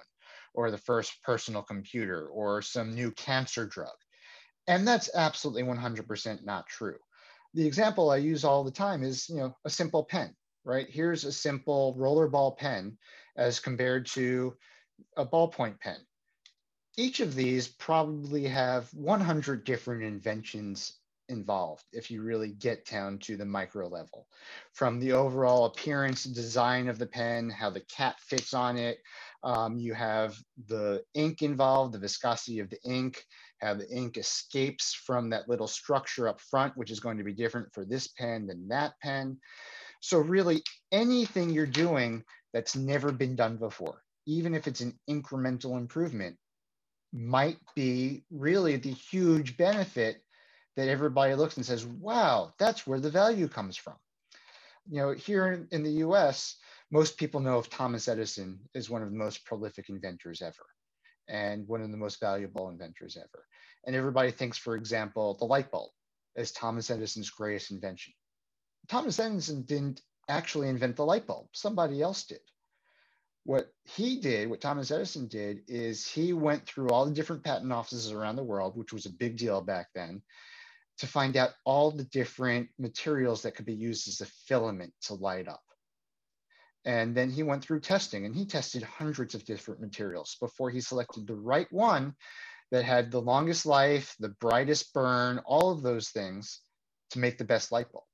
or 0.55 0.71
the 0.71 0.79
first 0.79 1.23
personal 1.23 1.63
computer 1.63 2.29
or 2.29 2.63
some 2.63 2.95
new 2.95 3.11
cancer 3.13 3.67
drug. 3.67 3.95
And 4.67 4.87
that's 4.87 5.11
absolutely 5.15 5.63
100% 5.65 6.45
not 6.45 6.67
true. 6.67 6.99
The 7.55 7.67
example 7.67 8.11
I 8.11 8.19
use 8.19 8.45
all 8.45 8.63
the 8.63 8.71
time 8.71 9.03
is, 9.03 9.29
you 9.29 9.37
know, 9.37 9.57
a 9.65 9.71
simple 9.71 10.05
pen, 10.05 10.35
right? 10.65 10.87
Here's 10.89 11.25
a 11.25 11.33
simple 11.33 11.97
rollerball 11.99 12.57
pen 12.57 12.97
as 13.37 13.59
compared 13.59 14.07
to 14.07 14.57
a 15.17 15.27
ballpoint 15.27 15.81
pen. 15.81 15.99
Each 16.97 17.21
of 17.21 17.35
these 17.35 17.67
probably 17.67 18.45
have 18.45 18.93
100 18.95 19.65
different 19.65 20.03
inventions 20.03 21.00
involved 21.31 21.85
if 21.93 22.11
you 22.11 22.23
really 22.23 22.51
get 22.53 22.85
down 22.85 23.19
to 23.19 23.37
the 23.37 23.45
micro 23.45 23.89
level 23.89 24.27
from 24.73 25.01
the 25.01 25.13
overall 25.13 25.65
appearance 25.65 26.25
design 26.25 26.89
of 26.89 26.99
the 26.99 27.07
pen 27.07 27.49
how 27.49 27.71
the 27.71 27.81
cap 27.81 28.17
fits 28.21 28.53
on 28.53 28.77
it 28.77 28.99
um, 29.43 29.79
you 29.79 29.95
have 29.95 30.37
the 30.67 31.03
ink 31.15 31.43
involved, 31.43 31.95
the 31.95 31.99
viscosity 31.99 32.61
of 32.61 32.69
the 32.69 32.79
ink, 32.85 33.25
how 33.61 33.75
the 33.75 33.89
ink 33.91 34.19
escapes 34.19 34.95
from 34.95 35.31
that 35.31 35.49
little 35.49 35.67
structure 35.67 36.29
up 36.29 36.41
front, 36.41 36.77
which 36.77 36.91
is 36.91 37.01
going 37.01 37.19
to 37.19 37.25
be 37.25 37.33
different 37.33 37.73
for 37.73 37.85
this 37.85 38.09
pen 38.09 38.47
than 38.47 38.69
that 38.69 38.95
pen. 39.03 39.39
So 40.01 40.19
really 40.19 40.63
anything 40.93 41.51
you're 41.51 41.67
doing 41.67 42.25
that's 42.53 42.77
never 42.77 43.13
been 43.13 43.37
done 43.37 43.57
before, 43.57 44.03
even 44.27 44.55
if 44.55 44.67
it's 44.67 44.81
an 44.81 44.99
incremental 45.09 45.79
improvement, 45.79 46.37
might 47.13 47.59
be 47.75 48.25
really 48.31 48.77
the 48.77 48.93
huge 48.93 49.57
benefit 49.57 50.23
that 50.81 50.89
everybody 50.89 51.35
looks 51.35 51.57
and 51.57 51.67
says, 51.67 51.85
wow, 51.85 52.55
that's 52.59 52.87
where 52.87 53.01
the 53.01 53.11
value 53.11 53.49
comes 53.49 53.77
from. 53.77 53.97
You 54.89 55.03
know, 55.03 55.13
here 55.13 55.67
in 55.71 55.83
the 55.83 56.05
US, 56.07 56.57
most 56.91 57.19
people 57.19 57.41
know 57.41 57.59
of 57.59 57.69
Thomas 57.69 58.09
Edison 58.09 58.59
as 58.75 58.89
one 58.89 59.03
of 59.03 59.11
the 59.11 59.17
most 59.17 59.45
prolific 59.45 59.91
inventors 59.91 60.43
ever 60.43 60.67
and 61.29 61.69
one 61.69 61.83
of 61.83 61.91
the 61.91 61.97
most 61.97 62.19
valuable 62.19 62.71
inventors 62.71 63.17
ever. 63.17 63.45
And 63.87 63.95
everybody 63.95 64.31
thinks, 64.31 64.57
for 64.57 64.75
example, 64.75 65.37
the 65.39 65.45
light 65.45 65.71
bulb 65.71 65.91
as 66.37 66.51
Thomas 66.51 66.91
Edison's 66.91 67.31
greatest 67.31 67.71
invention. 67.71 68.15
Thomas 68.89 69.19
Edison 69.19 69.63
didn't 69.63 70.01
actually 70.29 70.69
invent 70.69 70.97
the 70.97 71.05
light 71.05 71.27
bulb, 71.27 71.49
somebody 71.53 72.01
else 72.01 72.25
did. 72.25 72.41
What 73.45 73.73
he 73.85 74.21
did, 74.21 74.49
what 74.49 74.61
Thomas 74.61 74.91
Edison 74.91 75.29
did, 75.29 75.61
is 75.69 76.07
he 76.07 76.33
went 76.33 76.67
through 76.67 76.89
all 76.89 77.05
the 77.05 77.13
different 77.13 77.45
patent 77.45 77.73
offices 77.73 78.13
around 78.13 78.37
the 78.37 78.45
world, 78.45 78.77
which 78.77 78.93
was 78.93 79.07
a 79.07 79.13
big 79.13 79.37
deal 79.37 79.61
back 79.61 79.89
then, 79.95 80.23
to 81.01 81.07
find 81.07 81.37
out 81.37 81.51
all 81.65 81.91
the 81.91 82.05
different 82.05 82.69
materials 82.79 83.43
that 83.43 83.55
could 83.55 83.65
be 83.65 83.75
used 83.75 84.07
as 84.07 84.21
a 84.21 84.31
filament 84.47 84.93
to 85.03 85.15
light 85.15 85.49
up. 85.49 85.63
And 86.85 87.15
then 87.15 87.31
he 87.31 87.43
went 87.43 87.63
through 87.63 87.81
testing 87.81 88.25
and 88.25 88.35
he 88.35 88.47
tested 88.47 88.83
hundreds 88.83 89.35
of 89.35 89.45
different 89.45 89.81
materials 89.81 90.37
before 90.41 90.71
he 90.71 90.81
selected 90.81 91.27
the 91.27 91.35
right 91.35 91.71
one 91.71 92.15
that 92.71 92.85
had 92.85 93.11
the 93.11 93.21
longest 93.21 93.67
life, 93.67 94.15
the 94.21 94.35
brightest 94.41 94.93
burn, 94.93 95.41
all 95.45 95.71
of 95.71 95.83
those 95.83 96.11
things 96.11 96.61
to 97.11 97.19
make 97.19 97.39
the 97.39 97.45
best 97.45 97.73
light 97.73 97.91
bulb. 97.93 98.05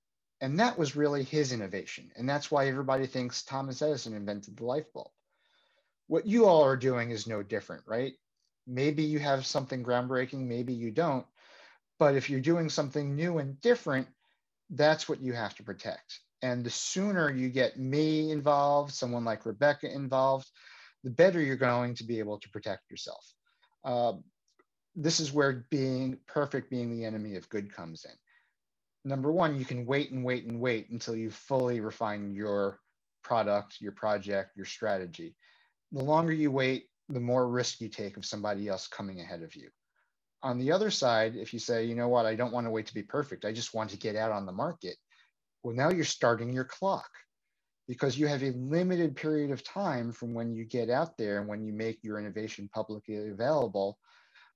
And 0.41 0.61
that 0.61 0.79
was 0.79 0.97
really 0.97 1.25
his 1.25 1.53
innovation. 1.53 2.11
And 2.17 2.29
that's 2.29 2.51
why 2.51 2.69
everybody 2.69 3.07
thinks 3.07 3.43
Thomas 3.43 3.83
Edison 3.83 4.15
invented 4.15 4.57
the 4.57 4.65
light 4.65 4.93
bulb. 4.93 5.11
What 6.07 6.27
you 6.27 6.47
all 6.47 6.63
are 6.63 6.77
doing 6.77 7.11
is 7.11 7.27
no 7.27 7.43
different, 7.43 7.83
right? 7.87 8.15
Maybe 8.67 9.03
you 9.03 9.19
have 9.19 9.47
something 9.47 9.83
groundbreaking, 9.83 10.47
maybe 10.47 10.73
you 10.73 10.91
don't. 10.91 11.27
But 11.99 12.15
if 12.15 12.29
you're 12.29 12.41
doing 12.41 12.69
something 12.69 13.15
new 13.15 13.39
and 13.39 13.61
different, 13.61 14.07
that's 14.71 15.09
what 15.09 15.21
you 15.21 15.33
have 15.33 15.55
to 15.57 15.63
protect. 15.63 16.21
And 16.43 16.65
the 16.65 16.71
sooner 16.71 17.31
you 17.31 17.49
get 17.49 17.79
me 17.79 18.31
involved, 18.31 18.93
someone 18.93 19.25
like 19.25 19.47
Rebecca 19.47 19.93
involved, 19.93 20.51
the 21.05 21.11
better 21.11 21.41
you're 21.41 21.57
going 21.57 21.95
to 21.95 22.05
be 22.05 22.19
able 22.19 22.39
to 22.39 22.51
protect 22.51 22.91
yourself. 22.91 23.25
Uh, 23.85 24.15
this 24.95 25.21
is 25.21 25.33
where 25.33 25.67
being 25.71 26.19
perfect, 26.27 26.71
being 26.71 26.91
the 26.91 27.05
enemy 27.05 27.37
of 27.37 27.49
good 27.49 27.73
comes 27.73 28.05
in. 28.05 28.13
Number 29.09 29.31
one, 29.31 29.57
you 29.57 29.65
can 29.65 29.87
wait 29.87 30.11
and 30.11 30.25
wait 30.25 30.47
and 30.47 30.61
wait 30.61 30.91
until 30.91 31.15
you 31.15 31.31
fully 31.31 31.81
refine 31.81 32.35
your 32.35 32.81
product, 33.23 33.77
your 33.81 33.93
project, 33.93 34.57
your 34.57 34.67
strategy. 34.67 35.37
The 35.93 36.03
longer 36.03 36.33
you 36.33 36.51
wait, 36.51 36.87
the 37.09 37.21
more 37.21 37.49
risk 37.49 37.81
you 37.81 37.89
take 37.89 38.17
of 38.17 38.25
somebody 38.25 38.69
else 38.69 38.89
coming 38.89 39.21
ahead 39.21 39.43
of 39.43 39.55
you. 39.55 39.69
On 40.47 40.59
the 40.61 40.71
other 40.71 40.93
side, 40.93 41.35
if 41.35 41.53
you 41.53 41.59
say, 41.59 41.85
you 41.87 41.97
know 41.97 42.07
what, 42.07 42.25
I 42.25 42.37
don't 42.37 42.53
want 42.53 42.69
to 42.69 42.71
wait 42.71 42.87
to 42.87 42.95
be 42.95 43.03
perfect, 43.03 43.45
I 43.45 43.51
just 43.51 43.75
want 43.75 43.91
to 43.91 43.97
get 43.97 44.15
out 44.15 44.31
on 44.31 44.47
the 44.47 44.53
market, 44.53 44.97
well, 45.65 45.75
now 45.75 45.91
you're 45.91 46.05
starting 46.05 46.53
your 46.53 46.65
clock 46.65 47.11
because 47.89 48.17
you 48.17 48.29
have 48.29 48.45
a 48.45 48.53
limited 48.53 49.17
period 49.17 49.51
of 49.51 49.65
time 49.65 50.13
from 50.13 50.35
when 50.35 50.55
you 50.55 50.65
get 50.65 50.89
out 50.89 51.17
there 51.17 51.41
and 51.41 51.49
when 51.49 51.65
you 51.65 51.73
make 51.73 51.99
your 52.05 52.21
innovation 52.21 52.71
publicly 52.73 53.29
available 53.29 53.99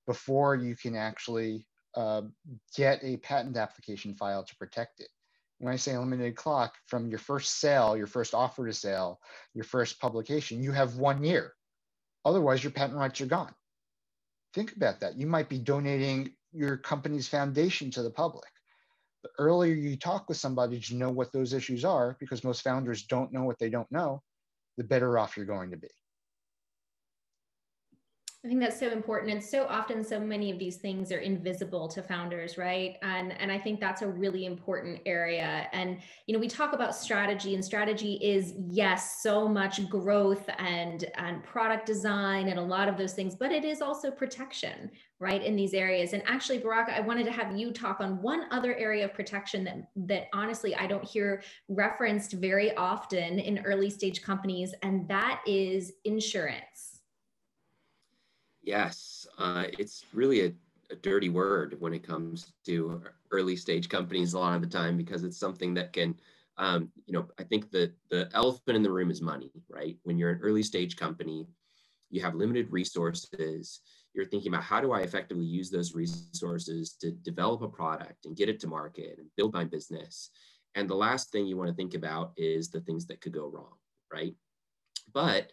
before 0.07 0.55
you 0.55 0.77
can 0.77 0.95
actually 0.95 1.67
uh, 1.95 2.21
get 2.77 3.03
a 3.03 3.17
patent 3.17 3.57
application 3.57 4.15
filed 4.15 4.47
to 4.47 4.55
protect 4.55 5.01
it. 5.01 5.09
When 5.59 5.73
I 5.73 5.75
say 5.75 5.97
limited 5.97 6.37
clock, 6.37 6.73
from 6.87 7.09
your 7.09 7.19
first 7.19 7.59
sale, 7.59 7.97
your 7.97 8.07
first 8.07 8.33
offer 8.33 8.65
to 8.65 8.73
sale, 8.73 9.19
your 9.53 9.65
first 9.65 9.99
publication, 9.99 10.63
you 10.63 10.71
have 10.71 10.95
one 10.95 11.21
year. 11.21 11.51
Otherwise, 12.23 12.63
your 12.63 12.71
patent 12.71 12.97
rights 12.97 13.19
are 13.19 13.25
gone. 13.25 13.53
Think 14.53 14.75
about 14.75 14.99
that. 14.99 15.17
You 15.17 15.27
might 15.27 15.49
be 15.49 15.59
donating 15.59 16.33
your 16.51 16.77
company's 16.77 17.27
foundation 17.27 17.89
to 17.91 18.03
the 18.03 18.11
public 18.11 18.49
the 19.23 19.29
earlier 19.37 19.73
you 19.73 19.97
talk 19.97 20.27
with 20.27 20.37
somebody 20.37 20.79
to 20.79 20.95
know 20.95 21.09
what 21.09 21.31
those 21.31 21.53
issues 21.53 21.85
are, 21.85 22.17
because 22.19 22.43
most 22.43 22.63
founders 22.63 23.03
don't 23.03 23.31
know 23.31 23.43
what 23.43 23.59
they 23.59 23.69
don't 23.69 23.91
know, 23.91 24.21
the 24.77 24.83
better 24.83 25.17
off 25.17 25.37
you're 25.37 25.45
going 25.45 25.71
to 25.71 25.77
be. 25.77 25.87
I 28.43 28.47
think 28.47 28.59
that's 28.59 28.79
so 28.79 28.89
important. 28.89 29.31
And 29.31 29.43
so 29.43 29.67
often 29.67 30.03
so 30.03 30.19
many 30.19 30.49
of 30.49 30.57
these 30.57 30.77
things 30.77 31.11
are 31.11 31.19
invisible 31.19 31.87
to 31.89 32.01
founders, 32.01 32.57
right? 32.57 32.97
And 33.03 33.39
and 33.39 33.51
I 33.51 33.59
think 33.59 33.79
that's 33.79 34.01
a 34.01 34.07
really 34.07 34.45
important 34.45 34.99
area. 35.05 35.67
And 35.73 35.99
you 36.25 36.33
know, 36.33 36.39
we 36.39 36.47
talk 36.47 36.73
about 36.73 36.95
strategy 36.95 37.53
and 37.53 37.63
strategy 37.63 38.13
is 38.15 38.55
yes, 38.57 39.21
so 39.21 39.47
much 39.47 39.87
growth 39.89 40.49
and 40.57 41.05
and 41.17 41.43
product 41.43 41.85
design 41.85 42.47
and 42.47 42.57
a 42.57 42.63
lot 42.63 42.87
of 42.87 42.97
those 42.97 43.13
things, 43.13 43.35
but 43.35 43.51
it 43.51 43.63
is 43.63 43.79
also 43.79 44.09
protection, 44.09 44.89
right? 45.19 45.43
In 45.43 45.55
these 45.55 45.75
areas. 45.75 46.13
And 46.13 46.23
actually, 46.25 46.57
Baraka, 46.57 46.97
I 46.97 47.01
wanted 47.01 47.25
to 47.25 47.31
have 47.31 47.55
you 47.55 47.71
talk 47.71 47.99
on 47.99 48.23
one 48.23 48.45
other 48.49 48.73
area 48.75 49.05
of 49.05 49.13
protection 49.13 49.63
that 49.65 49.87
that 50.07 50.29
honestly 50.33 50.73
I 50.75 50.87
don't 50.87 51.05
hear 51.05 51.43
referenced 51.69 52.33
very 52.33 52.75
often 52.75 53.37
in 53.37 53.59
early 53.65 53.91
stage 53.91 54.23
companies, 54.23 54.73
and 54.81 55.07
that 55.09 55.41
is 55.45 55.93
insurance 56.05 56.90
Yes, 58.63 59.27
uh, 59.37 59.65
it's 59.79 60.05
really 60.13 60.45
a, 60.45 60.53
a, 60.91 60.95
dirty 60.95 61.29
word 61.29 61.75
when 61.79 61.93
it 61.93 62.03
comes 62.03 62.53
to 62.65 63.01
early 63.31 63.55
stage 63.55 63.89
companies 63.89 64.33
a 64.33 64.39
lot 64.39 64.55
of 64.55 64.61
the 64.61 64.67
time 64.67 64.97
because 64.97 65.23
it's 65.23 65.37
something 65.37 65.73
that 65.73 65.93
can 65.93 66.15
um, 66.57 66.91
you 67.07 67.13
know, 67.13 67.27
I 67.39 67.43
think 67.43 67.71
the 67.71 67.91
the 68.09 68.29
elephant 68.33 68.75
in 68.75 68.83
the 68.83 68.91
room 68.91 69.09
is 69.09 69.21
money, 69.21 69.51
right? 69.69 69.97
When 70.03 70.17
you're 70.17 70.31
an 70.31 70.41
early 70.41 70.63
stage 70.63 70.95
company, 70.95 71.47
you 72.11 72.21
have 72.21 72.35
limited 72.35 72.71
resources. 72.71 73.79
You're 74.13 74.25
thinking 74.25 74.53
about 74.53 74.63
how 74.63 74.81
do 74.81 74.91
I 74.91 74.99
effectively 74.99 75.45
use 75.45 75.71
those 75.71 75.95
resources 75.95 76.93
to 77.01 77.11
develop 77.11 77.61
a 77.61 77.69
product 77.69 78.25
and 78.25 78.35
get 78.35 78.49
it 78.49 78.59
to 78.59 78.67
market 78.67 79.17
and 79.17 79.27
build 79.37 79.53
my 79.53 79.63
business. 79.63 80.29
And 80.75 80.89
the 80.89 80.95
last 80.95 81.31
thing 81.31 81.47
you 81.47 81.57
want 81.57 81.69
to 81.69 81.75
think 81.75 81.93
about 81.93 82.33
is 82.37 82.69
the 82.69 82.81
things 82.81 83.07
that 83.07 83.21
could 83.21 83.33
go 83.33 83.47
wrong, 83.47 83.75
right? 84.13 84.35
But 85.13 85.51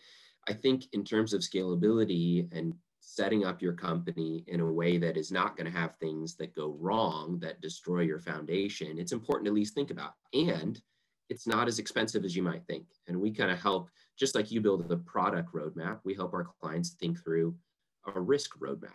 I 0.48 0.52
think 0.52 0.84
in 0.92 1.04
terms 1.04 1.32
of 1.32 1.40
scalability 1.40 2.48
and 2.52 2.74
setting 3.08 3.44
up 3.44 3.62
your 3.62 3.72
company 3.72 4.44
in 4.48 4.60
a 4.60 4.72
way 4.72 4.98
that 4.98 5.16
is 5.16 5.32
not 5.32 5.56
going 5.56 5.70
to 5.70 5.78
have 5.78 5.96
things 5.96 6.36
that 6.36 6.54
go 6.54 6.76
wrong 6.78 7.38
that 7.40 7.60
destroy 7.60 8.00
your 8.00 8.18
foundation, 8.18 8.98
it's 8.98 9.12
important 9.12 9.46
to 9.46 9.50
at 9.50 9.54
least 9.54 9.74
think 9.74 9.90
about. 9.90 10.12
And 10.34 10.80
it's 11.30 11.46
not 11.46 11.68
as 11.68 11.78
expensive 11.78 12.24
as 12.24 12.36
you 12.36 12.42
might 12.42 12.66
think. 12.66 12.84
And 13.06 13.18
we 13.18 13.30
kind 13.30 13.50
of 13.50 13.60
help, 13.60 13.88
just 14.18 14.34
like 14.34 14.50
you 14.50 14.60
build 14.60 14.86
the 14.88 14.96
product 14.98 15.54
roadmap, 15.54 16.00
we 16.04 16.14
help 16.14 16.34
our 16.34 16.48
clients 16.60 16.90
think 16.90 17.22
through 17.22 17.54
a 18.14 18.20
risk 18.20 18.58
roadmap. 18.58 18.92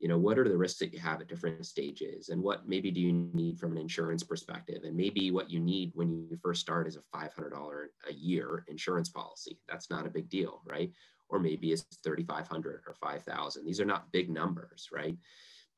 You 0.00 0.08
know, 0.08 0.18
what 0.18 0.38
are 0.38 0.48
the 0.48 0.56
risks 0.56 0.80
that 0.80 0.92
you 0.92 0.98
have 0.98 1.20
at 1.20 1.28
different 1.28 1.64
stages? 1.64 2.28
And 2.28 2.42
what 2.42 2.68
maybe 2.68 2.90
do 2.90 3.00
you 3.00 3.12
need 3.32 3.58
from 3.58 3.72
an 3.72 3.78
insurance 3.78 4.24
perspective? 4.24 4.82
And 4.84 4.96
maybe 4.96 5.30
what 5.30 5.50
you 5.50 5.60
need 5.60 5.92
when 5.94 6.10
you 6.28 6.36
first 6.42 6.60
start 6.60 6.88
is 6.88 6.96
a 6.96 7.16
$500 7.16 7.86
a 8.08 8.12
year 8.12 8.64
insurance 8.68 9.08
policy. 9.08 9.58
That's 9.68 9.90
not 9.90 10.06
a 10.06 10.10
big 10.10 10.28
deal, 10.28 10.60
right? 10.66 10.92
Or 11.34 11.40
maybe 11.40 11.72
it's 11.72 11.84
3,500 12.04 12.84
or 12.86 12.94
5,000. 12.94 13.64
These 13.64 13.80
are 13.80 13.84
not 13.84 14.12
big 14.12 14.30
numbers, 14.30 14.88
right? 14.92 15.16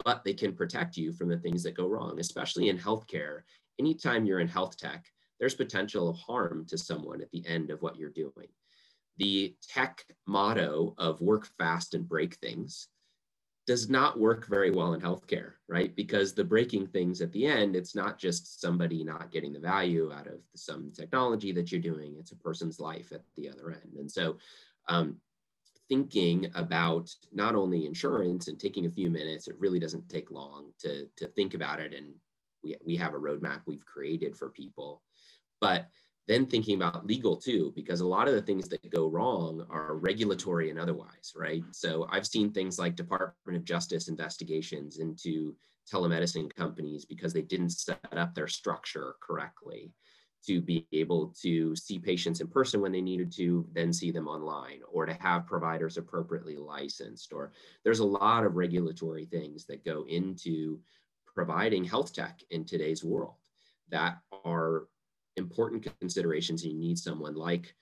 But 0.05 0.23
they 0.23 0.35
can 0.35 0.53
protect 0.53 0.99
you 0.99 1.15
from 1.15 1.31
the 1.31 1.39
things 1.39 1.63
that 1.63 1.75
go 1.75 1.87
wrong, 1.89 2.21
especially 2.21 2.69
in 2.69 2.77
healthcare. 2.77 3.41
Anytime 3.79 4.27
you're 4.27 4.41
in 4.41 4.49
health 4.49 4.77
tech, 4.77 5.07
there's 5.41 5.55
potential 5.55 6.11
of 6.11 6.17
harm 6.17 6.67
to 6.69 6.77
someone 6.77 7.23
at 7.23 7.31
the 7.31 7.43
end 7.47 7.71
of 7.71 7.81
what 7.81 7.97
you're 7.97 8.11
doing. 8.11 8.49
The 9.17 9.57
tech 9.67 10.05
motto 10.27 10.95
of 10.99 11.23
work 11.23 11.49
fast 11.57 11.95
and 11.95 12.07
break 12.07 12.35
things 12.35 12.89
does 13.67 13.89
not 13.89 14.21
work 14.21 14.47
very 14.47 14.71
well 14.71 14.93
in 14.93 15.01
healthcare, 15.01 15.53
right? 15.69 15.97
Because 15.97 16.35
the 16.35 16.45
breaking 16.45 16.87
things 16.89 17.23
at 17.23 17.33
the 17.33 17.47
end, 17.47 17.75
it's 17.75 17.95
not 17.95 18.19
just 18.19 18.61
somebody 18.61 19.03
not 19.03 19.33
getting 19.33 19.55
the 19.55 19.59
value 19.59 20.13
out 20.13 20.27
of 20.27 20.41
some 20.55 20.93
technology 20.95 21.51
that 21.53 21.73
you're 21.73 21.81
doing, 21.81 22.15
it's 22.19 22.33
a 22.33 22.37
person's 22.37 22.79
life 22.79 23.11
at 23.13 23.23
the 23.39 23.49
other 23.49 23.71
end. 23.71 23.97
And 23.99 24.11
so, 24.11 24.37
um, 24.89 25.17
thinking 25.89 26.51
about 26.55 27.11
not 27.33 27.55
only 27.55 27.87
insurance 27.87 28.49
and 28.49 28.59
taking 28.59 28.87
a 28.87 28.91
few 28.91 29.11
minutes, 29.11 29.49
it 29.49 29.59
really 29.59 29.79
doesn't 29.79 30.09
take 30.09 30.31
long 30.31 30.73
to, 30.81 31.07
to 31.17 31.29
think 31.29 31.55
about 31.55 31.81
it. 31.81 31.95
And 31.95 32.15
we, 32.63 32.77
we 32.85 32.97
have 32.97 33.15
a 33.15 33.19
roadmap 33.19 33.61
we've 33.67 33.85
created 33.87 34.37
for 34.37 34.51
people 34.51 35.03
but 35.61 35.89
then 36.29 36.47
thinking 36.47 36.77
about 36.77 37.07
legal 37.07 37.37
too, 37.37 37.73
because 37.77 38.01
a 38.01 38.07
lot 38.07 38.27
of 38.27 38.35
the 38.35 38.43
things 38.43 38.69
that 38.69 38.91
go 38.91 39.07
wrong 39.07 39.65
are 39.71 39.95
regulatory 39.95 40.71
and 40.71 40.79
otherwise, 40.79 41.33
right? 41.37 41.63
So 41.71 42.09
I've 42.11 42.27
seen 42.27 42.53
things 42.53 42.79
like 42.79 42.97
Department 42.97 43.57
of 43.57 43.65
Justice 43.65 44.09
investigations 44.09 44.99
into 44.99 45.55
telemedicine 45.93 46.55
companies 46.57 47.05
because 47.05 47.33
they 47.33 47.43
didn't 47.43 47.71
set 47.71 48.01
up 48.13 48.35
their 48.35 48.49
structure 48.49 49.15
correctly 49.21 49.93
to 50.47 50.61
be 50.61 50.87
able 50.93 51.35
to 51.43 51.75
see 51.77 51.99
patients 51.99 52.41
in 52.41 52.47
person 52.47 52.81
when 52.81 52.93
they 52.93 53.01
needed 53.01 53.33
to, 53.33 53.67
then 53.73 53.93
see 53.93 54.11
them 54.11 54.29
online, 54.29 54.81
or 54.91 55.07
to 55.07 55.15
have 55.15 55.47
providers 55.47 55.97
appropriately 55.97 56.57
licensed. 56.57 57.33
Or 57.33 57.53
there's 57.85 58.01
a 58.01 58.05
lot 58.05 58.45
of 58.45 58.57
regulatory 58.57 59.25
things 59.27 59.67
that 59.67 59.85
go 59.85 60.05
into 60.09 60.79
providing 61.27 61.85
health 61.85 62.13
tech 62.13 62.41
in 62.51 62.65
today's 62.65 63.05
world 63.05 63.35
that 63.91 64.19
are 64.45 64.89
important 65.37 65.87
considerations 66.01 66.63
And 66.63 66.73
you 66.73 66.79
need 66.79 66.99
someone 66.99 67.35
like 67.35 67.75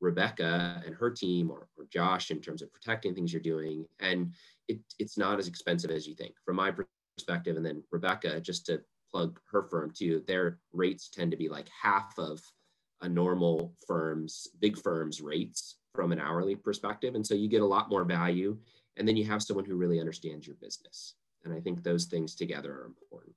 Rebecca 0.00 0.82
and 0.84 0.94
her 0.94 1.10
team 1.10 1.50
or, 1.50 1.68
or 1.76 1.86
Josh 1.90 2.30
in 2.30 2.40
terms 2.40 2.62
of 2.62 2.72
protecting 2.72 3.14
things 3.14 3.32
you're 3.32 3.40
doing. 3.40 3.86
And 4.00 4.32
it, 4.68 4.80
it's 4.98 5.16
not 5.16 5.38
as 5.38 5.48
expensive 5.48 5.90
as 5.90 6.06
you 6.06 6.14
think 6.14 6.34
from 6.44 6.56
my 6.56 6.72
perspective. 7.16 7.56
And 7.56 7.64
then 7.64 7.82
Rebecca, 7.90 8.40
just 8.40 8.66
to 8.66 8.82
plug 9.10 9.40
her 9.50 9.62
firm 9.62 9.92
too, 9.96 10.22
their 10.26 10.58
rates 10.72 11.08
tend 11.08 11.30
to 11.30 11.36
be 11.36 11.48
like 11.48 11.68
half 11.68 12.18
of 12.18 12.40
a 13.02 13.08
normal 13.08 13.74
firm's, 13.86 14.48
big 14.60 14.78
firm's 14.78 15.20
rates 15.20 15.76
from 15.94 16.12
an 16.12 16.20
hourly 16.20 16.54
perspective. 16.54 17.14
And 17.14 17.26
so 17.26 17.34
you 17.34 17.48
get 17.48 17.62
a 17.62 17.66
lot 17.66 17.90
more 17.90 18.04
value. 18.04 18.58
And 18.96 19.06
then 19.06 19.16
you 19.16 19.24
have 19.24 19.42
someone 19.42 19.64
who 19.64 19.76
really 19.76 20.00
understands 20.00 20.46
your 20.46 20.56
business. 20.56 21.14
And 21.44 21.52
I 21.52 21.60
think 21.60 21.82
those 21.82 22.06
things 22.06 22.34
together 22.34 22.72
are 22.72 22.86
important. 22.86 23.34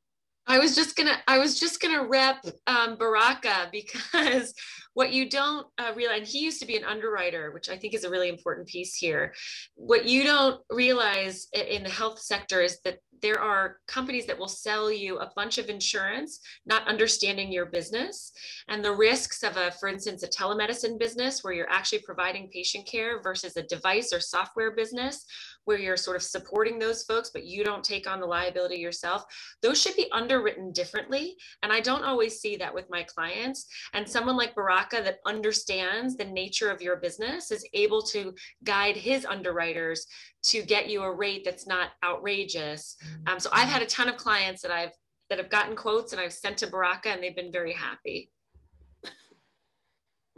I 0.49 0.57
was 0.57 0.75
just 0.75 0.95
gonna 0.95 1.17
I 1.27 1.37
was 1.37 1.59
just 1.59 1.79
gonna 1.79 2.07
rep 2.07 2.43
um, 2.65 2.97
Baraka 2.97 3.69
because 3.71 4.53
what 4.95 5.13
you 5.13 5.29
don't 5.29 5.67
uh, 5.77 5.91
realize 5.95 6.31
he 6.31 6.39
used 6.39 6.59
to 6.61 6.65
be 6.65 6.75
an 6.75 6.83
underwriter, 6.83 7.51
which 7.51 7.69
I 7.69 7.77
think 7.77 7.93
is 7.93 8.03
a 8.03 8.09
really 8.09 8.29
important 8.29 8.67
piece 8.67 8.95
here. 8.95 9.33
What 9.75 10.05
you 10.05 10.23
don't 10.23 10.59
realize 10.71 11.47
in 11.53 11.83
the 11.83 11.89
health 11.89 12.19
sector 12.19 12.61
is 12.61 12.79
that 12.83 12.97
there 13.21 13.39
are 13.39 13.77
companies 13.87 14.25
that 14.25 14.37
will 14.37 14.47
sell 14.47 14.91
you 14.91 15.19
a 15.19 15.31
bunch 15.35 15.57
of 15.57 15.69
insurance, 15.69 16.39
not 16.65 16.87
understanding 16.87 17.51
your 17.51 17.65
business 17.65 18.31
and 18.67 18.83
the 18.83 18.91
risks 18.91 19.43
of 19.43 19.57
a, 19.57 19.71
for 19.71 19.89
instance, 19.89 20.23
a 20.23 20.27
telemedicine 20.27 20.97
business 20.97 21.43
where 21.43 21.53
you're 21.53 21.69
actually 21.69 21.99
providing 21.99 22.49
patient 22.49 22.87
care 22.87 23.21
versus 23.21 23.57
a 23.57 23.63
device 23.63 24.13
or 24.13 24.19
software 24.19 24.71
business 24.71 25.25
where 25.65 25.77
you're 25.77 25.97
sort 25.97 26.15
of 26.15 26.23
supporting 26.23 26.79
those 26.79 27.03
folks, 27.03 27.29
but 27.31 27.45
you 27.45 27.63
don't 27.63 27.83
take 27.83 28.09
on 28.09 28.19
the 28.19 28.25
liability 28.25 28.77
yourself. 28.77 29.23
Those 29.61 29.79
should 29.79 29.95
be 29.95 30.09
underwritten 30.39 30.71
differently. 30.71 31.35
And 31.63 31.71
I 31.71 31.79
don't 31.81 32.03
always 32.03 32.39
see 32.39 32.55
that 32.57 32.73
with 32.73 32.89
my 32.89 33.03
clients. 33.03 33.67
And 33.93 34.07
someone 34.07 34.37
like 34.37 34.55
Baraka 34.55 35.01
that 35.03 35.19
understands 35.25 36.15
the 36.15 36.25
nature 36.25 36.69
of 36.69 36.81
your 36.81 36.97
business 36.97 37.51
is 37.51 37.67
able 37.73 38.01
to 38.03 38.33
guide 38.63 38.95
his 38.95 39.25
underwriters 39.25 40.05
to 40.43 40.61
get 40.61 40.89
you 40.89 41.03
a 41.03 41.13
rate 41.13 41.43
that's 41.43 41.67
not 41.67 41.89
outrageous. 42.03 42.95
Um, 43.27 43.39
so 43.39 43.49
I've 43.51 43.67
had 43.67 43.81
a 43.81 43.87
ton 43.87 44.07
of 44.07 44.17
clients 44.17 44.61
that 44.61 44.71
I've 44.71 44.93
that 45.29 45.37
have 45.37 45.49
gotten 45.49 45.75
quotes 45.75 46.11
and 46.11 46.19
I've 46.19 46.33
sent 46.33 46.57
to 46.59 46.67
Baraka 46.67 47.09
and 47.09 47.21
they've 47.21 47.35
been 47.35 47.51
very 47.51 47.73
happy. 47.73 48.31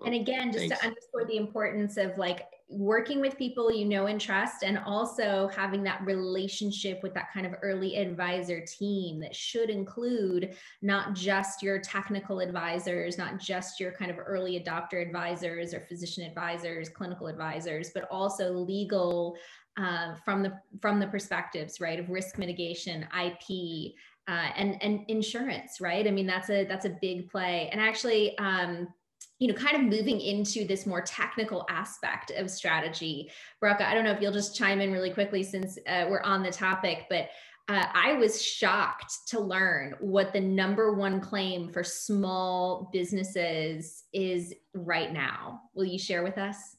And 0.04 0.16
again, 0.16 0.52
just 0.52 0.68
Thanks. 0.68 0.80
to 0.80 0.86
underscore 0.86 1.26
the 1.28 1.38
importance 1.38 1.96
of 1.96 2.18
like 2.18 2.48
working 2.72 3.20
with 3.20 3.38
people 3.38 3.72
you 3.72 3.86
know 3.86 4.08
and 4.08 4.20
trust, 4.20 4.64
and 4.64 4.80
also 4.80 5.50
having 5.54 5.84
that 5.84 6.02
relationship 6.06 7.04
with 7.04 7.14
that 7.14 7.32
kind 7.34 7.46
of 7.46 7.54
early 7.62 7.98
advisor 7.98 8.64
team 8.66 9.20
that 9.20 9.36
should 9.36 9.70
include 9.70 10.56
not 10.82 11.14
just 11.14 11.62
your 11.62 11.80
technical 11.80 12.40
advisors, 12.40 13.18
not 13.18 13.40
just 13.40 13.80
your 13.80 13.92
kind 13.92 14.10
of 14.10 14.18
early 14.20 14.60
adopter 14.60 15.06
advisors 15.06 15.74
or 15.74 15.82
physician 15.82 16.26
advisors, 16.26 16.90
clinical 16.90 17.28
advisors, 17.28 17.92
but 17.94 18.08
also 18.10 18.54
legal 18.54 19.38
uh, 19.78 20.16
from 20.26 20.44
the 20.44 20.54
from 20.82 21.00
the 21.00 21.08
perspectives 21.08 21.80
right 21.80 22.00
of 22.00 22.10
risk 22.10 22.38
mitigation, 22.38 23.08
IP, 23.24 23.94
uh, 24.28 24.50
and 24.56 24.82
and 24.82 25.06
insurance, 25.08 25.80
right? 25.82 26.08
I 26.08 26.12
mean 26.12 26.28
that's 26.28 26.50
a 26.50 26.66
that's 26.66 26.86
a 26.86 26.98
big 27.02 27.30
play. 27.30 27.70
And 27.72 27.82
actually, 27.82 28.38
um, 28.38 28.88
you 29.42 29.48
know, 29.48 29.56
kind 29.56 29.76
of 29.76 29.82
moving 29.82 30.22
into 30.22 30.68
this 30.68 30.86
more 30.86 31.02
technical 31.02 31.66
aspect 31.68 32.30
of 32.30 32.48
strategy. 32.50 33.32
Baraka, 33.60 33.90
I 33.90 33.96
don't 33.96 34.04
know 34.04 34.12
if 34.12 34.22
you'll 34.22 34.32
just 34.32 34.56
chime 34.56 34.80
in 34.82 34.92
really 34.92 35.10
quickly 35.10 35.42
since 35.42 35.80
uh, 35.88 36.06
we're 36.08 36.22
on 36.22 36.44
the 36.44 36.52
topic, 36.52 37.08
but 37.10 37.30
uh, 37.68 37.86
I 37.92 38.14
was 38.14 38.40
shocked 38.40 39.12
to 39.30 39.40
learn 39.40 39.96
what 40.00 40.32
the 40.32 40.40
number 40.40 40.94
one 40.94 41.20
claim 41.20 41.70
for 41.70 41.84
small 41.84 42.92
businesses 42.94 44.04
is 44.14 44.54
right 44.76 45.12
now. 45.12 45.62
Will 45.74 45.86
you 45.86 45.98
share 45.98 46.22
with 46.22 46.38
us? 46.38 46.78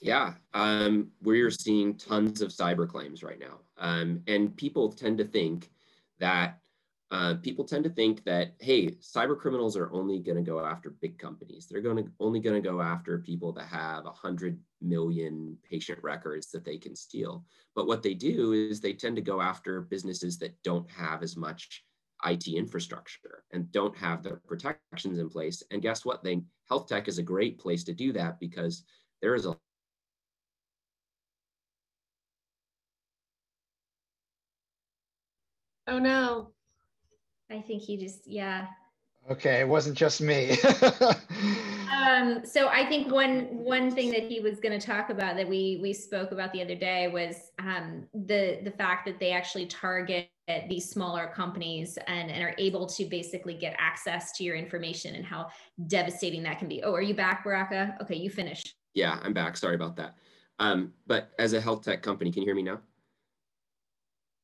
Yeah, 0.00 0.34
um, 0.52 1.10
we're 1.22 1.50
seeing 1.50 1.96
tons 1.96 2.40
of 2.40 2.50
cyber 2.50 2.88
claims 2.88 3.24
right 3.24 3.40
now. 3.40 3.58
Um, 3.78 4.22
and 4.28 4.56
people 4.56 4.92
tend 4.92 5.18
to 5.18 5.24
think 5.24 5.72
that 6.20 6.60
uh, 7.14 7.34
people 7.34 7.64
tend 7.64 7.84
to 7.84 7.90
think 7.90 8.24
that 8.24 8.54
hey 8.58 8.88
cyber 9.00 9.38
criminals 9.38 9.76
are 9.76 9.92
only 9.92 10.18
going 10.18 10.36
to 10.36 10.42
go 10.42 10.58
after 10.58 10.90
big 10.90 11.16
companies. 11.16 11.68
They're 11.70 11.80
going 11.80 12.04
to 12.04 12.10
only 12.18 12.40
going 12.40 12.60
to 12.60 12.68
go 12.68 12.82
after 12.82 13.20
people 13.20 13.52
that 13.52 13.68
have 13.68 14.04
100 14.04 14.58
million 14.82 15.56
patient 15.62 16.00
records 16.02 16.50
that 16.50 16.64
they 16.64 16.76
can 16.76 16.96
steal. 16.96 17.44
But 17.76 17.86
what 17.86 18.02
they 18.02 18.14
do 18.14 18.52
is 18.52 18.80
they 18.80 18.94
tend 18.94 19.14
to 19.14 19.22
go 19.22 19.40
after 19.40 19.82
businesses 19.82 20.38
that 20.38 20.60
don't 20.64 20.90
have 20.90 21.22
as 21.22 21.36
much 21.36 21.84
IT 22.24 22.48
infrastructure 22.48 23.44
and 23.52 23.70
don't 23.70 23.96
have 23.96 24.24
the 24.24 24.40
protections 24.48 25.20
in 25.20 25.30
place. 25.30 25.62
And 25.70 25.82
guess 25.82 26.04
what? 26.04 26.24
They 26.24 26.42
health 26.68 26.88
tech 26.88 27.06
is 27.06 27.18
a 27.18 27.22
great 27.22 27.60
place 27.60 27.84
to 27.84 27.92
do 27.94 28.12
that 28.14 28.40
because 28.40 28.82
there 29.22 29.36
is 29.36 29.46
a 29.46 29.56
Oh 35.86 36.00
no. 36.00 36.53
I 37.50 37.60
think 37.60 37.82
he 37.82 37.96
just, 37.96 38.26
yeah. 38.26 38.66
Okay, 39.30 39.60
it 39.60 39.68
wasn't 39.68 39.96
just 39.96 40.20
me. 40.20 40.50
um, 41.92 42.44
so 42.44 42.68
I 42.68 42.84
think 42.86 43.10
one 43.10 43.46
one 43.52 43.90
thing 43.90 44.10
that 44.10 44.24
he 44.24 44.40
was 44.40 44.60
going 44.60 44.78
to 44.78 44.86
talk 44.86 45.08
about 45.08 45.36
that 45.36 45.48
we 45.48 45.78
we 45.80 45.94
spoke 45.94 46.30
about 46.30 46.52
the 46.52 46.60
other 46.60 46.74
day 46.74 47.08
was 47.08 47.50
um, 47.58 48.06
the 48.12 48.60
the 48.64 48.70
fact 48.70 49.06
that 49.06 49.18
they 49.18 49.32
actually 49.32 49.64
target 49.64 50.28
these 50.68 50.88
smaller 50.88 51.32
companies 51.34 51.98
and, 52.06 52.30
and 52.30 52.42
are 52.42 52.54
able 52.58 52.86
to 52.86 53.06
basically 53.06 53.54
get 53.54 53.74
access 53.78 54.32
to 54.32 54.44
your 54.44 54.56
information 54.56 55.14
and 55.14 55.24
how 55.24 55.48
devastating 55.86 56.42
that 56.42 56.58
can 56.58 56.68
be. 56.68 56.82
Oh, 56.82 56.92
are 56.92 57.00
you 57.00 57.14
back, 57.14 57.44
Baraka? 57.44 57.96
Okay, 58.02 58.16
you 58.16 58.28
finish. 58.28 58.62
Yeah, 58.92 59.18
I'm 59.22 59.32
back. 59.32 59.56
Sorry 59.56 59.74
about 59.74 59.96
that. 59.96 60.16
Um, 60.58 60.92
but 61.06 61.30
as 61.38 61.54
a 61.54 61.60
health 61.60 61.82
tech 61.82 62.02
company, 62.02 62.30
can 62.30 62.42
you 62.42 62.46
hear 62.46 62.54
me 62.54 62.62
now? 62.62 62.80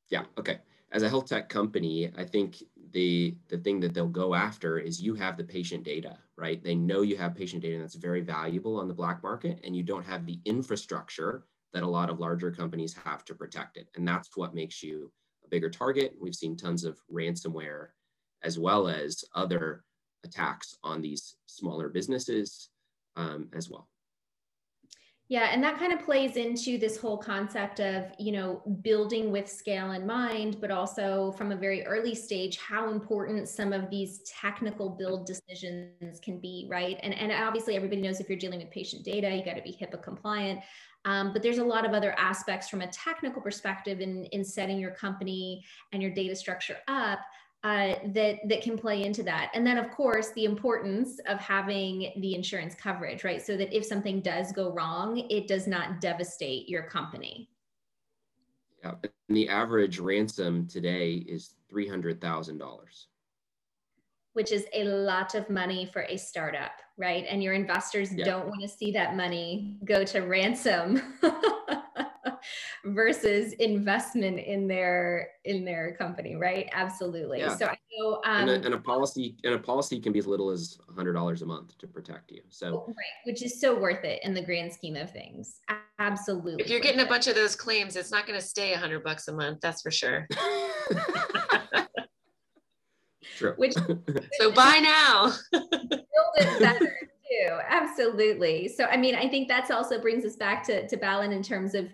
Yeah, 0.09 0.23
okay. 0.37 0.59
As 0.91 1.03
a 1.03 1.09
health 1.09 1.27
tech 1.27 1.47
company, 1.49 2.11
I 2.17 2.25
think 2.25 2.63
the 2.91 3.35
the 3.47 3.57
thing 3.57 3.79
that 3.79 3.93
they'll 3.93 4.07
go 4.07 4.33
after 4.33 4.79
is 4.79 5.01
you 5.01 5.15
have 5.15 5.37
the 5.37 5.43
patient 5.43 5.83
data, 5.83 6.17
right? 6.37 6.63
They 6.63 6.75
know 6.75 7.01
you 7.01 7.17
have 7.17 7.35
patient 7.35 7.61
data 7.61 7.79
that's 7.79 7.95
very 7.95 8.21
valuable 8.21 8.77
on 8.79 8.87
the 8.87 8.93
black 8.93 9.23
market 9.23 9.59
and 9.63 9.75
you 9.75 9.83
don't 9.83 10.05
have 10.05 10.25
the 10.25 10.39
infrastructure 10.45 11.45
that 11.73 11.83
a 11.83 11.87
lot 11.87 12.09
of 12.09 12.19
larger 12.19 12.51
companies 12.51 12.93
have 12.93 13.23
to 13.25 13.35
protect 13.35 13.77
it. 13.77 13.87
And 13.95 14.07
that's 14.07 14.35
what 14.35 14.55
makes 14.55 14.83
you 14.83 15.11
a 15.45 15.47
bigger 15.47 15.69
target. 15.69 16.15
We've 16.19 16.35
seen 16.35 16.57
tons 16.57 16.83
of 16.83 16.99
ransomware 17.11 17.87
as 18.43 18.59
well 18.59 18.87
as 18.87 19.23
other 19.35 19.83
attacks 20.23 20.77
on 20.83 21.01
these 21.01 21.35
smaller 21.45 21.89
businesses 21.89 22.69
um, 23.15 23.49
as 23.53 23.69
well. 23.69 23.87
Yeah, 25.31 25.47
and 25.53 25.63
that 25.63 25.79
kind 25.79 25.93
of 25.93 26.03
plays 26.03 26.35
into 26.35 26.77
this 26.77 26.97
whole 26.97 27.17
concept 27.17 27.79
of, 27.79 28.03
you 28.19 28.33
know, 28.33 28.61
building 28.81 29.31
with 29.31 29.49
scale 29.49 29.91
in 29.91 30.05
mind, 30.05 30.57
but 30.59 30.71
also 30.71 31.31
from 31.37 31.53
a 31.53 31.55
very 31.55 31.85
early 31.85 32.13
stage, 32.13 32.57
how 32.57 32.91
important 32.91 33.47
some 33.47 33.71
of 33.71 33.89
these 33.89 34.19
technical 34.23 34.89
build 34.89 35.25
decisions 35.25 36.19
can 36.21 36.37
be, 36.37 36.67
right? 36.69 36.99
And, 37.01 37.13
and 37.13 37.31
obviously, 37.31 37.77
everybody 37.77 38.01
knows 38.01 38.19
if 38.19 38.27
you're 38.27 38.37
dealing 38.37 38.59
with 38.59 38.71
patient 38.71 39.05
data, 39.05 39.33
you 39.33 39.45
got 39.45 39.55
to 39.55 39.61
be 39.61 39.71
HIPAA 39.71 40.03
compliant. 40.03 40.59
Um, 41.05 41.31
but 41.31 41.41
there's 41.41 41.59
a 41.59 41.63
lot 41.63 41.85
of 41.85 41.93
other 41.93 42.13
aspects 42.19 42.67
from 42.67 42.81
a 42.81 42.87
technical 42.87 43.41
perspective 43.41 44.01
in, 44.01 44.25
in 44.33 44.43
setting 44.43 44.79
your 44.79 44.91
company 44.91 45.63
and 45.93 46.01
your 46.01 46.11
data 46.11 46.35
structure 46.35 46.75
up 46.89 47.19
uh, 47.63 47.93
that 48.13 48.39
that 48.47 48.61
can 48.61 48.77
play 48.77 49.03
into 49.03 49.23
that. 49.23 49.51
And 49.53 49.65
then 49.65 49.77
of 49.77 49.91
course 49.91 50.31
the 50.31 50.45
importance 50.45 51.19
of 51.27 51.39
having 51.39 52.11
the 52.17 52.35
insurance 52.35 52.75
coverage 52.75 53.23
right? 53.23 53.41
So 53.41 53.55
that 53.57 53.75
if 53.75 53.85
something 53.85 54.21
does 54.21 54.51
go 54.51 54.71
wrong 54.71 55.17
it 55.29 55.47
does 55.47 55.67
not 55.67 56.01
devastate 56.01 56.67
your 56.67 56.83
company. 56.83 57.49
Yeah 58.83 58.93
and 59.31 59.37
the 59.37 59.47
average 59.47 59.97
ransom 59.99 60.67
today 60.67 61.13
is 61.13 61.55
$300000 61.73 62.59
which 64.33 64.51
is 64.51 64.65
a 64.73 64.83
lot 64.83 65.35
of 65.35 65.49
money 65.49 65.89
for 65.93 66.01
a 66.09 66.17
startup 66.17 66.71
right? 66.97 67.25
And 67.29 67.41
your 67.41 67.53
investors 67.53 68.13
yeah. 68.13 68.25
don't 68.25 68.47
want 68.47 68.61
to 68.61 68.67
see 68.67 68.91
that 68.91 69.15
money 69.15 69.77
go 69.85 70.03
to 70.03 70.19
ransom 70.21 71.01
versus 72.85 73.53
investment 73.53 74.39
in 74.39 74.67
their 74.67 75.29
in 75.45 75.63
their 75.63 75.95
company 75.97 76.35
right 76.35 76.67
absolutely 76.73 77.39
yeah. 77.39 77.55
so 77.55 77.67
i 77.67 77.77
know 77.97 78.21
um, 78.25 78.41
and, 78.41 78.49
a, 78.49 78.65
and, 78.65 78.73
a, 78.73 78.77
policy 78.77 79.35
and 79.43 79.53
a 79.53 79.59
policy 79.59 79.99
can 79.99 80.11
be 80.11 80.19
as 80.19 80.25
little 80.25 80.49
as 80.49 80.79
$100 80.95 81.41
a 81.41 81.45
month 81.45 81.77
to 81.77 81.87
protect 81.87 82.31
you 82.31 82.41
so 82.49 82.85
right 82.87 82.95
which 83.25 83.43
is 83.43 83.59
so 83.59 83.79
worth 83.79 84.03
it 84.03 84.19
in 84.23 84.33
the 84.33 84.41
grand 84.41 84.73
scheme 84.73 84.95
of 84.95 85.11
things 85.11 85.59
absolutely 85.99 86.63
if 86.63 86.69
you're 86.69 86.79
getting 86.79 86.99
it. 86.99 87.05
a 87.05 87.09
bunch 87.09 87.27
of 87.27 87.35
those 87.35 87.55
claims 87.55 87.95
it's 87.95 88.11
not 88.11 88.25
going 88.25 88.39
to 88.39 88.45
stay 88.45 88.71
100 88.71 89.03
bucks 89.03 89.27
a 89.27 89.33
month 89.33 89.59
that's 89.61 89.81
for 89.81 89.91
sure 89.91 90.27
True. 93.37 93.53
Which 93.57 93.73
so 94.39 94.51
buy 94.51 94.79
now. 94.83 95.33
build 95.51 95.67
it 95.71 96.59
better 96.59 96.97
too. 97.31 97.57
Absolutely. 97.67 98.67
So 98.67 98.85
I 98.85 98.97
mean, 98.97 99.15
I 99.15 99.27
think 99.27 99.47
that's 99.47 99.71
also 99.71 99.99
brings 99.99 100.25
us 100.25 100.35
back 100.35 100.63
to 100.65 100.87
to 100.87 100.97
Balint 100.97 101.33
in 101.33 101.41
terms 101.41 101.73
of 101.73 101.87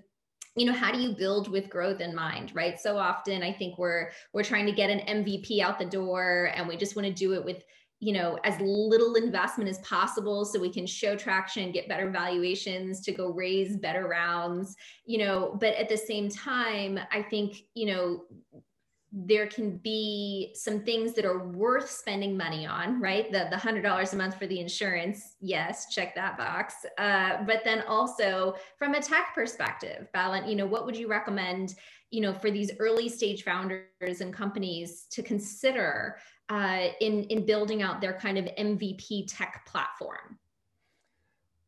you 0.58 0.66
know 0.66 0.74
how 0.74 0.92
do 0.92 1.00
you 1.00 1.16
build 1.16 1.50
with 1.50 1.70
growth 1.70 2.02
in 2.02 2.14
mind 2.14 2.52
right? 2.54 2.80
So 2.80 2.98
often 2.98 3.44
i 3.44 3.54
think 3.54 3.78
we're 3.78 4.12
we're 4.34 4.44
trying 4.44 4.66
to 4.66 4.72
get 4.72 4.90
an 4.90 5.24
mvp 5.24 5.62
out 5.62 5.80
the 5.80 5.86
door 5.86 6.52
and 6.56 6.68
we 6.68 6.76
just 6.76 6.96
want 6.96 7.08
to 7.08 7.14
do 7.14 7.34
it 7.34 7.46
with 7.46 7.64
you 8.00 8.14
know 8.14 8.38
as 8.44 8.60
little 8.60 9.16
investment 9.16 9.70
as 9.70 9.80
possible 9.80 10.46
so 10.46 10.60
we 10.60 10.72
can 10.72 10.86
show 10.86 11.16
traction 11.16 11.72
get 11.72 11.88
better 11.88 12.10
valuations 12.12 13.02
to 13.02 13.12
go 13.12 13.30
raise 13.30 13.78
better 13.78 14.08
rounds 14.08 14.76
you 15.06 15.18
know 15.18 15.58
but 15.60 15.74
at 15.76 15.90
the 15.90 15.98
same 15.98 16.30
time 16.30 17.00
i 17.12 17.22
think 17.22 17.64
you 17.74 17.88
know 17.88 18.24
there 19.14 19.48
can 19.48 19.78
be 19.78 20.52
some 20.54 20.82
things 20.82 21.14
that 21.14 21.24
are 21.24 21.48
worth 21.48 21.90
spending 21.90 22.36
money 22.36 22.66
on, 22.66 23.00
right? 23.00 23.32
The 23.32 23.48
the 23.50 23.58
hundred 23.58 23.82
dollars 23.82 24.14
a 24.14 24.18
month 24.18 24.38
for 24.38 24.48
the 24.48 24.60
insurance, 24.60 25.36
yes, 25.40 25.94
check 25.94 26.14
that 26.16 26.38
box. 26.38 26.76
Uh, 26.98 27.44
but 27.46 27.64
then 27.64 27.84
also 27.88 28.56
from 28.78 28.96
a 28.96 29.02
tech 29.02 29.34
perspective, 29.34 30.08
Balint, 30.14 30.50
you 30.50 30.56
know, 30.56 30.66
what 30.66 30.86
would 30.86 30.98
you 30.98 31.08
recommend, 31.08 31.76
you 32.12 32.20
know, 32.22 32.34
for 32.34 32.52
these 32.52 32.72
early 32.80 33.08
stage 33.08 33.44
founders 33.44 34.20
and 34.22 34.34
companies 34.34 35.06
to 35.12 35.24
consider 35.24 36.18
uh, 36.50 36.88
in 37.00 37.24
in 37.26 37.46
building 37.46 37.82
out 37.82 38.02
their 38.02 38.14
kind 38.14 38.38
of 38.38 38.46
MVP 38.58 39.26
tech 39.30 39.66
platform? 39.66 40.38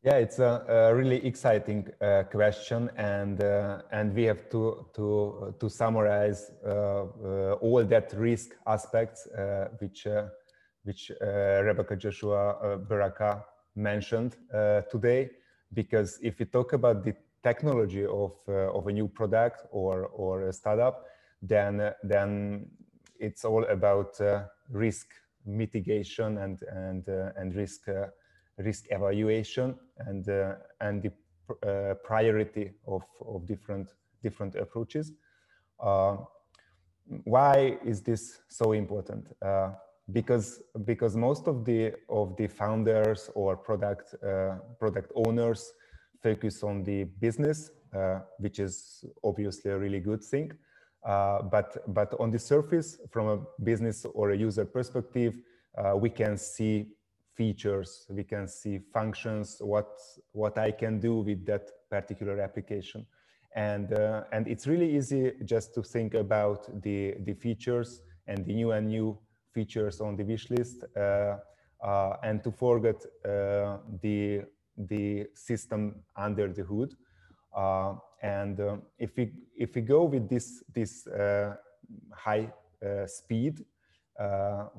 Yeah, 0.02 0.14
it's 0.14 0.38
a, 0.38 0.64
a 0.66 0.94
really 0.94 1.26
exciting 1.26 1.86
uh, 2.00 2.22
question, 2.22 2.90
and 2.96 3.38
uh, 3.42 3.82
and 3.92 4.14
we 4.14 4.22
have 4.22 4.48
to 4.48 4.86
to 4.94 5.54
to 5.60 5.68
summarize 5.68 6.50
uh, 6.64 6.70
uh 6.70 7.52
all 7.60 7.84
that 7.84 8.14
risk 8.16 8.56
aspects 8.66 9.26
uh, 9.26 9.68
which 9.78 10.06
uh, 10.06 10.28
which 10.84 11.12
Rebecca 11.20 11.96
Joshua 11.96 12.78
Baraka 12.88 13.44
mentioned 13.76 14.36
today. 14.90 15.30
Because 15.74 16.18
if 16.22 16.38
we 16.38 16.46
talk 16.46 16.72
about 16.72 17.04
the 17.04 17.14
technology 17.42 18.06
of 18.06 18.32
of 18.48 18.86
a 18.86 18.92
new 18.92 19.06
product 19.06 19.66
or 19.70 20.06
or 20.06 20.48
a 20.48 20.52
startup, 20.52 21.04
then 21.42 21.92
then 22.02 22.70
it's 23.18 23.44
all 23.44 23.64
about 23.66 24.18
risk 24.70 25.08
mitigation 25.44 26.38
and 26.38 26.62
and 26.72 27.06
and 27.36 27.54
risk 27.54 27.86
risk 28.64 28.86
evaluation 28.90 29.74
and 29.98 30.28
uh, 30.28 30.54
and 30.80 31.02
the 31.02 31.12
uh, 31.66 31.94
priority 32.04 32.72
of, 32.86 33.02
of 33.26 33.46
different 33.46 33.94
different 34.22 34.54
approaches. 34.54 35.12
Uh, 35.78 36.16
why 37.24 37.78
is 37.84 38.02
this 38.02 38.42
so 38.48 38.72
important? 38.72 39.26
because 40.12 40.60
because 40.84 41.16
most 41.16 41.46
of 41.46 41.64
the 41.64 41.92
of 42.08 42.36
the 42.36 42.48
founders 42.48 43.30
or 43.34 43.56
product 43.56 44.14
product 44.78 45.12
owners 45.14 45.72
focus 46.22 46.64
on 46.64 46.82
the 46.82 47.04
business, 47.20 47.70
which 48.38 48.58
is 48.58 49.04
obviously 49.22 49.70
a 49.70 49.78
really 49.78 50.00
good 50.00 50.22
thing. 50.22 50.52
Uh, 51.04 51.42
but 51.42 51.78
but 51.94 52.14
on 52.20 52.30
the 52.30 52.38
surface, 52.38 52.98
from 53.10 53.26
a 53.28 53.38
business 53.64 54.04
or 54.14 54.30
a 54.30 54.36
user 54.36 54.66
perspective, 54.66 55.34
uh, 55.78 55.96
we 55.96 56.10
can 56.10 56.36
see 56.36 56.88
features, 57.34 58.06
we 58.10 58.24
can 58.24 58.46
see 58.48 58.78
functions, 58.92 59.56
what, 59.60 59.98
what 60.32 60.58
I 60.58 60.70
can 60.72 61.00
do 61.00 61.20
with 61.20 61.46
that 61.46 61.70
particular 61.90 62.40
application. 62.40 63.06
And, 63.54 63.92
uh, 63.92 64.24
and 64.32 64.46
it's 64.46 64.66
really 64.66 64.96
easy 64.96 65.32
just 65.44 65.74
to 65.74 65.82
think 65.82 66.14
about 66.14 66.82
the, 66.82 67.14
the 67.20 67.34
features 67.34 68.02
and 68.26 68.44
the 68.44 68.54
new 68.54 68.72
and 68.72 68.88
new 68.88 69.18
features 69.52 70.00
on 70.00 70.16
the 70.16 70.24
wish 70.24 70.50
list 70.50 70.84
uh, 70.96 71.36
uh, 71.82 72.16
and 72.22 72.44
to 72.44 72.50
forget 72.52 72.96
uh, 73.24 73.78
the, 74.02 74.42
the 74.76 75.26
system 75.34 75.96
under 76.16 76.52
the 76.52 76.62
hood. 76.62 76.94
Uh, 77.56 77.94
and 78.22 78.60
um, 78.60 78.82
if, 78.98 79.16
we, 79.16 79.32
if 79.56 79.74
we 79.74 79.80
go 79.80 80.04
with 80.04 80.28
this, 80.28 80.62
this 80.72 81.06
uh, 81.06 81.54
high 82.12 82.52
speed, 83.06 83.64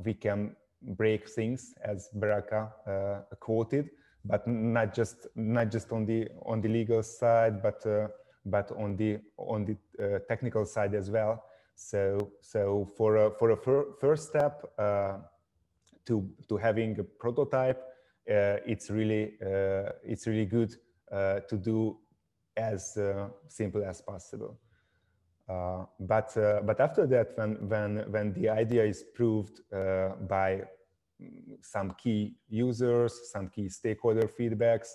we 0.03 0.13
can 0.13 0.55
break 0.81 1.29
things, 1.29 1.73
as 1.83 2.09
Baraka 2.13 2.71
uh, 2.87 3.35
quoted, 3.39 3.89
but 4.25 4.47
not 4.47 4.93
just 4.93 5.27
not 5.35 5.71
just 5.71 5.91
on 5.91 6.05
the 6.05 6.27
on 6.45 6.61
the 6.61 6.69
legal 6.69 7.03
side, 7.03 7.61
but 7.61 7.85
uh, 7.85 8.07
but 8.45 8.71
on 8.71 8.95
the 8.97 9.19
on 9.37 9.65
the 9.65 9.77
uh, 10.03 10.19
technical 10.27 10.65
side 10.65 10.93
as 10.95 11.09
well. 11.09 11.43
So 11.75 12.31
so 12.41 12.91
for 12.97 13.15
a, 13.17 13.31
for 13.31 13.51
a 13.51 13.57
fir 13.57 13.85
first 13.99 14.29
step 14.29 14.61
to 16.05 16.29
to 16.49 16.57
having 16.57 16.99
a 16.99 17.03
prototype, 17.03 17.81
it's 18.25 18.89
really 18.89 19.33
it's 20.03 20.27
really 20.27 20.45
good 20.45 20.75
to 21.11 21.57
do 21.57 21.97
as 22.57 22.97
simple 23.47 23.83
as 23.83 24.01
possible. 24.01 24.59
Uh, 25.51 25.85
but 25.99 26.35
uh, 26.37 26.61
but 26.63 26.79
after 26.79 27.05
that, 27.07 27.37
when 27.37 27.55
when 27.67 28.11
when 28.11 28.33
the 28.33 28.47
idea 28.49 28.83
is 28.85 29.03
proved 29.13 29.59
uh, 29.73 30.09
by 30.29 30.61
some 31.61 31.91
key 32.01 32.35
users, 32.47 33.31
some 33.31 33.49
key 33.49 33.67
stakeholder 33.67 34.27
feedbacks, 34.27 34.89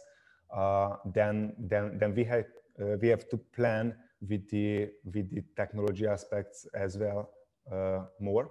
uh, 0.57 0.97
then 1.15 1.53
then 1.59 1.99
then 1.99 2.15
we 2.15 2.25
have 2.25 2.47
uh, 2.81 2.97
we 3.03 3.09
have 3.09 3.29
to 3.29 3.37
plan 3.57 3.95
with 4.29 4.49
the 4.49 4.89
with 5.05 5.31
the 5.31 5.43
technology 5.57 6.07
aspects 6.07 6.67
as 6.75 6.97
well 6.97 7.31
more. 8.21 8.51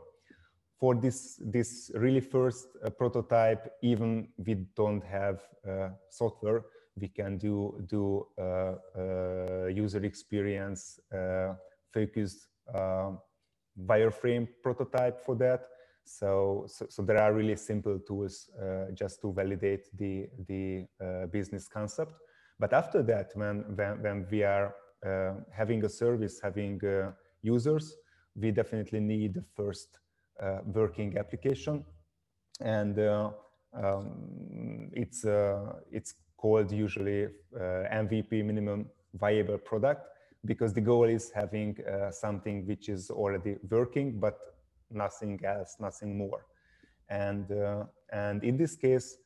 For 0.79 0.93
this 0.93 1.41
this 1.41 1.89
really 1.95 2.21
first 2.21 2.67
prototype, 2.97 3.71
even 3.81 4.27
we 4.37 4.55
don't 4.75 5.03
have 5.03 5.41
software 6.09 6.65
we 6.97 7.07
can 7.07 7.37
do 7.37 7.83
do 7.87 8.27
user 9.73 10.03
experience 10.03 10.99
focused 11.95 12.47
wireframe 13.77 14.47
prototype 14.63 15.19
for 15.25 15.35
that. 15.35 15.67
So, 16.03 16.65
so, 16.67 16.85
so 16.89 17.01
there 17.01 17.17
are 17.17 17.33
really 17.33 17.55
simple 17.55 17.99
tools 17.99 18.49
uh, 18.61 18.91
just 18.93 19.21
to 19.21 19.33
validate 19.33 19.85
the, 19.97 20.27
the 20.47 20.85
uh, 21.03 21.25
business 21.27 21.67
concept. 21.67 22.13
But 22.59 22.73
after 22.73 23.01
that, 23.03 23.31
when, 23.33 23.63
when, 23.75 24.01
when 24.01 24.27
we 24.31 24.43
are 24.43 24.75
uh, 25.05 25.33
having 25.51 25.83
a 25.83 25.89
service, 25.89 26.39
having 26.41 26.79
uh, 26.85 27.11
users, 27.41 27.95
we 28.35 28.51
definitely 28.51 28.99
need 28.99 29.33
the 29.33 29.43
first 29.55 29.99
uh, 30.41 30.59
working 30.65 31.17
application. 31.17 31.83
And 32.61 32.97
uh, 32.99 33.31
um, 33.73 34.89
it's, 34.93 35.25
it's 35.91 36.13
called 36.37 36.71
usually 36.71 37.27
MVP 37.53 38.45
minimum 38.45 38.85
viable 39.15 39.57
product 39.57 40.14
because 40.45 40.73
the 40.73 40.81
goal 40.81 41.05
is 41.05 41.31
having 41.31 41.77
something 42.11 42.65
which 42.67 42.89
is 42.89 43.09
already 43.09 43.57
working, 43.69 44.19
but 44.19 44.37
nothing 44.91 45.39
else, 45.43 45.77
nothing 45.79 46.17
more. 46.17 46.45
And, 47.09 47.51
uh, 47.51 47.85
and 48.11 48.43
in 48.43 48.57
this 48.57 48.75
case, 48.75 49.17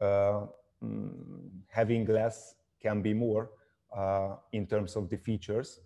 uh, 0.00 0.46
mm, 0.82 1.50
having 1.68 2.06
less 2.06 2.54
can 2.80 3.02
be 3.02 3.14
more 3.14 3.50
uh, 3.96 4.36
in 4.52 4.66
terms 4.66 4.96
of 4.96 5.08
the 5.08 5.16
features 5.16 5.80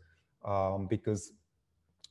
um, 0.45 0.87
because 0.87 1.33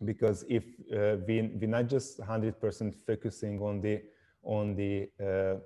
because 0.04 0.44
if 0.50 0.64
uh, 0.92 1.18
we, 1.28 1.52
we're 1.60 1.70
not 1.70 1.88
just 1.88 2.20
100% 2.20 2.96
focusing 3.06 3.60
on 3.60 3.80
the 3.82 4.02
on 4.42 4.76
the 4.76 5.08
uh, 5.24 5.60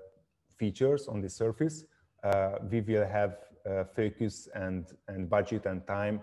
features 0.57 1.07
on 1.07 1.21
the 1.21 1.29
surface 1.29 1.85
uh, 2.23 2.55
we 2.69 2.81
will 2.81 3.07
have 3.07 3.37
focus 3.95 4.49
and 4.53 4.87
and 5.07 5.29
budget 5.29 5.65
and 5.65 5.87
time 5.87 6.21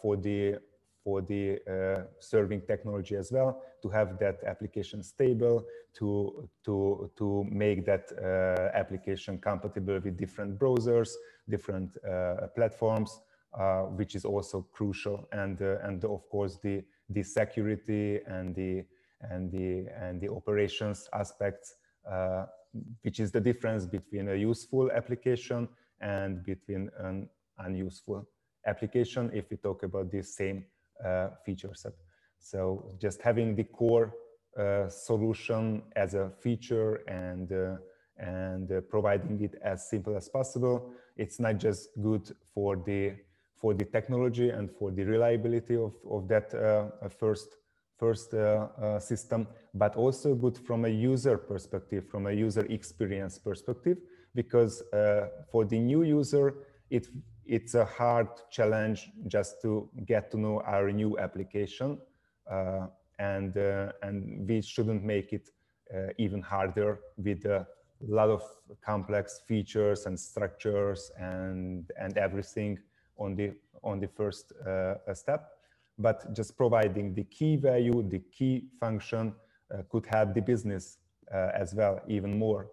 for 0.00 0.16
the 0.16 0.58
for 1.04 1.22
the 1.22 1.58
uh, 1.66 2.02
serving 2.18 2.60
technology 2.62 3.16
as 3.16 3.32
well 3.32 3.62
to 3.82 3.88
have 3.88 4.18
that 4.18 4.42
application 4.44 5.02
stable 5.02 5.64
to 5.94 6.48
to 6.64 7.10
to 7.16 7.44
make 7.50 7.86
that 7.86 8.12
uh, 8.12 8.76
application 8.76 9.38
compatible 9.38 10.00
with 10.04 10.16
different 10.16 10.58
browsers 10.58 11.10
different 11.48 11.96
uh, 12.04 12.46
platforms 12.54 13.20
uh, 13.54 13.82
which 13.82 14.14
is 14.14 14.24
also 14.24 14.66
crucial. 14.72 15.26
And 15.32 15.60
uh, 15.62 15.78
and 15.82 16.04
of 16.04 16.28
course 16.28 16.58
the 16.62 16.84
the 17.08 17.22
security 17.22 18.20
and 18.26 18.54
the 18.54 18.84
and 19.22 19.50
the 19.50 19.86
and 19.98 20.20
the 20.20 20.28
operations 20.28 21.08
aspects 21.14 21.74
uh, 22.08 22.44
which 23.02 23.18
is 23.20 23.32
the 23.32 23.40
difference 23.40 23.86
between 23.86 24.28
a 24.28 24.34
useful 24.34 24.90
application 24.92 25.68
and 26.00 26.44
between 26.44 26.90
an 26.98 27.28
unuseful 27.58 28.28
application 28.68 29.30
if 29.32 29.50
we 29.50 29.56
talk 29.56 29.82
about 29.82 30.10
the 30.10 30.22
same 30.22 30.64
uh, 31.04 31.28
feature 31.44 31.74
set. 31.74 31.92
So 32.38 32.94
just 33.00 33.22
having 33.22 33.56
the 33.56 33.64
core 33.64 34.14
uh, 34.58 34.88
solution 34.88 35.82
as 35.96 36.14
a 36.14 36.30
feature 36.40 36.96
and 37.08 37.50
uh, 37.52 37.76
and 38.20 38.68
providing 38.90 39.40
it 39.40 39.54
as 39.62 39.88
simple 39.88 40.16
as 40.16 40.28
possible, 40.28 40.90
it's 41.16 41.38
not 41.38 41.58
just 41.58 41.90
good 42.02 42.24
for 42.52 42.76
the 42.76 43.14
for 43.54 43.74
the 43.74 43.84
technology 43.84 44.50
and 44.50 44.70
for 44.70 44.90
the 44.90 45.04
reliability 45.04 45.76
of, 45.76 45.94
of 46.10 46.26
that 46.26 46.50
first 47.20 47.58
first 47.98 48.32
uh, 48.32 48.68
uh, 48.80 48.98
system, 48.98 49.46
but 49.74 49.96
also 49.96 50.34
good 50.34 50.56
from 50.56 50.84
a 50.84 50.88
user 50.88 51.36
perspective, 51.36 52.08
from 52.08 52.26
a 52.26 52.32
user 52.32 52.64
experience 52.66 53.38
perspective, 53.38 53.98
because 54.34 54.82
uh, 54.92 55.26
for 55.50 55.64
the 55.64 55.78
new 55.78 56.02
user, 56.02 56.54
it 56.90 57.08
it's 57.48 57.74
a 57.74 57.84
hard 57.84 58.28
challenge 58.50 59.10
just 59.26 59.60
to 59.62 59.88
get 60.04 60.30
to 60.30 60.38
know 60.38 60.60
our 60.66 60.92
new 60.92 61.18
application 61.18 61.98
uh, 62.50 62.86
and 63.18 63.56
uh, 63.56 63.90
and 64.02 64.46
we 64.46 64.60
shouldn't 64.60 65.02
make 65.02 65.32
it 65.32 65.50
uh, 65.94 66.08
even 66.18 66.42
harder 66.42 67.00
with 67.16 67.44
a 67.46 67.66
lot 68.06 68.28
of 68.28 68.42
complex 68.84 69.40
features 69.48 70.06
and 70.06 70.20
structures 70.20 71.10
and 71.18 71.90
and 71.98 72.18
everything 72.18 72.78
on 73.16 73.34
the 73.34 73.52
on 73.82 73.98
the 73.98 74.08
first 74.08 74.52
uh, 74.66 74.94
step. 75.14 75.52
But 75.98 76.32
just 76.34 76.56
providing 76.56 77.14
the 77.14 77.24
key 77.24 77.56
value 77.56 78.06
the 78.08 78.20
key 78.30 78.66
function 78.78 79.34
uh, 79.74 79.82
could 79.90 80.06
help 80.06 80.34
the 80.34 80.42
business 80.42 80.98
uh, 81.34 81.50
as 81.54 81.74
well 81.74 82.00
even 82.08 82.38
more 82.38 82.68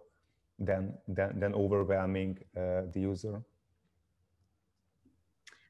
than 0.58 0.92
than, 1.08 1.40
than 1.40 1.54
overwhelming 1.54 2.38
the 2.54 3.00
user 3.00 3.42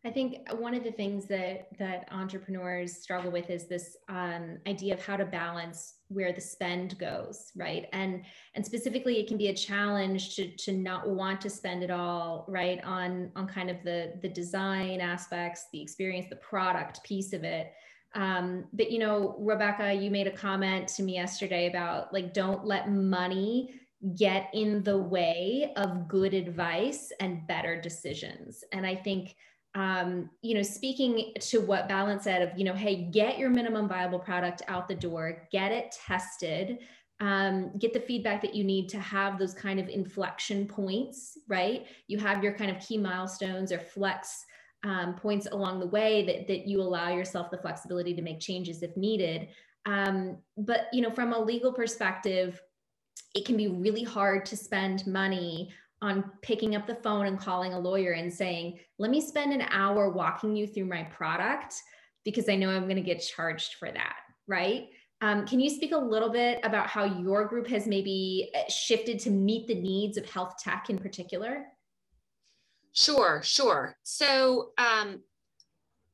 I 0.06 0.10
think 0.10 0.48
one 0.60 0.72
of 0.72 0.84
the 0.84 0.92
things 0.92 1.26
that 1.26 1.66
that 1.80 2.06
entrepreneurs 2.12 2.96
struggle 2.96 3.32
with 3.32 3.50
is 3.50 3.66
this 3.66 3.96
um, 4.08 4.58
idea 4.68 4.94
of 4.94 5.04
how 5.04 5.16
to 5.16 5.24
balance 5.24 5.94
where 6.06 6.32
the 6.32 6.40
spend 6.40 6.96
goes, 6.96 7.50
right? 7.56 7.88
And 7.92 8.22
and 8.54 8.64
specifically, 8.64 9.18
it 9.18 9.26
can 9.26 9.36
be 9.36 9.48
a 9.48 9.54
challenge 9.54 10.36
to 10.36 10.46
to 10.58 10.72
not 10.72 11.08
want 11.08 11.40
to 11.40 11.50
spend 11.50 11.82
it 11.82 11.90
all, 11.90 12.44
right, 12.46 12.80
on 12.84 13.32
on 13.34 13.48
kind 13.48 13.68
of 13.68 13.82
the 13.82 14.12
the 14.22 14.28
design 14.28 15.00
aspects, 15.00 15.66
the 15.72 15.82
experience, 15.82 16.26
the 16.30 16.36
product 16.36 17.02
piece 17.02 17.32
of 17.32 17.42
it. 17.42 17.72
Um, 18.14 18.66
but 18.74 18.92
you 18.92 19.00
know, 19.00 19.34
Rebecca, 19.40 19.92
you 19.92 20.12
made 20.12 20.28
a 20.28 20.36
comment 20.36 20.86
to 20.90 21.02
me 21.02 21.14
yesterday 21.14 21.66
about 21.66 22.12
like 22.12 22.32
don't 22.32 22.64
let 22.64 22.92
money 22.92 23.80
get 24.14 24.50
in 24.54 24.84
the 24.84 24.98
way 24.98 25.72
of 25.74 26.06
good 26.06 26.32
advice 26.32 27.10
and 27.18 27.44
better 27.48 27.80
decisions. 27.80 28.62
And 28.70 28.86
I 28.86 28.94
think 28.94 29.34
um, 29.76 30.30
you 30.40 30.54
know, 30.54 30.62
speaking 30.62 31.34
to 31.38 31.60
what 31.60 31.86
Balint 31.86 32.22
said 32.22 32.40
of, 32.40 32.58
you 32.58 32.64
know, 32.64 32.72
hey, 32.72 33.10
get 33.12 33.38
your 33.38 33.50
minimum 33.50 33.86
viable 33.86 34.18
product 34.18 34.62
out 34.68 34.88
the 34.88 34.94
door, 34.94 35.46
get 35.52 35.70
it 35.70 35.94
tested, 36.06 36.78
um, 37.20 37.76
get 37.78 37.92
the 37.92 38.00
feedback 38.00 38.40
that 38.40 38.54
you 38.54 38.64
need 38.64 38.88
to 38.88 38.98
have 38.98 39.38
those 39.38 39.52
kind 39.52 39.78
of 39.78 39.88
inflection 39.90 40.66
points, 40.66 41.36
right? 41.46 41.86
You 42.08 42.18
have 42.18 42.42
your 42.42 42.54
kind 42.54 42.70
of 42.70 42.82
key 42.82 42.96
milestones 42.96 43.70
or 43.70 43.78
flex 43.78 44.46
um, 44.82 45.14
points 45.14 45.46
along 45.52 45.80
the 45.80 45.88
way 45.88 46.24
that, 46.24 46.48
that 46.48 46.66
you 46.66 46.80
allow 46.80 47.10
yourself 47.10 47.50
the 47.50 47.58
flexibility 47.58 48.14
to 48.14 48.22
make 48.22 48.40
changes 48.40 48.82
if 48.82 48.96
needed. 48.96 49.48
Um, 49.84 50.38
but, 50.56 50.86
you 50.90 51.02
know, 51.02 51.10
from 51.10 51.34
a 51.34 51.38
legal 51.38 51.72
perspective, 51.72 52.62
it 53.34 53.44
can 53.44 53.58
be 53.58 53.68
really 53.68 54.04
hard 54.04 54.46
to 54.46 54.56
spend 54.56 55.06
money 55.06 55.70
on 56.02 56.30
picking 56.42 56.76
up 56.76 56.86
the 56.86 56.96
phone 56.96 57.26
and 57.26 57.38
calling 57.38 57.72
a 57.72 57.78
lawyer 57.78 58.12
and 58.12 58.32
saying, 58.32 58.78
let 58.98 59.10
me 59.10 59.20
spend 59.20 59.52
an 59.52 59.66
hour 59.70 60.10
walking 60.10 60.54
you 60.54 60.66
through 60.66 60.84
my 60.84 61.04
product 61.04 61.74
because 62.24 62.48
I 62.48 62.56
know 62.56 62.70
I'm 62.70 62.84
going 62.84 62.96
to 62.96 63.02
get 63.02 63.20
charged 63.20 63.74
for 63.74 63.90
that, 63.90 64.16
right? 64.46 64.88
Um, 65.22 65.46
can 65.46 65.60
you 65.60 65.70
speak 65.70 65.92
a 65.92 65.98
little 65.98 66.28
bit 66.28 66.60
about 66.62 66.88
how 66.88 67.04
your 67.04 67.46
group 67.46 67.66
has 67.68 67.86
maybe 67.86 68.50
uh, 68.54 68.70
shifted 68.70 69.18
to 69.20 69.30
meet 69.30 69.66
the 69.66 69.74
needs 69.74 70.18
of 70.18 70.28
health 70.28 70.56
tech 70.62 70.90
in 70.90 70.98
particular? 70.98 71.64
Sure, 72.92 73.40
sure. 73.42 73.96
So 74.02 74.72
um, 74.76 75.22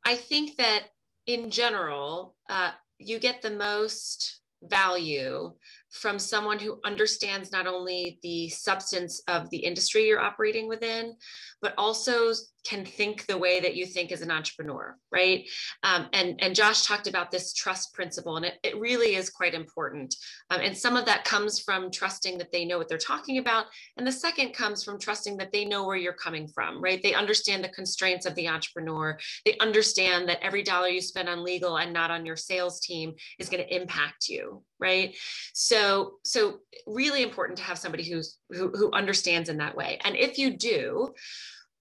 I 0.04 0.14
think 0.14 0.56
that 0.58 0.84
in 1.26 1.50
general, 1.50 2.36
uh, 2.48 2.70
you 2.98 3.18
get 3.18 3.42
the 3.42 3.50
most 3.50 4.40
value 4.62 5.52
from 5.92 6.18
someone 6.18 6.58
who 6.58 6.80
understands 6.84 7.52
not 7.52 7.66
only 7.66 8.18
the 8.22 8.48
substance 8.48 9.22
of 9.28 9.48
the 9.50 9.58
industry 9.58 10.06
you're 10.06 10.18
operating 10.18 10.66
within, 10.66 11.14
but 11.62 11.74
also 11.78 12.32
can 12.64 12.84
think 12.84 13.26
the 13.26 13.38
way 13.38 13.60
that 13.60 13.74
you 13.74 13.86
think 13.86 14.12
as 14.12 14.22
an 14.22 14.30
entrepreneur, 14.30 14.96
right? 15.10 15.48
Um, 15.82 16.08
and, 16.12 16.36
and 16.40 16.54
Josh 16.54 16.86
talked 16.86 17.06
about 17.08 17.30
this 17.30 17.52
trust 17.52 17.92
principle, 17.92 18.36
and 18.36 18.46
it, 18.46 18.54
it 18.62 18.78
really 18.78 19.14
is 19.14 19.30
quite 19.30 19.54
important. 19.54 20.14
Um, 20.50 20.60
and 20.60 20.76
some 20.76 20.96
of 20.96 21.04
that 21.06 21.24
comes 21.24 21.58
from 21.58 21.90
trusting 21.90 22.38
that 22.38 22.52
they 22.52 22.64
know 22.64 22.78
what 22.78 22.88
they're 22.88 22.98
talking 22.98 23.38
about. 23.38 23.66
And 23.96 24.06
the 24.06 24.12
second 24.12 24.52
comes 24.52 24.84
from 24.84 24.98
trusting 24.98 25.36
that 25.38 25.52
they 25.52 25.64
know 25.64 25.86
where 25.86 25.96
you're 25.96 26.12
coming 26.12 26.46
from, 26.46 26.82
right? 26.82 27.02
They 27.02 27.14
understand 27.14 27.64
the 27.64 27.68
constraints 27.68 28.26
of 28.26 28.34
the 28.36 28.48
entrepreneur. 28.48 29.18
They 29.44 29.56
understand 29.58 30.28
that 30.28 30.44
every 30.44 30.62
dollar 30.62 30.88
you 30.88 31.00
spend 31.00 31.28
on 31.28 31.44
legal 31.44 31.78
and 31.78 31.92
not 31.92 32.10
on 32.10 32.24
your 32.24 32.36
sales 32.36 32.80
team 32.80 33.14
is 33.38 33.48
going 33.48 33.64
to 33.64 33.74
impact 33.74 34.28
you, 34.28 34.62
right? 34.78 35.16
So, 35.52 36.14
so 36.24 36.58
really 36.86 37.22
important 37.22 37.58
to 37.58 37.64
have 37.64 37.78
somebody 37.78 38.08
who's 38.08 38.38
who, 38.50 38.68
who 38.68 38.92
understands 38.92 39.48
in 39.48 39.58
that 39.58 39.76
way. 39.76 39.98
And 40.04 40.16
if 40.16 40.38
you 40.38 40.56
do, 40.56 41.12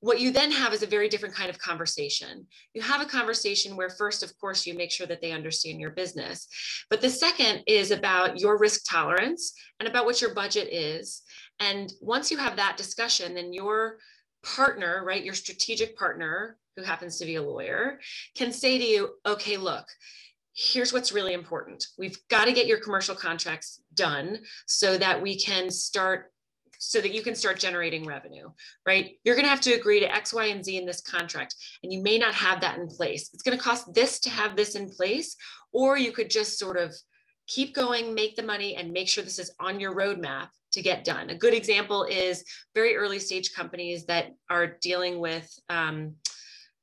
what 0.01 0.19
you 0.19 0.31
then 0.31 0.51
have 0.51 0.73
is 0.73 0.83
a 0.83 0.87
very 0.87 1.07
different 1.07 1.35
kind 1.35 1.49
of 1.49 1.59
conversation. 1.59 2.45
You 2.73 2.81
have 2.81 3.01
a 3.01 3.05
conversation 3.05 3.77
where, 3.77 3.89
first, 3.89 4.23
of 4.23 4.37
course, 4.39 4.65
you 4.65 4.73
make 4.73 4.91
sure 4.91 5.07
that 5.07 5.21
they 5.21 5.31
understand 5.31 5.79
your 5.79 5.91
business. 5.91 6.47
But 6.89 7.01
the 7.01 7.09
second 7.09 7.63
is 7.67 7.91
about 7.91 8.39
your 8.39 8.57
risk 8.57 8.81
tolerance 8.89 9.53
and 9.79 9.87
about 9.87 10.05
what 10.05 10.19
your 10.19 10.33
budget 10.33 10.67
is. 10.71 11.21
And 11.59 11.93
once 12.01 12.31
you 12.31 12.37
have 12.37 12.55
that 12.55 12.77
discussion, 12.77 13.35
then 13.35 13.53
your 13.53 13.99
partner, 14.43 15.03
right, 15.05 15.23
your 15.23 15.35
strategic 15.35 15.95
partner, 15.95 16.57
who 16.75 16.83
happens 16.83 17.19
to 17.19 17.25
be 17.25 17.35
a 17.35 17.41
lawyer, 17.43 17.99
can 18.35 18.51
say 18.51 18.79
to 18.79 18.83
you, 18.83 19.09
okay, 19.25 19.57
look, 19.57 19.85
here's 20.55 20.91
what's 20.91 21.11
really 21.11 21.33
important. 21.33 21.85
We've 21.99 22.17
got 22.29 22.45
to 22.45 22.53
get 22.53 22.65
your 22.65 22.79
commercial 22.79 23.15
contracts 23.15 23.81
done 23.93 24.39
so 24.65 24.97
that 24.97 25.21
we 25.21 25.39
can 25.39 25.69
start 25.69 26.31
so 26.83 26.99
that 26.99 27.13
you 27.13 27.21
can 27.21 27.35
start 27.35 27.59
generating 27.59 28.05
revenue, 28.05 28.49
right? 28.87 29.11
You're 29.23 29.35
going 29.35 29.45
to 29.45 29.51
have 29.51 29.61
to 29.61 29.73
agree 29.73 29.99
to 29.99 30.11
X, 30.11 30.33
Y, 30.33 30.45
and 30.45 30.65
Z 30.65 30.75
in 30.75 30.85
this 30.85 30.99
contract, 30.99 31.53
and 31.83 31.93
you 31.93 32.01
may 32.01 32.17
not 32.17 32.33
have 32.33 32.59
that 32.61 32.79
in 32.79 32.87
place. 32.87 33.29
It's 33.33 33.43
going 33.43 33.55
to 33.55 33.63
cost 33.63 33.93
this 33.93 34.19
to 34.21 34.31
have 34.31 34.55
this 34.55 34.73
in 34.73 34.89
place, 34.89 35.35
or 35.71 35.99
you 35.99 36.11
could 36.11 36.31
just 36.31 36.57
sort 36.57 36.77
of 36.77 36.95
keep 37.45 37.75
going, 37.75 38.15
make 38.15 38.35
the 38.35 38.41
money, 38.41 38.75
and 38.75 38.91
make 38.91 39.07
sure 39.07 39.23
this 39.23 39.37
is 39.37 39.51
on 39.59 39.79
your 39.79 39.95
roadmap 39.95 40.47
to 40.71 40.81
get 40.81 41.03
done. 41.03 41.29
A 41.29 41.37
good 41.37 41.53
example 41.53 42.05
is 42.05 42.43
very 42.73 42.95
early 42.95 43.19
stage 43.19 43.53
companies 43.53 44.05
that 44.05 44.31
are 44.49 44.77
dealing 44.81 45.19
with 45.19 45.47
um, 45.69 46.15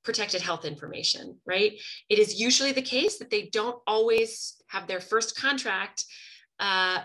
protected 0.05 0.43
health 0.43 0.65
information, 0.65 1.37
right? 1.45 1.73
It 2.09 2.21
is 2.21 2.41
usually 2.41 2.71
the 2.71 2.83
case 2.83 3.19
that 3.19 3.31
they 3.31 3.49
don't 3.53 3.81
always 3.85 4.63
have 4.69 4.87
their 4.87 5.01
first 5.01 5.37
contract 5.37 6.05
uh, 6.61 7.01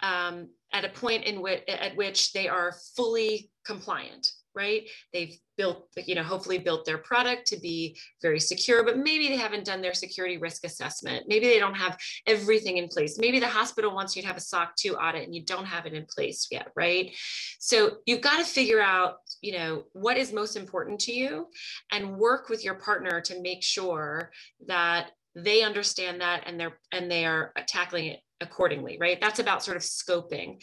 um, 0.00 0.48
at 0.72 0.84
a 0.84 0.88
point 0.88 1.24
in 1.24 1.40
which 1.40 1.62
at 1.68 1.96
which 1.96 2.32
they 2.32 2.48
are 2.48 2.74
fully 2.96 3.50
compliant 3.64 4.32
right? 4.58 4.88
They've 5.12 5.38
built 5.56 5.88
you 5.96 6.14
know 6.14 6.22
hopefully 6.22 6.58
built 6.58 6.84
their 6.84 6.98
product 6.98 7.46
to 7.48 7.56
be 7.58 7.96
very 8.22 8.40
secure 8.40 8.84
but 8.84 8.98
maybe 8.98 9.28
they 9.28 9.36
haven't 9.36 9.64
done 9.64 9.80
their 9.80 9.94
security 9.94 10.36
risk 10.36 10.64
assessment. 10.64 11.26
Maybe 11.28 11.46
they 11.46 11.58
don't 11.58 11.76
have 11.76 11.96
everything 12.26 12.78
in 12.78 12.88
place. 12.88 13.18
Maybe 13.18 13.38
the 13.38 13.46
hospital 13.46 13.94
wants 13.94 14.16
you 14.16 14.22
to 14.22 14.28
have 14.28 14.36
a 14.36 14.40
soc 14.40 14.74
2 14.76 14.96
audit 14.96 15.24
and 15.24 15.34
you 15.34 15.44
don't 15.44 15.64
have 15.64 15.86
it 15.86 15.94
in 15.94 16.06
place 16.06 16.48
yet 16.50 16.68
right? 16.74 17.14
So 17.60 17.98
you've 18.06 18.20
got 18.20 18.38
to 18.38 18.44
figure 18.44 18.80
out 18.80 19.16
you 19.40 19.52
know 19.52 19.84
what 19.92 20.16
is 20.16 20.32
most 20.32 20.56
important 20.56 21.00
to 21.00 21.12
you 21.12 21.46
and 21.92 22.16
work 22.16 22.48
with 22.48 22.64
your 22.64 22.74
partner 22.74 23.20
to 23.22 23.40
make 23.40 23.62
sure 23.62 24.30
that 24.66 25.10
they 25.34 25.62
understand 25.62 26.20
that 26.20 26.42
and 26.46 26.58
they're 26.58 26.78
and 26.90 27.10
they 27.10 27.24
are 27.24 27.52
tackling 27.68 28.06
it 28.06 28.20
accordingly 28.40 28.96
right 29.00 29.20
that's 29.20 29.38
about 29.38 29.62
sort 29.62 29.76
of 29.76 29.82
scoping 29.82 30.62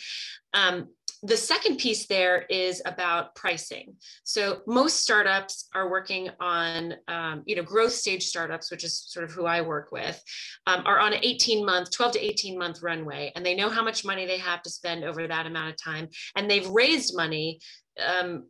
um, 0.53 0.87
the 1.25 1.37
second 1.37 1.77
piece 1.77 2.05
there 2.05 2.43
is 2.49 2.81
about 2.85 3.33
pricing. 3.35 3.95
So 4.23 4.61
most 4.67 5.01
startups 5.01 5.67
are 5.73 5.89
working 5.89 6.29
on, 6.39 6.93
um, 7.07 7.43
you 7.45 7.55
know, 7.55 7.63
growth 7.63 7.93
stage 7.93 8.25
startups, 8.25 8.69
which 8.69 8.83
is 8.83 9.05
sort 9.07 9.23
of 9.23 9.31
who 9.31 9.45
I 9.45 9.61
work 9.61 9.91
with, 9.91 10.21
um, 10.67 10.83
are 10.85 10.99
on 10.99 11.13
an 11.13 11.19
18 11.23 11.65
month, 11.65 11.91
12 11.91 12.13
to 12.13 12.23
18 12.23 12.59
month 12.59 12.83
runway, 12.83 13.31
and 13.35 13.45
they 13.45 13.55
know 13.55 13.69
how 13.69 13.83
much 13.83 14.05
money 14.05 14.25
they 14.25 14.37
have 14.37 14.61
to 14.63 14.69
spend 14.69 15.03
over 15.03 15.27
that 15.27 15.47
amount 15.47 15.69
of 15.69 15.83
time, 15.83 16.09
and 16.35 16.49
they've 16.49 16.67
raised 16.69 17.15
money 17.15 17.59
um, 18.03 18.45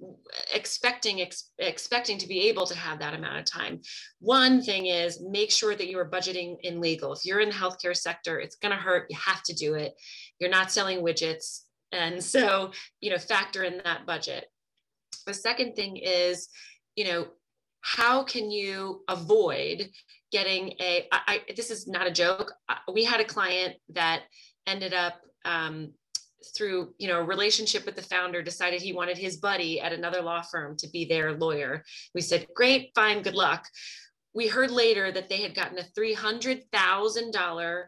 expecting 0.54 1.22
ex- 1.22 1.52
expecting 1.60 2.18
to 2.18 2.28
be 2.28 2.48
able 2.50 2.66
to 2.66 2.78
have 2.78 3.00
that 3.00 3.14
amount 3.14 3.38
of 3.38 3.46
time. 3.46 3.82
One 4.20 4.62
thing 4.62 4.88
is 4.88 5.22
make 5.22 5.52
sure 5.52 5.76
that 5.76 5.88
you 5.88 6.00
are 6.00 6.10
budgeting 6.10 6.58
in 6.62 6.82
legal. 6.82 7.14
If 7.14 7.26
you're 7.26 7.41
in 7.41 7.50
the 7.50 7.56
healthcare 7.56 7.96
sector, 7.96 8.39
it's 8.39 8.56
going 8.56 8.72
to 8.72 8.82
hurt. 8.82 9.08
You 9.10 9.18
have 9.24 9.43
to 9.43 9.54
do 9.54 9.76
it. 9.76 9.93
You're 10.39 10.50
not 10.50 10.72
selling 10.72 11.02
widgets. 11.02 11.62
And 11.91 12.24
so, 12.24 12.72
you 13.02 13.12
know, 13.12 13.18
factor 13.18 13.64
in 13.64 13.82
that 13.84 14.06
budget. 14.06 14.46
The 15.26 15.34
second 15.34 15.76
thing 15.76 15.98
is, 15.98 16.50
you 16.96 17.06
know, 17.06 17.28
how 17.82 18.24
can 18.24 18.50
you 18.50 19.04
avoid 19.08 19.89
getting 20.32 20.74
a? 20.82 21.08
I, 21.12 21.41
this 21.56 21.70
is 21.70 21.88
not 21.88 22.08
a 22.08 22.12
joke. 22.12 22.52
We 22.91 23.04
had 23.04 23.20
a 23.20 23.26
client 23.26 23.76
that 23.89 24.24
ended 24.66 24.93
up 24.93 25.22
um, 25.46 25.93
through 26.56 26.93
you 26.98 27.08
know 27.08 27.22
relationship 27.22 27.86
with 27.86 27.96
the 27.96 28.02
founder 28.02 28.41
decided 28.41 28.82
he 28.82 28.93
wanted 28.93 29.18
his 29.18 29.38
buddy 29.38 29.80
at 29.80 29.93
another 29.93 30.22
law 30.22 30.41
firm 30.41 30.76
to 30.78 30.89
be 30.89 31.06
their 31.06 31.34
lawyer. 31.34 31.84
We 32.14 32.22
said 32.22 32.48
great 32.54 32.91
fine 32.96 33.22
good 33.22 33.36
luck. 33.36 33.66
We 34.34 34.48
heard 34.48 34.72
later 34.72 35.12
that 35.12 35.30
they 35.30 35.41
had 35.41 35.56
gotten 35.56 35.78
a 35.80 35.84
$300000 35.98 37.84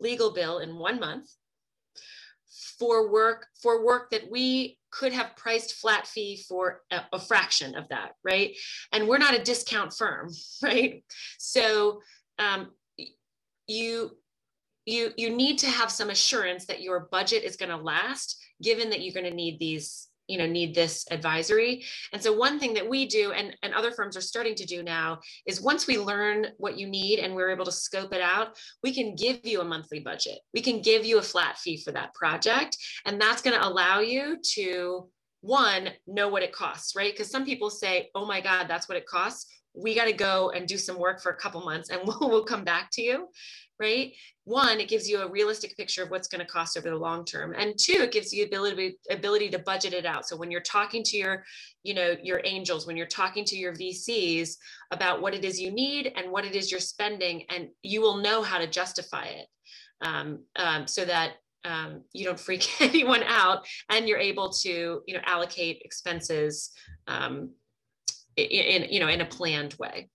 legal 0.00 0.32
bill 0.32 0.58
in 0.58 0.76
one 0.76 0.98
month 0.98 1.28
for 2.78 3.10
work 3.10 3.46
for 3.62 3.84
work 3.84 4.10
that 4.10 4.30
we 4.30 4.78
could 4.90 5.12
have 5.12 5.36
priced 5.36 5.74
flat 5.74 6.06
fee 6.06 6.42
for 6.48 6.82
a, 6.90 7.00
a, 7.12 7.18
fraction 7.18 7.74
of 7.76 7.88
that 7.88 8.12
right? 8.24 8.56
And 8.92 9.08
we're 9.08 9.18
not 9.18 9.34
a 9.34 9.42
discount 9.42 9.94
firm 9.94 10.30
right? 10.62 11.04
So 11.38 12.00
um, 12.38 12.72
you 13.66 14.16
you 14.84 15.10
you 15.16 15.30
need 15.30 15.58
to 15.58 15.66
have 15.66 15.90
some 15.90 16.10
assurance 16.10 16.66
that 16.66 16.82
your 16.82 17.08
budget 17.10 17.44
is 17.44 17.56
going 17.56 17.70
to 17.70 17.76
last 17.76 18.38
given 18.62 18.90
that 18.90 19.00
you're 19.00 19.14
going 19.14 19.28
to 19.28 19.34
need 19.34 19.58
these 19.58 20.08
you 20.28 20.38
know 20.38 20.46
need 20.46 20.74
this 20.74 21.04
advisory. 21.10 21.84
And 22.12 22.22
so 22.22 22.32
one 22.32 22.58
thing 22.58 22.74
that 22.74 22.88
we 22.88 23.06
do 23.06 23.32
and, 23.32 23.56
and 23.62 23.74
other 23.74 23.90
firms 23.90 24.16
are 24.16 24.22
starting 24.22 24.54
to 24.56 24.64
do 24.64 24.82
now 24.82 25.18
is 25.46 25.60
once 25.60 25.86
we 25.86 25.98
learn 25.98 26.46
what 26.58 26.78
you 26.78 26.86
need 26.86 27.18
and 27.18 27.34
we're 27.34 27.50
able 27.50 27.64
to 27.64 27.72
scope 27.72 28.14
it 28.14 28.20
out 28.20 28.56
we 28.82 28.94
can 28.94 29.14
give 29.14 29.40
you 29.44 29.60
a 29.60 29.64
monthly 29.64 30.00
budget. 30.00 30.38
We 30.54 30.60
can 30.60 30.80
give 30.80 31.04
you 31.04 31.18
a 31.18 31.22
flat 31.22 31.58
fee 31.58 31.82
for 31.82 31.92
that 31.92 32.14
project 32.14 32.76
and 33.04 33.20
that's 33.20 33.42
going 33.42 33.58
to 33.58 33.66
allow 33.66 34.00
you 34.00 34.38
to 34.54 35.08
one 35.40 35.90
know 36.06 36.28
what 36.28 36.44
it 36.44 36.52
costs 36.52 36.94
right? 36.96 37.12
Because 37.12 37.30
some 37.30 37.44
people 37.44 37.68
say 37.68 38.08
oh 38.14 38.24
my 38.24 38.40
god 38.40 38.68
that's 38.68 38.88
what 38.88 38.98
it 38.98 39.06
costs. 39.06 39.46
We 39.74 39.94
got 39.94 40.04
to 40.04 40.12
go 40.12 40.50
and 40.50 40.68
do 40.68 40.76
some 40.76 40.98
work 40.98 41.22
for 41.22 41.32
a 41.32 41.36
couple 41.36 41.62
months 41.62 41.90
and 41.90 42.00
we'll, 42.06 42.30
we'll 42.30 42.44
come 42.44 42.64
back 42.64 42.90
to 42.92 43.02
you 43.02 43.28
right? 43.82 44.14
One 44.44 44.80
it 44.80 44.88
gives 44.88 45.08
you 45.08 45.20
a 45.20 45.30
realistic 45.30 45.76
picture 45.76 46.02
of 46.02 46.10
what's 46.10 46.28
going 46.28 46.40
to 46.40 46.50
cost 46.50 46.78
over 46.78 46.88
the 46.88 46.96
long 46.96 47.24
term. 47.24 47.54
And 47.56 47.74
two 47.78 48.00
it 48.00 48.12
gives 48.12 48.32
you 48.32 48.44
ability 48.44 48.96
ability 49.10 49.50
to 49.50 49.58
budget 49.58 49.92
it 49.92 50.06
out. 50.06 50.26
So 50.26 50.36
when 50.36 50.50
you're 50.50 50.62
talking 50.62 51.02
to 51.04 51.16
your 51.18 51.44
you 51.82 51.94
know 51.94 52.14
your 52.22 52.40
angels 52.44 52.86
when 52.86 52.96
you're 52.96 53.06
talking 53.06 53.44
to 53.44 53.56
your 53.56 53.74
vcs 53.74 54.56
about 54.90 55.20
what 55.20 55.34
it 55.34 55.44
is 55.44 55.60
you 55.60 55.70
need 55.70 56.12
and 56.16 56.30
what 56.30 56.44
it 56.44 56.54
is 56.54 56.70
you're 56.70 56.80
spending 56.80 57.44
and 57.50 57.68
you 57.82 58.00
will 58.00 58.16
know 58.16 58.42
how 58.42 58.58
to 58.58 58.66
justify 58.66 59.24
it 59.24 59.46
um, 60.02 60.40
um, 60.56 60.86
so 60.86 61.04
that 61.04 61.34
um, 61.64 62.02
you 62.12 62.24
don't 62.24 62.40
freak 62.40 62.68
anyone 62.80 63.22
out 63.24 63.66
and 63.90 64.08
you're 64.08 64.18
able 64.18 64.50
to 64.50 65.02
you 65.06 65.14
know 65.14 65.20
allocate 65.24 65.82
expenses 65.84 66.70
um, 67.08 67.50
in, 68.36 68.86
you 68.90 69.00
know 69.00 69.08
in 69.08 69.20
a 69.20 69.26
planned 69.26 69.74
way 69.74 70.08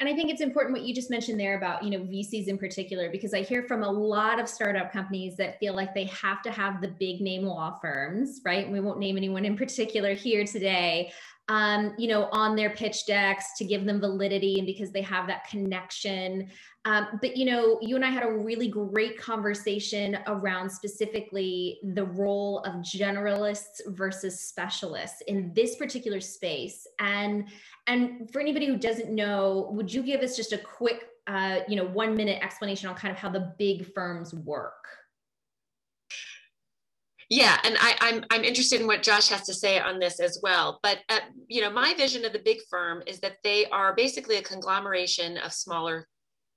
and 0.00 0.08
I 0.08 0.14
think 0.14 0.30
it's 0.30 0.40
important 0.40 0.72
what 0.72 0.86
you 0.86 0.94
just 0.94 1.10
mentioned 1.10 1.38
there 1.38 1.58
about, 1.58 1.84
you 1.84 1.90
know, 1.90 1.98
VCs 1.98 2.48
in 2.48 2.56
particular, 2.56 3.10
because 3.10 3.34
I 3.34 3.42
hear 3.42 3.62
from 3.62 3.82
a 3.82 3.90
lot 3.90 4.40
of 4.40 4.48
startup 4.48 4.90
companies 4.90 5.36
that 5.36 5.58
feel 5.58 5.74
like 5.74 5.94
they 5.94 6.04
have 6.06 6.40
to 6.42 6.50
have 6.50 6.80
the 6.80 6.88
big 6.88 7.20
name 7.20 7.44
law 7.44 7.78
firms, 7.82 8.40
right? 8.42 8.70
We 8.70 8.80
won't 8.80 8.98
name 8.98 9.18
anyone 9.18 9.44
in 9.44 9.58
particular 9.58 10.14
here 10.14 10.46
today, 10.46 11.12
um, 11.50 11.94
you 11.98 12.06
know, 12.06 12.28
on 12.30 12.54
their 12.54 12.70
pitch 12.70 13.06
decks 13.06 13.58
to 13.58 13.64
give 13.64 13.84
them 13.84 13.98
validity 13.98 14.58
and 14.58 14.66
because 14.66 14.92
they 14.92 15.02
have 15.02 15.26
that 15.26 15.48
connection. 15.48 16.48
Um, 16.84 17.08
but, 17.20 17.36
you 17.36 17.44
know, 17.44 17.78
you 17.82 17.96
and 17.96 18.04
I 18.04 18.08
had 18.08 18.22
a 18.22 18.30
really 18.30 18.68
great 18.68 19.18
conversation 19.18 20.16
around 20.28 20.70
specifically 20.70 21.80
the 21.82 22.04
role 22.04 22.60
of 22.60 22.74
generalists 22.76 23.80
versus 23.88 24.40
specialists 24.40 25.22
in 25.26 25.52
this 25.52 25.74
particular 25.74 26.20
space. 26.20 26.86
And, 27.00 27.48
and 27.88 28.30
for 28.32 28.40
anybody 28.40 28.66
who 28.66 28.76
doesn't 28.76 29.10
know, 29.10 29.70
would 29.72 29.92
you 29.92 30.04
give 30.04 30.20
us 30.20 30.36
just 30.36 30.52
a 30.52 30.58
quick, 30.58 31.08
uh, 31.26 31.60
you 31.66 31.74
know, 31.74 31.84
one 31.84 32.14
minute 32.14 32.40
explanation 32.44 32.88
on 32.88 32.94
kind 32.94 33.10
of 33.10 33.18
how 33.18 33.28
the 33.28 33.52
big 33.58 33.92
firms 33.92 34.32
work? 34.32 34.86
Yeah, 37.30 37.58
and 37.62 37.76
I, 37.80 37.90
am 37.90 37.96
I'm, 38.00 38.24
I'm 38.30 38.44
interested 38.44 38.80
in 38.80 38.88
what 38.88 39.04
Josh 39.04 39.28
has 39.28 39.42
to 39.42 39.54
say 39.54 39.78
on 39.78 40.00
this 40.00 40.18
as 40.18 40.40
well. 40.42 40.80
But 40.82 40.98
uh, 41.08 41.20
you 41.46 41.60
know, 41.60 41.70
my 41.70 41.94
vision 41.94 42.24
of 42.24 42.32
the 42.32 42.40
big 42.40 42.58
firm 42.68 43.04
is 43.06 43.20
that 43.20 43.36
they 43.44 43.66
are 43.66 43.94
basically 43.94 44.36
a 44.36 44.42
conglomeration 44.42 45.38
of 45.38 45.52
smaller 45.52 46.08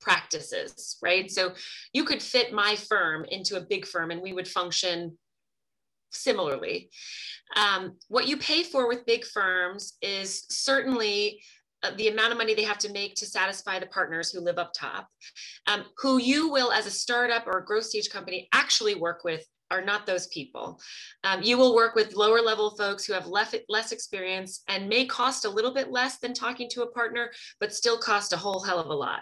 practices, 0.01 0.97
right? 1.03 1.29
So 1.29 1.53
you 1.93 2.03
could 2.03 2.23
fit 2.23 2.51
my 2.51 2.75
firm 2.75 3.23
into 3.25 3.55
a 3.57 3.61
big 3.61 3.85
firm, 3.85 4.09
and 4.09 4.21
we 4.21 4.33
would 4.33 4.47
function 4.47 5.15
similarly. 6.11 6.89
Um, 7.55 7.97
what 8.07 8.27
you 8.27 8.37
pay 8.37 8.63
for 8.63 8.87
with 8.87 9.05
big 9.05 9.25
firms 9.25 9.93
is 10.01 10.45
certainly 10.49 11.43
uh, 11.83 11.91
the 11.97 12.07
amount 12.07 12.31
of 12.31 12.39
money 12.39 12.55
they 12.55 12.63
have 12.63 12.79
to 12.79 12.91
make 12.91 13.13
to 13.15 13.27
satisfy 13.27 13.77
the 13.77 13.85
partners 13.87 14.31
who 14.31 14.39
live 14.39 14.57
up 14.57 14.71
top, 14.73 15.07
um, 15.67 15.83
who 15.99 16.17
you 16.17 16.49
will, 16.49 16.71
as 16.71 16.87
a 16.87 16.91
startup 16.91 17.45
or 17.45 17.59
a 17.59 17.65
growth 17.65 17.85
stage 17.85 18.09
company, 18.09 18.47
actually 18.53 18.95
work 18.95 19.23
with 19.23 19.45
are 19.73 19.83
not 19.83 20.05
those 20.05 20.27
people. 20.27 20.79
Um, 21.23 21.41
you 21.41 21.57
will 21.57 21.73
work 21.73 21.95
with 21.95 22.15
lower 22.15 22.41
level 22.41 22.71
folks 22.77 23.05
who 23.05 23.13
have 23.13 23.27
less, 23.27 23.53
experience 23.91 24.61
and 24.67 24.87
may 24.87 25.05
cost 25.05 25.45
a 25.45 25.49
little 25.49 25.73
bit 25.73 25.91
less 25.91 26.19
than 26.19 26.33
talking 26.33 26.69
to 26.69 26.83
a 26.83 26.91
partner, 26.91 27.31
but 27.59 27.73
still 27.73 27.97
cost 27.97 28.33
a 28.33 28.37
whole 28.37 28.61
hell 28.61 28.79
of 28.79 28.87
a 28.87 28.93
lot. 28.93 29.21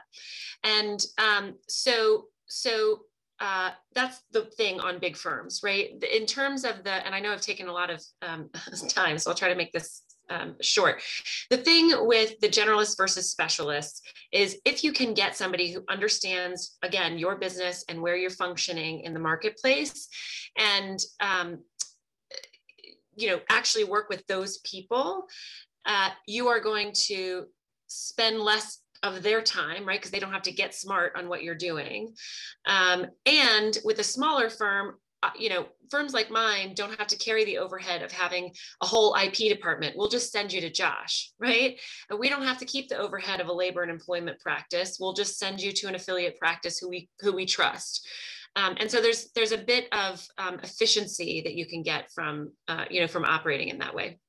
And 0.63 1.03
um, 1.17 1.55
so, 1.67 2.25
so 2.47 3.01
uh, 3.39 3.71
that's 3.95 4.21
the 4.31 4.43
thing 4.57 4.79
on 4.79 4.99
big 4.99 5.17
firms, 5.17 5.61
right? 5.63 5.91
In 6.03 6.25
terms 6.25 6.63
of 6.63 6.83
the, 6.83 7.05
and 7.05 7.15
I 7.15 7.19
know 7.19 7.31
I've 7.31 7.41
taken 7.41 7.67
a 7.67 7.73
lot 7.73 7.89
of 7.89 8.03
um, 8.21 8.49
time, 8.89 9.17
so 9.17 9.31
I'll 9.31 9.37
try 9.37 9.49
to 9.49 9.55
make 9.55 9.71
this 9.71 10.03
um, 10.31 10.55
short. 10.61 11.01
The 11.49 11.57
thing 11.57 11.91
with 12.07 12.39
the 12.39 12.47
generalist 12.47 12.97
versus 12.97 13.29
specialist 13.29 14.07
is 14.31 14.57
if 14.65 14.83
you 14.83 14.93
can 14.93 15.13
get 15.13 15.35
somebody 15.35 15.71
who 15.71 15.83
understands, 15.89 16.77
again, 16.83 17.17
your 17.17 17.35
business 17.35 17.83
and 17.89 18.01
where 18.01 18.15
you're 18.15 18.29
functioning 18.29 19.01
in 19.01 19.13
the 19.13 19.19
marketplace, 19.19 20.07
and 20.57 20.99
um, 21.19 21.59
you 23.15 23.29
know 23.29 23.39
actually 23.49 23.83
work 23.83 24.09
with 24.09 24.25
those 24.27 24.59
people, 24.59 25.27
uh, 25.85 26.09
you 26.25 26.47
are 26.47 26.59
going 26.59 26.91
to 26.93 27.45
spend 27.87 28.39
less 28.39 28.79
of 29.03 29.23
their 29.23 29.41
time, 29.41 29.85
right? 29.85 29.99
Because 29.99 30.11
they 30.11 30.19
don't 30.19 30.31
have 30.31 30.43
to 30.43 30.51
get 30.51 30.75
smart 30.75 31.13
on 31.15 31.27
what 31.27 31.43
you're 31.43 31.55
doing. 31.55 32.13
Um, 32.65 33.07
and 33.25 33.77
with 33.83 33.99
a 33.99 34.03
smaller 34.03 34.49
firm, 34.49 34.95
you 35.37 35.49
know, 35.49 35.65
firms 35.89 36.13
like 36.13 36.31
mine 36.31 36.73
don't 36.73 36.97
have 36.97 37.07
to 37.07 37.17
carry 37.17 37.45
the 37.45 37.57
overhead 37.57 38.01
of 38.01 38.11
having 38.11 38.51
a 38.81 38.85
whole 38.85 39.15
IP 39.15 39.35
department. 39.49 39.95
We'll 39.95 40.09
just 40.09 40.31
send 40.31 40.51
you 40.51 40.61
to 40.61 40.69
Josh, 40.69 41.31
right? 41.39 41.79
And 42.09 42.19
we 42.19 42.29
don't 42.29 42.43
have 42.43 42.57
to 42.59 42.65
keep 42.65 42.89
the 42.89 42.97
overhead 42.97 43.39
of 43.39 43.47
a 43.47 43.53
labor 43.53 43.83
and 43.83 43.91
employment 43.91 44.39
practice. 44.39 44.97
We'll 44.99 45.13
just 45.13 45.37
send 45.37 45.61
you 45.61 45.71
to 45.73 45.87
an 45.87 45.95
affiliate 45.95 46.37
practice 46.37 46.79
who 46.79 46.89
we 46.89 47.09
who 47.19 47.33
we 47.33 47.45
trust. 47.45 48.07
Um, 48.55 48.75
and 48.79 48.91
so 48.91 49.01
there's 49.01 49.31
there's 49.33 49.53
a 49.53 49.57
bit 49.57 49.87
of 49.93 50.25
um, 50.37 50.59
efficiency 50.61 51.41
that 51.45 51.53
you 51.53 51.65
can 51.65 51.83
get 51.83 52.11
from 52.11 52.51
uh, 52.67 52.85
you 52.89 53.01
know 53.01 53.07
from 53.07 53.25
operating 53.25 53.69
in 53.69 53.79
that 53.79 53.95
way. 53.95 54.19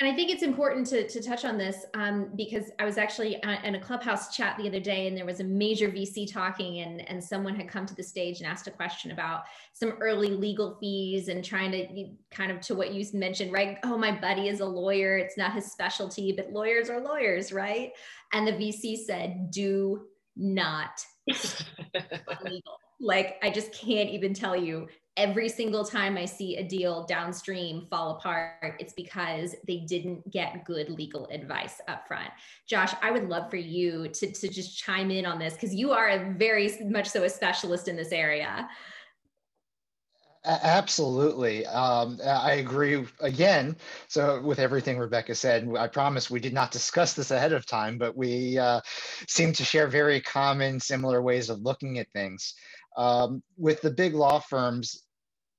And 0.00 0.10
I 0.10 0.16
think 0.16 0.30
it's 0.30 0.42
important 0.42 0.86
to, 0.88 1.06
to 1.06 1.22
touch 1.22 1.44
on 1.44 1.58
this 1.58 1.84
um, 1.92 2.30
because 2.34 2.70
I 2.78 2.86
was 2.86 2.96
actually 2.96 3.36
in 3.64 3.74
a 3.74 3.80
clubhouse 3.80 4.34
chat 4.34 4.56
the 4.56 4.66
other 4.66 4.80
day 4.80 5.06
and 5.06 5.14
there 5.14 5.26
was 5.26 5.40
a 5.40 5.44
major 5.44 5.88
VC 5.88 6.32
talking 6.32 6.80
and, 6.80 7.06
and 7.06 7.22
someone 7.22 7.54
had 7.54 7.68
come 7.68 7.84
to 7.84 7.94
the 7.94 8.02
stage 8.02 8.40
and 8.40 8.50
asked 8.50 8.66
a 8.66 8.70
question 8.70 9.10
about 9.10 9.42
some 9.74 9.90
early 10.00 10.30
legal 10.30 10.78
fees 10.80 11.28
and 11.28 11.44
trying 11.44 11.70
to 11.70 12.06
kind 12.30 12.50
of 12.50 12.62
to 12.62 12.74
what 12.74 12.94
you 12.94 13.04
mentioned, 13.12 13.52
right? 13.52 13.76
Oh, 13.84 13.98
my 13.98 14.10
buddy 14.10 14.48
is 14.48 14.60
a 14.60 14.66
lawyer. 14.66 15.18
It's 15.18 15.36
not 15.36 15.52
his 15.52 15.70
specialty, 15.70 16.32
but 16.32 16.50
lawyers 16.50 16.88
are 16.88 17.00
lawyers, 17.00 17.52
right? 17.52 17.92
And 18.32 18.48
the 18.48 18.52
VC 18.52 18.96
said, 19.04 19.50
do 19.50 20.06
not 20.34 21.04
legal. 21.28 22.78
Like, 23.00 23.36
I 23.42 23.50
just 23.50 23.72
can't 23.72 24.08
even 24.08 24.32
tell 24.32 24.56
you 24.56 24.88
every 25.16 25.48
single 25.48 25.84
time 25.84 26.16
I 26.16 26.24
see 26.24 26.56
a 26.56 26.64
deal 26.64 27.04
downstream 27.04 27.86
fall 27.90 28.16
apart, 28.16 28.76
it's 28.78 28.92
because 28.92 29.54
they 29.66 29.78
didn't 29.78 30.30
get 30.30 30.64
good 30.64 30.88
legal 30.88 31.26
advice 31.26 31.80
up 31.88 32.06
front. 32.06 32.30
Josh, 32.66 32.92
I 33.02 33.10
would 33.10 33.28
love 33.28 33.50
for 33.50 33.56
you 33.56 34.08
to, 34.08 34.32
to 34.32 34.48
just 34.48 34.78
chime 34.78 35.10
in 35.10 35.26
on 35.26 35.38
this 35.38 35.54
because 35.54 35.74
you 35.74 35.92
are 35.92 36.08
a 36.08 36.34
very 36.36 36.70
much 36.84 37.08
so 37.08 37.24
a 37.24 37.28
specialist 37.28 37.88
in 37.88 37.96
this 37.96 38.12
area. 38.12 38.68
Absolutely. 40.42 41.66
Um, 41.66 42.18
I 42.24 42.52
agree 42.52 43.04
again. 43.20 43.76
So, 44.08 44.40
with 44.40 44.58
everything 44.58 44.96
Rebecca 44.96 45.34
said, 45.34 45.68
I 45.78 45.86
promise 45.86 46.30
we 46.30 46.40
did 46.40 46.54
not 46.54 46.70
discuss 46.70 47.12
this 47.12 47.30
ahead 47.30 47.52
of 47.52 47.66
time, 47.66 47.98
but 47.98 48.16
we 48.16 48.56
uh, 48.56 48.80
seem 49.28 49.52
to 49.52 49.64
share 49.64 49.86
very 49.86 50.18
common, 50.22 50.80
similar 50.80 51.20
ways 51.20 51.50
of 51.50 51.60
looking 51.60 51.98
at 51.98 52.10
things. 52.12 52.54
Um, 52.96 53.42
with 53.56 53.80
the 53.80 53.90
big 53.90 54.14
law 54.14 54.40
firms, 54.40 55.04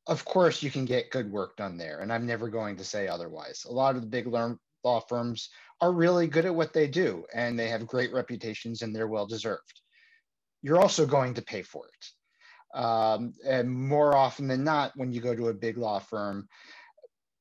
of 0.08 0.26
course, 0.26 0.64
you 0.64 0.72
can 0.72 0.86
get 0.86 1.12
good 1.12 1.32
work 1.32 1.56
done 1.58 1.78
there, 1.78 2.00
and 2.00 2.12
I'm 2.12 2.26
never 2.26 2.50
going 2.50 2.76
to 2.78 2.84
say 2.84 3.08
otherwise. 3.08 3.66
A 3.70 3.72
lot 3.72 3.96
of 3.96 4.02
the 4.02 4.08
big 4.08 4.28
law 4.28 5.00
firms 5.08 5.50
are 5.80 5.92
really 5.92 6.28
good 6.28 6.46
at 6.46 6.56
what 6.56 6.74
they 6.74 6.88
do, 6.88 7.26
and 7.34 7.58
they 7.58 7.70
have 7.70 7.88
great 7.88 8.12
reputations, 8.12 8.82
and 8.82 8.96
they're 8.96 9.08
well 9.08 9.28
deserved. 9.28 9.82
You're 10.62 10.82
also 10.82 11.06
going 11.06 11.34
to 11.36 11.42
pay 11.42 11.62
for 11.62 11.86
it. 11.88 12.78
Um, 12.78 13.34
and 13.46 13.70
more 13.70 14.16
often 14.16 14.48
than 14.48 14.64
not, 14.64 14.94
when 14.96 15.12
you 15.12 15.22
go 15.22 15.36
to 15.36 15.50
a 15.50 15.54
big 15.54 15.78
law 15.78 16.00
firm, 16.00 16.48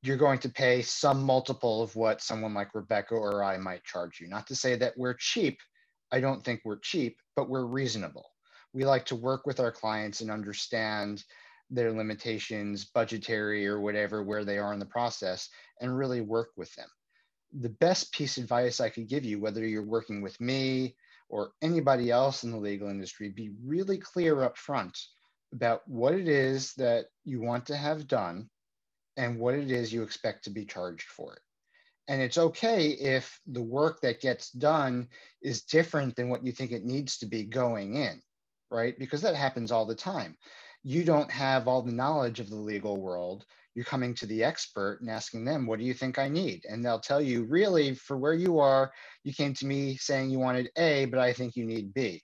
you're 0.03 0.16
going 0.16 0.38
to 0.41 0.49
pay 0.49 0.82
some 0.82 1.22
multiple 1.22 1.82
of 1.82 1.95
what 1.95 2.22
someone 2.22 2.55
like 2.55 2.74
Rebecca 2.74 3.14
or 3.14 3.45
I 3.45 3.59
might 3.59 3.84
charge 3.84 4.20
you. 4.20 4.28
Not 4.28 4.47
to 4.47 4.55
say 4.55 4.74
that 4.76 4.97
we're 4.97 5.14
cheap. 5.14 5.59
I 6.11 6.20
don't 6.20 6.45
think 6.45 6.62
we're 6.64 6.78
cheap, 6.78 7.18
but 7.36 7.49
we're 7.49 7.66
reasonable. 7.66 8.26
We 8.72 8.84
like 8.84 9.06
to 9.06 9.16
work 9.16 9.46
with 9.46 9.60
our 9.60 9.72
clients 9.72 10.20
and 10.20 10.30
understand 10.30 11.24
their 11.70 11.92
limitations, 11.92 12.84
budgetary 12.84 13.66
or 13.66 13.80
whatever, 13.80 14.22
where 14.22 14.44
they 14.44 14.58
are 14.58 14.72
in 14.72 14.78
the 14.78 14.86
process, 14.86 15.48
and 15.80 15.96
really 15.96 16.20
work 16.20 16.50
with 16.56 16.74
them. 16.74 16.88
The 17.60 17.68
best 17.68 18.12
piece 18.12 18.36
of 18.36 18.44
advice 18.44 18.80
I 18.80 18.88
could 18.88 19.08
give 19.08 19.24
you, 19.24 19.40
whether 19.40 19.66
you're 19.66 19.84
working 19.84 20.22
with 20.22 20.40
me 20.40 20.96
or 21.28 21.52
anybody 21.62 22.10
else 22.10 22.44
in 22.44 22.50
the 22.50 22.58
legal 22.58 22.88
industry, 22.88 23.28
be 23.28 23.50
really 23.64 23.98
clear 23.98 24.42
up 24.42 24.56
front 24.56 24.98
about 25.52 25.86
what 25.88 26.14
it 26.14 26.28
is 26.28 26.74
that 26.74 27.06
you 27.24 27.40
want 27.40 27.66
to 27.66 27.76
have 27.76 28.06
done 28.06 28.48
and 29.16 29.38
what 29.38 29.54
it 29.54 29.70
is 29.70 29.92
you 29.92 30.02
expect 30.02 30.44
to 30.44 30.50
be 30.50 30.64
charged 30.64 31.08
for 31.08 31.34
it. 31.34 31.40
And 32.08 32.20
it's 32.20 32.38
okay 32.38 32.88
if 32.88 33.40
the 33.46 33.62
work 33.62 34.00
that 34.00 34.20
gets 34.20 34.50
done 34.50 35.08
is 35.42 35.62
different 35.62 36.16
than 36.16 36.28
what 36.28 36.44
you 36.44 36.50
think 36.50 36.72
it 36.72 36.84
needs 36.84 37.18
to 37.18 37.26
be 37.26 37.44
going 37.44 37.94
in, 37.94 38.20
right? 38.70 38.98
Because 38.98 39.22
that 39.22 39.34
happens 39.34 39.72
all 39.72 39.86
the 39.86 39.94
time 39.94 40.36
you 40.82 41.04
don't 41.04 41.30
have 41.30 41.68
all 41.68 41.82
the 41.82 41.92
knowledge 41.92 42.40
of 42.40 42.48
the 42.48 42.56
legal 42.56 42.96
world. 42.96 43.44
You're 43.74 43.84
coming 43.84 44.14
to 44.14 44.26
the 44.26 44.42
expert 44.42 44.98
and 45.00 45.10
asking 45.10 45.44
them, 45.44 45.66
what 45.66 45.78
do 45.78 45.84
you 45.84 45.94
think 45.94 46.18
I 46.18 46.28
need? 46.28 46.64
And 46.68 46.84
they'll 46.84 47.00
tell 47.00 47.20
you, 47.20 47.44
really, 47.44 47.94
for 47.94 48.16
where 48.16 48.34
you 48.34 48.58
are, 48.58 48.90
you 49.22 49.32
came 49.32 49.54
to 49.54 49.66
me 49.66 49.96
saying 49.96 50.30
you 50.30 50.38
wanted 50.38 50.70
A, 50.76 51.04
but 51.04 51.20
I 51.20 51.32
think 51.32 51.54
you 51.54 51.64
need 51.64 51.94
B. 51.94 52.22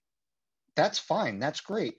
That's 0.74 0.98
fine. 0.98 1.38
That's 1.38 1.60
great. 1.60 1.94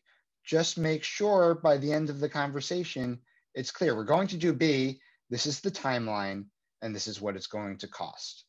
Just 0.46 0.78
make 0.78 1.04
sure 1.04 1.56
by 1.56 1.78
the 1.78 1.92
end 1.92 2.10
of 2.10 2.20
the 2.20 2.30
conversation, 2.30 3.20
it's 3.54 3.72
clear 3.72 3.96
we're 3.96 4.04
going 4.04 4.28
to 4.30 4.38
do 4.38 4.54
B. 4.54 5.00
This 5.30 5.46
is 5.46 5.60
the 5.60 5.72
timeline, 5.72 6.46
and 6.82 6.96
this 6.96 7.08
is 7.08 7.22
what 7.22 7.36
it's 7.36 7.48
going 7.48 7.78
to 7.80 7.88
cost. 7.88 8.46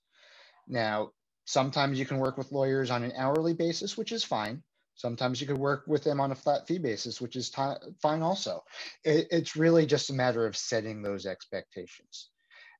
Now, 0.66 1.10
sometimes 1.44 1.98
you 1.98 2.06
can 2.06 2.18
work 2.18 2.38
with 2.38 2.52
lawyers 2.52 2.90
on 2.90 3.04
an 3.04 3.12
hourly 3.16 3.54
basis, 3.54 3.96
which 3.96 4.12
is 4.12 4.24
fine. 4.24 4.62
Sometimes 4.98 5.40
you 5.40 5.46
could 5.46 5.58
work 5.58 5.84
with 5.86 6.02
them 6.02 6.20
on 6.20 6.32
a 6.32 6.34
flat 6.34 6.66
fee 6.66 6.78
basis, 6.78 7.20
which 7.20 7.36
is 7.36 7.48
fine 7.50 8.20
also. 8.20 8.64
It, 9.04 9.28
it's 9.30 9.54
really 9.54 9.86
just 9.86 10.10
a 10.10 10.12
matter 10.12 10.44
of 10.44 10.56
setting 10.56 11.02
those 11.02 11.24
expectations. 11.24 12.30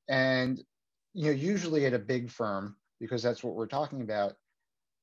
And 0.09 0.61
you 1.15 1.27
know, 1.27 1.31
usually 1.31 1.87
at 1.87 1.95
a 1.95 1.99
big 1.99 2.29
firm, 2.29 2.75
because 2.99 3.23
that's 3.23 3.45
what 3.45 3.55
we're 3.55 3.69
talking 3.69 4.03
about, 4.03 4.35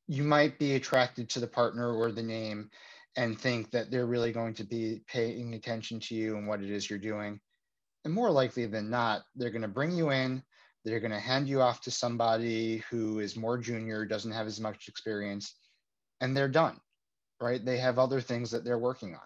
you 0.09 0.24
might 0.24 0.59
be 0.59 0.76
attracted 0.76 1.30
to 1.30 1.39
the 1.39 1.47
partner 1.47 1.89
or 1.89 2.11
the 2.11 2.22
name 2.22 2.70
and 3.16 3.39
think 3.39 3.72
that 3.72 3.89
they're 3.89 4.05
really 4.05 4.34
going 4.34 4.53
to 4.55 4.66
be 4.66 5.01
paying 5.07 5.53
attention 5.53 6.01
to 6.01 6.16
you 6.16 6.36
and 6.36 6.45
what 6.45 6.61
it 6.61 6.70
is 6.70 6.89
you're 6.89 6.99
doing. 6.99 7.39
And 8.03 8.13
more 8.13 8.30
likely 8.30 8.66
than 8.66 8.89
not, 8.89 9.22
they're 9.38 9.51
going 9.51 9.61
to 9.61 9.70
bring 9.70 9.91
you 9.91 10.11
in, 10.11 10.43
they're 10.84 10.99
going 10.99 11.11
to 11.11 11.20
hand 11.20 11.47
you 11.47 11.61
off 11.61 11.80
to 11.84 11.91
somebody 11.91 12.84
who 12.89 13.20
is 13.20 13.38
more 13.38 13.57
junior, 13.57 14.05
doesn't 14.05 14.34
have 14.34 14.47
as 14.47 14.59
much 14.59 14.89
experience, 14.89 15.55
and 16.20 16.36
they're 16.36 16.49
done 16.49 16.78
right? 17.40 17.64
They 17.64 17.78
have 17.78 18.00
other 18.00 18.22
things 18.22 18.52
that 18.52 18.64
they're 18.64 18.80
working 18.80 19.14
on. 19.16 19.22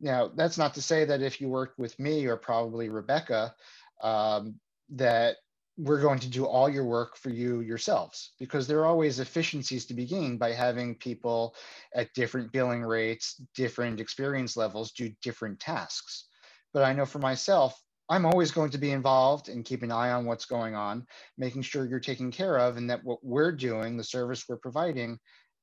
Now, 0.00 0.30
that's 0.34 0.58
not 0.58 0.74
to 0.74 0.82
say 0.82 1.04
that 1.04 1.22
if 1.22 1.40
you 1.40 1.48
worked 1.48 1.78
with 1.78 1.98
me 1.98 2.26
or 2.26 2.36
probably 2.36 2.88
Rebecca, 2.88 3.54
um, 4.02 4.58
that 4.90 5.36
we're 5.76 6.00
going 6.00 6.18
to 6.18 6.28
do 6.28 6.44
all 6.44 6.68
your 6.68 6.84
work 6.84 7.16
for 7.16 7.30
you 7.30 7.60
yourselves 7.60 8.32
because 8.38 8.66
there 8.66 8.80
are 8.80 8.86
always 8.86 9.18
efficiencies 9.18 9.86
to 9.86 9.94
be 9.94 10.04
gained 10.04 10.38
by 10.38 10.52
having 10.52 10.94
people 10.94 11.54
at 11.94 12.12
different 12.14 12.52
billing 12.52 12.82
rates, 12.82 13.40
different 13.54 14.00
experience 14.00 14.56
levels 14.56 14.92
do 14.92 15.10
different 15.22 15.58
tasks. 15.58 16.26
But 16.74 16.82
I 16.82 16.92
know 16.92 17.06
for 17.06 17.18
myself, 17.18 17.80
I'm 18.10 18.26
always 18.26 18.50
going 18.50 18.70
to 18.70 18.78
be 18.78 18.90
involved 18.90 19.48
and 19.48 19.64
keep 19.64 19.82
an 19.82 19.92
eye 19.92 20.10
on 20.10 20.26
what's 20.26 20.44
going 20.44 20.74
on, 20.74 21.06
making 21.38 21.62
sure 21.62 21.86
you're 21.86 22.00
taken 22.00 22.30
care 22.30 22.58
of 22.58 22.76
and 22.76 22.90
that 22.90 23.04
what 23.04 23.24
we're 23.24 23.52
doing, 23.52 23.96
the 23.96 24.04
service 24.04 24.44
we're 24.48 24.56
providing, 24.56 25.18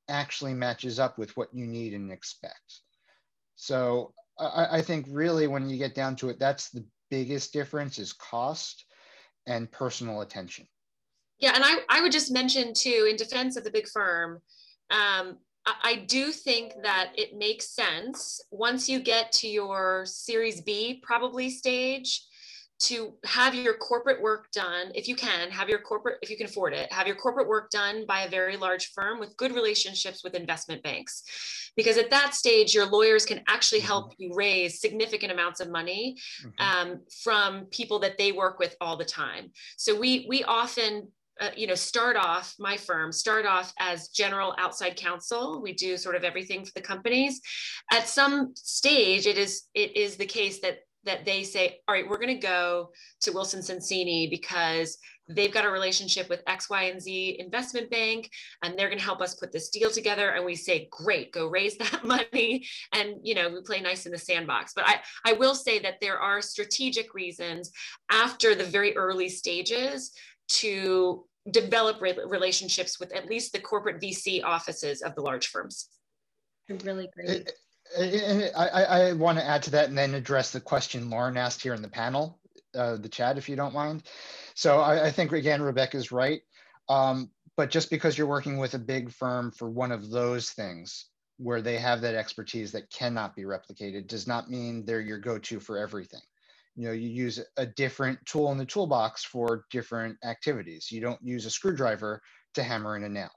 actually 0.10 0.54
matches 0.54 1.00
up 1.00 1.18
with 1.18 1.36
what 1.38 1.50
you 1.54 1.66
need 1.66 1.94
and 1.94 2.12
expect. 2.12 2.82
So 3.56 4.14
I, 4.40 4.68
I 4.78 4.82
think 4.82 5.06
really 5.10 5.48
when 5.48 5.70
you 5.70 5.78
get 5.78 5.96
down 5.96 6.16
to 6.18 6.30
it, 6.30 6.40
that's 6.40 6.70
the 6.70 6.86
biggest 7.10 7.54
difference 7.54 8.00
is 8.00 8.14
cost 8.14 8.86
and 9.46 9.72
personal 9.72 10.22
attention. 10.22 10.68
Yeah, 11.40 11.54
and 11.56 11.64
I, 11.64 11.78
I 11.90 12.02
would 12.02 12.12
just 12.12 12.32
mention 12.32 12.74
too, 12.74 13.08
in 13.10 13.16
defense 13.16 13.58
of 13.58 13.64
the 13.64 13.72
big 13.72 13.88
firm, 13.88 14.42
um, 14.90 15.38
I, 15.66 15.74
I 15.84 15.96
do 16.08 16.32
think 16.32 16.74
that 16.84 17.12
it 17.16 17.38
makes 17.38 17.70
sense 17.76 18.42
once 18.52 18.90
you 18.90 19.00
get 19.00 19.32
to 19.34 19.48
your 19.48 20.06
Series 20.06 20.62
B 20.62 21.02
probably 21.04 21.50
stage 21.50 22.27
to 22.80 23.14
have 23.26 23.56
your 23.56 23.76
corporate 23.76 24.22
work 24.22 24.52
done 24.52 24.92
if 24.94 25.08
you 25.08 25.16
can 25.16 25.50
have 25.50 25.68
your 25.68 25.80
corporate 25.80 26.18
if 26.22 26.30
you 26.30 26.38
can 26.38 26.46
afford 26.46 26.74
it 26.74 26.92
have 26.92 27.08
your 27.08 27.16
corporate 27.16 27.48
work 27.48 27.70
done 27.72 28.06
by 28.08 28.22
a 28.22 28.30
very 28.30 28.56
large 28.56 28.92
firm 28.94 29.20
with 29.20 29.36
good 29.38 29.54
relationships 29.54 30.24
with 30.24 30.36
investment 30.36 30.84
banks 30.84 31.72
because 31.76 31.98
at 31.98 32.10
that 32.10 32.36
stage 32.36 32.76
your 32.76 32.86
lawyers 32.86 33.26
can 33.26 33.42
actually 33.48 33.80
mm-hmm. 33.80 33.88
help 33.88 34.14
you 34.18 34.32
raise 34.36 34.80
significant 34.80 35.32
amounts 35.32 35.60
of 35.60 35.70
money 35.70 36.16
mm-hmm. 36.44 36.90
um, 36.92 37.00
from 37.24 37.66
people 37.66 38.00
that 38.00 38.18
they 38.18 38.32
work 38.32 38.60
with 38.60 38.76
all 38.80 38.96
the 38.96 39.06
time 39.06 39.50
so 39.78 39.98
we 39.98 40.26
we 40.30 40.44
often 40.44 41.08
uh, 41.40 41.50
you 41.56 41.68
know 41.68 41.76
start 41.76 42.16
off 42.16 42.56
my 42.60 42.78
firm 42.78 43.12
start 43.12 43.46
off 43.46 43.74
as 43.80 44.10
general 44.10 44.56
outside 44.58 44.96
counsel 44.96 45.62
we 45.62 45.74
do 45.74 45.98
sort 45.98 46.16
of 46.16 46.24
everything 46.24 46.66
for 46.66 46.72
the 46.74 46.82
companies 46.82 47.42
at 47.92 48.08
some 48.08 48.54
stage 48.56 49.26
it 49.26 49.38
is 49.38 49.64
it 49.74 49.96
is 49.96 50.16
the 50.18 50.26
case 50.26 50.60
that 50.62 50.80
that 51.08 51.26
they 51.26 51.44
say, 51.44 51.80
all 51.88 51.96
right, 51.96 52.08
we're 52.08 52.18
going 52.20 52.28
to 52.28 52.48
go 52.48 52.92
to 53.22 53.32
Wilson 53.32 53.62
Sonsini 53.62 54.30
because 54.30 54.98
they've 55.30 55.54
got 55.54 55.66
a 55.66 55.70
relationship 55.70 56.30
with 56.30 56.42
X, 56.48 56.70
Y, 56.70 56.84
and 56.84 57.02
Z 57.02 57.38
investment 57.40 57.90
bank, 57.90 58.30
and 58.64 58.78
they're 58.78 58.88
going 58.88 59.00
to 59.00 59.04
help 59.04 59.22
us 59.22 59.36
put 59.36 59.52
this 59.52 59.70
deal 59.70 59.90
together. 59.90 60.30
And 60.30 60.46
we 60.46 60.56
say, 60.56 60.88
great, 60.92 61.32
go 61.34 61.48
raise 61.48 61.78
that 61.80 62.06
money. 62.06 62.66
And, 62.94 63.16
you 63.24 63.36
know, 63.36 63.50
we 63.50 63.62
play 63.62 63.82
nice 63.82 64.06
in 64.06 64.12
the 64.12 64.18
sandbox. 64.18 64.74
But 64.74 64.88
I, 64.88 65.00
I 65.26 65.34
will 65.34 65.56
say 65.56 65.80
that 65.80 66.00
there 66.02 66.20
are 66.20 66.42
strategic 66.42 67.14
reasons 67.14 67.72
after 68.12 68.56
the 68.56 68.64
very 68.64 68.96
early 68.96 69.30
stages 69.30 70.14
to 70.50 71.26
develop 71.52 72.02
re- 72.02 72.18
relationships 72.26 73.00
with 73.00 73.14
at 73.14 73.28
least 73.28 73.54
the 73.54 73.60
corporate 73.60 74.02
VC 74.02 74.44
offices 74.44 75.02
of 75.02 75.16
the 75.16 75.22
large 75.22 75.48
firms. 75.48 75.90
Really 76.70 77.10
great 77.16 77.50
I, 77.98 78.52
I, 78.56 78.84
I 78.84 79.14
want 79.14 79.38
to 79.38 79.46
add 79.46 79.64
to 79.64 79.72
that 79.72 79.90
and 79.90 79.98
then 79.98 80.14
address 80.14 80.52
the 80.52 80.60
question 80.60 81.10
Lauren 81.10 81.38
asked 81.38 81.62
here 81.62 81.74
in 81.74 81.82
the 81.82 81.88
panel, 81.88 82.40
uh, 82.76 82.98
the 82.98 83.10
chat, 83.10 83.38
if 83.38 83.48
you 83.48 83.56
don't 83.56 83.74
mind. 83.74 84.04
So 84.56 84.80
I, 84.80 85.08
I 85.08 85.12
think, 85.12 85.32
again, 85.32 85.62
Rebecca's 85.62 86.12
right. 86.12 86.42
Um, 86.90 87.30
but 87.56 87.72
just 87.72 87.90
because 87.90 88.18
you're 88.18 88.28
working 88.28 88.58
with 88.58 88.74
a 88.76 88.80
big 88.80 89.12
firm 89.12 89.52
for 89.52 89.70
one 89.70 89.92
of 89.92 90.10
those 90.10 90.52
things 90.52 91.06
where 91.38 91.62
they 91.62 91.78
have 91.78 92.02
that 92.02 92.16
expertise 92.16 92.72
that 92.72 92.90
cannot 92.90 93.36
be 93.36 93.44
replicated 93.44 94.08
does 94.08 94.28
not 94.28 94.50
mean 94.50 94.86
they're 94.86 95.02
your 95.02 95.20
go-to 95.20 95.60
for 95.60 95.78
everything 95.78 96.22
you 96.76 96.88
know 96.88 96.94
you 96.94 97.10
use 97.10 97.40
a 97.58 97.66
different 97.66 98.24
tool 98.26 98.52
in 98.52 98.58
the 98.58 98.66
toolbox 98.66 99.24
for 99.24 99.66
different 99.70 100.18
activities 100.24 100.92
you 100.92 101.02
don't 101.02 101.22
use 101.22 101.46
a 101.46 101.50
screwdriver 101.50 102.22
to 102.54 102.64
hammer 102.64 102.96
in 102.96 103.04
a 103.04 103.10
nail 103.10 103.32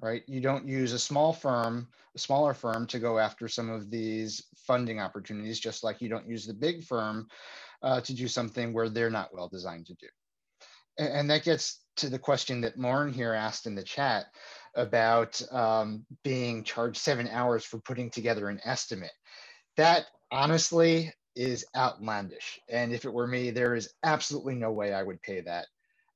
right 0.00 0.22
you 0.26 0.40
don't 0.40 0.66
use 0.66 0.92
a 0.92 0.98
small 0.98 1.32
firm 1.32 1.88
a 2.14 2.18
smaller 2.18 2.54
firm 2.54 2.86
to 2.86 2.98
go 2.98 3.18
after 3.18 3.48
some 3.48 3.70
of 3.70 3.90
these 3.90 4.44
funding 4.56 5.00
opportunities 5.00 5.60
just 5.60 5.84
like 5.84 6.00
you 6.00 6.08
don't 6.08 6.28
use 6.28 6.46
the 6.46 6.54
big 6.54 6.84
firm 6.84 7.26
uh, 7.82 8.00
to 8.00 8.14
do 8.14 8.28
something 8.28 8.72
where 8.72 8.88
they're 8.88 9.10
not 9.10 9.32
well 9.34 9.48
designed 9.48 9.86
to 9.86 9.94
do 9.94 10.06
and, 10.98 11.12
and 11.12 11.30
that 11.30 11.44
gets 11.44 11.80
to 11.96 12.08
the 12.08 12.18
question 12.18 12.60
that 12.60 12.78
lauren 12.78 13.12
here 13.12 13.34
asked 13.34 13.66
in 13.66 13.74
the 13.74 13.82
chat 13.82 14.26
about 14.74 15.40
um, 15.52 16.04
being 16.24 16.64
charged 16.64 16.96
seven 16.96 17.28
hours 17.28 17.64
for 17.64 17.78
putting 17.78 18.08
together 18.08 18.48
an 18.48 18.60
estimate 18.64 19.12
that 19.76 20.06
honestly 20.30 21.12
is 21.34 21.64
outlandish. 21.76 22.60
And 22.68 22.92
if 22.92 23.04
it 23.04 23.12
were 23.12 23.26
me, 23.26 23.50
there 23.50 23.74
is 23.74 23.92
absolutely 24.02 24.54
no 24.54 24.72
way 24.72 24.92
I 24.92 25.02
would 25.02 25.22
pay 25.22 25.40
that. 25.42 25.66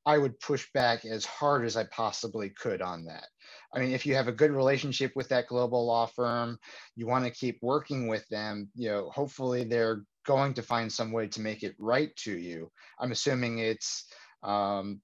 I 0.06 0.18
would 0.18 0.38
push 0.38 0.66
back 0.72 1.04
as 1.04 1.24
hard 1.24 1.66
as 1.66 1.76
I 1.76 1.84
possibly 1.84 2.50
could 2.50 2.80
on 2.80 3.04
that. 3.06 3.26
I 3.74 3.80
mean, 3.80 3.90
if 3.90 4.06
you 4.06 4.14
have 4.14 4.28
a 4.28 4.32
good 4.32 4.52
relationship 4.52 5.12
with 5.16 5.28
that 5.30 5.48
global 5.48 5.84
law 5.84 6.06
firm, 6.06 6.58
you 6.94 7.06
want 7.06 7.24
to 7.24 7.30
keep 7.30 7.58
working 7.60 8.06
with 8.06 8.26
them, 8.28 8.70
you 8.76 8.88
know, 8.88 9.10
hopefully 9.10 9.64
they're 9.64 10.04
going 10.24 10.54
to 10.54 10.62
find 10.62 10.90
some 10.90 11.10
way 11.10 11.26
to 11.28 11.40
make 11.40 11.64
it 11.64 11.74
right 11.78 12.14
to 12.16 12.38
you. 12.38 12.70
I'm 13.00 13.10
assuming 13.10 13.58
it's 13.58 14.06
um, 14.44 15.00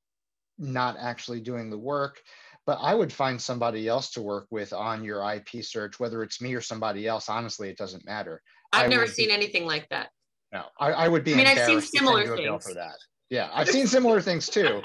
not 0.57 0.97
actually 0.99 1.41
doing 1.41 1.69
the 1.69 1.79
work, 1.79 2.21
but 2.65 2.79
I 2.81 2.95
would 2.95 3.13
find 3.13 3.43
somebody 3.43 3.89
else 3.89 4.11
to 4.13 4.23
work 4.23 4.47
with 4.51 4.73
on 4.73 5.03
your 5.03 5.29
IP 5.33 5.65
search, 5.65 5.99
whether 5.99 6.23
it's 6.23 6.41
me 6.41 6.55
or 6.55 6.61
somebody 6.61 7.09
else. 7.09 7.29
Honestly, 7.29 7.69
it 7.69 7.77
doesn't 7.77 8.07
matter. 8.07 8.41
I've 8.73 8.87
I 8.87 8.89
never 8.89 9.09
seen 9.09 9.29
be, 9.29 9.35
anything 9.35 9.67
like 9.67 9.89
that. 9.89 10.11
No, 10.53 10.65
I, 10.79 10.93
I 10.93 11.09
would 11.09 11.25
be. 11.25 11.35
I 11.35 11.37
mean, 11.39 11.47
I've 11.47 11.67
seen 11.67 11.81
similar 11.81 12.37
things 12.37 12.65
for 12.65 12.75
that. 12.75 12.95
Yeah, 13.33 13.49
I've 13.55 13.71
seen 13.71 13.87
similar 13.87 14.21
things 14.21 14.47
too. 14.47 14.83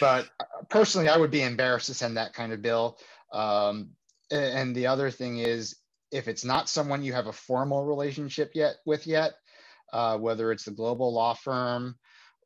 But 0.00 0.28
personally, 0.68 1.08
I 1.08 1.16
would 1.16 1.30
be 1.30 1.42
embarrassed 1.42 1.86
to 1.86 1.94
send 1.94 2.16
that 2.16 2.34
kind 2.34 2.52
of 2.52 2.60
bill. 2.60 2.98
Um, 3.32 3.90
and 4.32 4.74
the 4.74 4.88
other 4.88 5.12
thing 5.12 5.38
is, 5.38 5.76
if 6.10 6.26
it's 6.26 6.44
not 6.44 6.68
someone 6.68 7.04
you 7.04 7.12
have 7.12 7.28
a 7.28 7.32
formal 7.32 7.84
relationship 7.84 8.50
yet 8.52 8.78
with 8.84 9.06
yet, 9.06 9.34
uh, 9.92 10.18
whether 10.18 10.50
it's 10.50 10.64
the 10.64 10.72
global 10.72 11.14
law 11.14 11.34
firm 11.34 11.94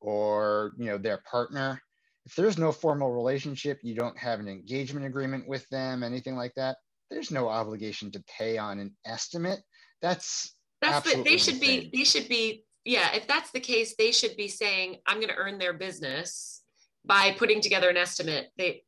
or 0.03 0.72
you 0.76 0.85
know 0.85 0.99
their 0.99 1.22
partner, 1.30 1.80
if 2.26 2.35
there's 2.35 2.59
no 2.59 2.70
formal 2.70 3.11
relationship, 3.11 3.80
you 3.83 3.95
don't 3.95 4.18
have 4.18 4.39
an 4.39 4.49
engagement 4.49 5.07
agreement 5.07 5.49
with 5.49 5.66
them, 5.70 6.03
anything 6.03 6.37
like 6.37 6.53
that, 6.57 6.76
there's 7.11 7.30
no 7.30 7.49
obligation 7.49 8.11
to 8.11 8.22
pay 8.39 8.59
on 8.59 8.78
an 8.78 8.95
estimate. 9.07 9.61
That's 10.03 10.55
that's 10.83 11.11
the, 11.11 11.22
they 11.22 11.39
should 11.39 11.59
be 11.59 11.91
they 11.91 12.05
should 12.05 12.28
be 12.28 12.66
yeah 12.85 13.14
if 13.14 13.26
that's 13.26 13.51
the 13.51 13.61
case 13.61 13.95
they 13.97 14.12
should 14.12 14.37
be 14.37 14.49
saying 14.49 14.97
i'm 15.07 15.18
going 15.18 15.28
to 15.28 15.37
earn 15.37 15.59
their 15.59 15.72
business 15.72 16.62
by 17.05 17.33
putting 17.33 17.61
together 17.61 17.91
an 17.91 17.97
estimate. 17.97 18.51
They 18.57 18.83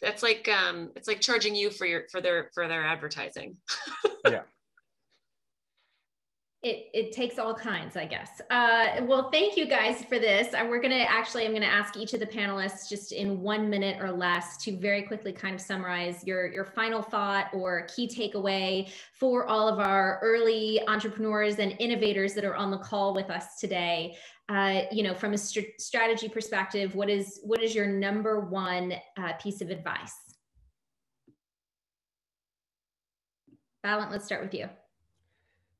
that's 0.00 0.22
like 0.22 0.48
um 0.48 0.90
it's 0.96 1.08
like 1.08 1.20
charging 1.20 1.54
you 1.54 1.70
for 1.70 1.86
your 1.86 2.04
for 2.10 2.20
their 2.20 2.50
for 2.54 2.68
their 2.68 2.84
advertising. 2.84 3.56
Yeah 4.26 4.40
it, 6.64 6.88
it 6.94 7.12
takes 7.12 7.38
all 7.38 7.54
kinds, 7.54 7.94
I 7.94 8.06
guess. 8.06 8.40
Uh, 8.50 9.02
well, 9.02 9.30
thank 9.30 9.54
you 9.54 9.66
guys 9.66 10.02
for 10.02 10.18
this. 10.18 10.54
Uh, 10.54 10.64
we're 10.66 10.80
going 10.80 10.94
to 10.94 11.10
actually, 11.10 11.44
I'm 11.44 11.50
going 11.50 11.60
to 11.60 11.68
ask 11.68 11.94
each 11.94 12.14
of 12.14 12.20
the 12.20 12.26
panelists 12.26 12.88
just 12.88 13.12
in 13.12 13.42
one 13.42 13.68
minute 13.68 14.00
or 14.00 14.10
less 14.10 14.56
to 14.64 14.74
very 14.74 15.02
quickly 15.02 15.30
kind 15.30 15.54
of 15.54 15.60
summarize 15.60 16.26
your, 16.26 16.50
your 16.50 16.64
final 16.64 17.02
thought 17.02 17.50
or 17.52 17.86
key 17.94 18.08
takeaway 18.08 18.90
for 19.12 19.46
all 19.46 19.68
of 19.68 19.78
our 19.78 20.18
early 20.22 20.80
entrepreneurs 20.88 21.58
and 21.58 21.76
innovators 21.80 22.32
that 22.32 22.44
are 22.44 22.56
on 22.56 22.70
the 22.70 22.78
call 22.78 23.14
with 23.14 23.28
us 23.28 23.60
today. 23.60 24.16
Uh, 24.48 24.82
you 24.90 25.02
know, 25.02 25.14
from 25.14 25.34
a 25.34 25.38
st 25.38 25.66
strategy 25.78 26.28
perspective, 26.30 26.94
what 26.94 27.10
is, 27.10 27.40
what 27.44 27.62
is 27.62 27.74
your 27.74 27.86
number 27.86 28.40
one 28.40 28.94
uh, 29.18 29.34
piece 29.34 29.60
of 29.60 29.68
advice? 29.68 30.14
Balint, 33.84 34.10
let's 34.10 34.24
start 34.24 34.42
with 34.42 34.54
you. 34.54 34.66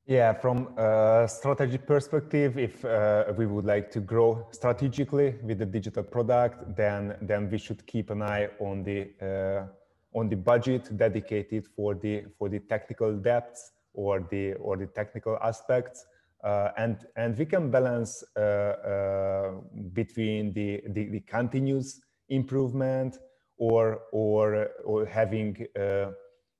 Yeah, 0.07 0.33
from 0.33 0.67
a 0.77 1.27
strategy 1.27 1.79
perspective, 1.79 2.59
if 2.59 2.85
uh, 2.85 3.33
we 3.35 3.47
would 3.47 3.65
like 3.65 3.89
to 3.89 3.99
grow 3.99 4.47
strategically 4.51 5.33
with 5.41 5.57
the 5.57 5.65
digital 5.65 6.03
product, 6.03 6.75
then 6.75 7.17
then 7.21 7.49
we 7.49 7.57
should 7.57 7.83
keep 7.87 8.11
an 8.11 8.21
eye 8.21 8.49
on 8.59 8.83
the 8.83 9.09
uh, 9.19 9.65
on 10.13 10.29
the 10.29 10.35
budget 10.35 10.95
dedicated 10.95 11.65
for 11.75 11.95
the 11.95 12.23
for 12.37 12.49
the 12.49 12.59
technical 12.59 13.17
depths 13.17 13.71
or 13.93 14.19
the 14.29 14.53
or 14.53 14.77
the 14.77 14.85
technical 14.85 15.39
aspects, 15.41 16.05
uh, 16.43 16.69
and 16.77 17.07
and 17.15 17.35
we 17.35 17.45
can 17.45 17.71
balance 17.71 18.23
uh, 18.37 18.39
uh, 18.39 19.51
between 19.93 20.53
the, 20.53 20.83
the, 20.89 21.09
the 21.09 21.19
continuous 21.21 21.99
improvement 22.29 23.17
or 23.57 24.01
or 24.11 24.69
or 24.83 25.03
having 25.07 25.65
uh, 25.79 26.11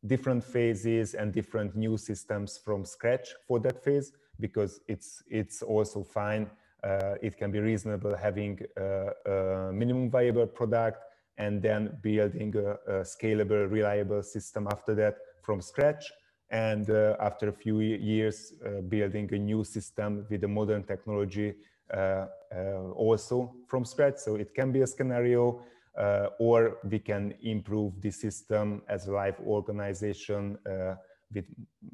different 0.08 0.44
phases 0.44 1.14
and 1.14 1.34
different 1.34 1.76
new 1.76 1.98
systems 1.98 2.58
from 2.58 2.86
scratch 2.86 3.30
for 3.48 3.60
that 3.60 3.84
phase 3.84 4.12
because 4.40 4.80
it's 4.88 5.24
it's 5.30 5.62
also 5.62 6.04
fine. 6.04 6.50
Uh, 6.84 7.16
it 7.22 7.38
can 7.38 7.52
be 7.52 7.60
reasonable 7.60 8.16
having 8.16 8.60
a, 8.78 9.08
a, 9.26 9.74
minimum 9.74 10.10
viable 10.10 10.46
product 10.46 11.04
and 11.38 11.62
then 11.62 11.98
building 12.04 12.56
a, 12.56 12.74
a, 12.94 13.02
scalable, 13.02 13.70
reliable 13.72 14.22
system 14.22 14.68
after 14.72 14.94
that 14.94 15.18
from 15.42 15.62
scratch. 15.62 16.12
And 16.52 16.88
uh, 16.92 17.16
after 17.20 17.50
a 17.50 17.52
few 17.52 17.80
years, 17.80 18.54
uh, 18.64 18.82
building 18.82 19.34
a 19.34 19.38
new 19.38 19.64
system 19.64 20.28
with 20.30 20.44
a 20.44 20.48
modern 20.48 20.84
technology 20.84 21.56
uh, 21.92 22.28
uh, 22.56 22.92
also 22.96 23.54
from 23.68 23.84
scratch. 23.84 24.18
So 24.18 24.36
it 24.36 24.54
can 24.54 24.72
be 24.72 24.82
a 24.82 24.88
scenario 24.88 25.62
uh, 25.98 26.28
or 26.40 26.78
we 26.90 27.00
can 27.00 27.34
improve 27.42 28.02
the 28.02 28.12
system 28.12 28.82
as 28.90 29.08
a 29.08 29.12
live 29.12 29.40
organization 29.46 30.58
uh, 30.70 30.96
with 31.34 31.46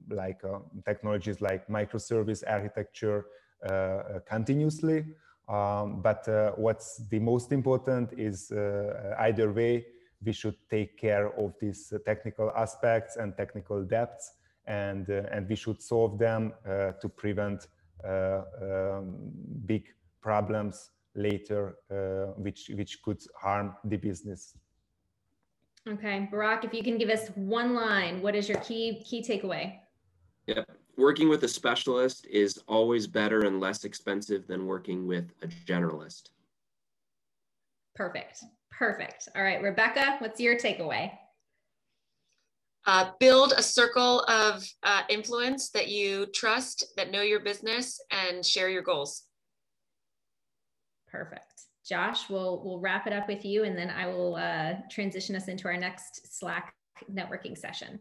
like 0.09 0.41
uh, 0.43 0.59
technologies 0.85 1.41
like 1.41 1.67
microservice 1.67 2.43
architecture 2.47 3.25
uh, 3.63 3.73
uh, 3.73 4.19
continuously. 4.27 5.05
Um, 5.47 6.01
but 6.01 6.27
uh, 6.27 6.51
what's 6.51 6.97
the 7.09 7.19
most 7.19 7.51
important 7.51 8.13
is 8.17 8.51
either 9.19 9.51
way, 9.51 9.85
we 10.23 10.31
should 10.31 10.55
take 10.69 10.97
care 10.97 11.27
of 11.37 11.53
these 11.59 11.93
technical 12.05 12.51
aspects 12.55 13.17
and 13.17 13.35
technical 13.35 13.83
depths 13.83 14.33
and, 14.65 15.09
and 15.09 15.49
we 15.49 15.55
should 15.55 15.81
solve 15.81 16.17
them 16.19 16.53
to 16.65 17.09
prevent 17.09 17.67
um, 18.03 19.15
big 19.65 19.87
problems 20.21 20.91
later, 21.15 21.75
uh, 21.91 22.33
which 22.39 22.69
which 22.75 23.01
could 23.01 23.21
harm 23.39 23.75
the 23.85 23.97
business. 23.97 24.55
Okay, 25.87 26.29
Barack, 26.31 26.63
if 26.63 26.73
you 26.73 26.83
can 26.83 26.97
give 26.97 27.09
us 27.09 27.29
one 27.35 27.73
line, 27.73 28.21
what 28.21 28.35
is 28.35 28.47
your 28.47 28.59
key 28.59 29.03
key 29.03 29.21
takeaway? 29.21 29.79
Yep. 30.47 30.69
Working 30.97 31.29
with 31.29 31.43
a 31.43 31.47
specialist 31.47 32.27
is 32.29 32.59
always 32.67 33.07
better 33.07 33.45
and 33.45 33.59
less 33.59 33.85
expensive 33.85 34.47
than 34.47 34.67
working 34.67 35.07
with 35.07 35.31
a 35.41 35.47
generalist. 35.47 36.29
Perfect. 37.95 38.43
Perfect. 38.71 39.29
All 39.35 39.43
right, 39.43 39.61
Rebecca, 39.61 40.17
what's 40.19 40.39
your 40.39 40.57
takeaway? 40.57 41.11
Uh, 42.85 43.11
build 43.19 43.53
a 43.55 43.61
circle 43.61 44.21
of 44.21 44.67
uh, 44.83 45.03
influence 45.09 45.69
that 45.69 45.87
you 45.87 46.25
trust, 46.33 46.85
that 46.97 47.11
know 47.11 47.21
your 47.21 47.39
business, 47.39 48.01
and 48.09 48.43
share 48.43 48.69
your 48.69 48.81
goals. 48.81 49.23
Perfect. 51.11 51.63
Josh, 51.85 52.29
we'll 52.29 52.61
we'll 52.63 52.79
wrap 52.79 53.05
it 53.05 53.13
up 53.13 53.27
with 53.27 53.43
you, 53.43 53.63
and 53.63 53.77
then 53.77 53.89
I 53.89 54.07
will 54.07 54.35
uh, 54.35 54.73
transition 54.89 55.35
us 55.35 55.47
into 55.47 55.67
our 55.67 55.77
next 55.77 56.39
Slack 56.39 56.73
networking 57.11 57.57
session. 57.57 57.99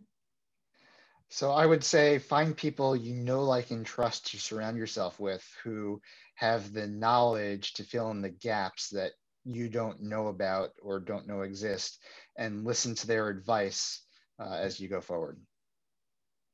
So 1.28 1.52
I 1.52 1.64
would 1.64 1.82
say 1.82 2.18
find 2.18 2.56
people 2.56 2.94
you 2.94 3.14
know, 3.14 3.42
like, 3.42 3.70
and 3.70 3.86
trust 3.86 4.30
to 4.30 4.38
surround 4.38 4.76
yourself 4.76 5.18
with 5.18 5.44
who 5.62 6.00
have 6.34 6.72
the 6.72 6.86
knowledge 6.86 7.74
to 7.74 7.84
fill 7.84 8.11
in 8.11 8.20
the 8.20 8.30
gaps 8.30 8.88
that 8.90 9.12
you 9.44 9.68
don't 9.68 10.02
know 10.02 10.26
about 10.26 10.70
or 10.82 11.00
don't 11.00 11.26
know 11.26 11.42
exist, 11.42 12.02
and 12.36 12.64
listen 12.64 12.94
to 12.94 13.06
their 13.06 13.28
advice 13.28 14.02
uh, 14.38 14.54
as 14.54 14.78
you 14.78 14.88
go 14.88 15.00
forward. 15.00 15.40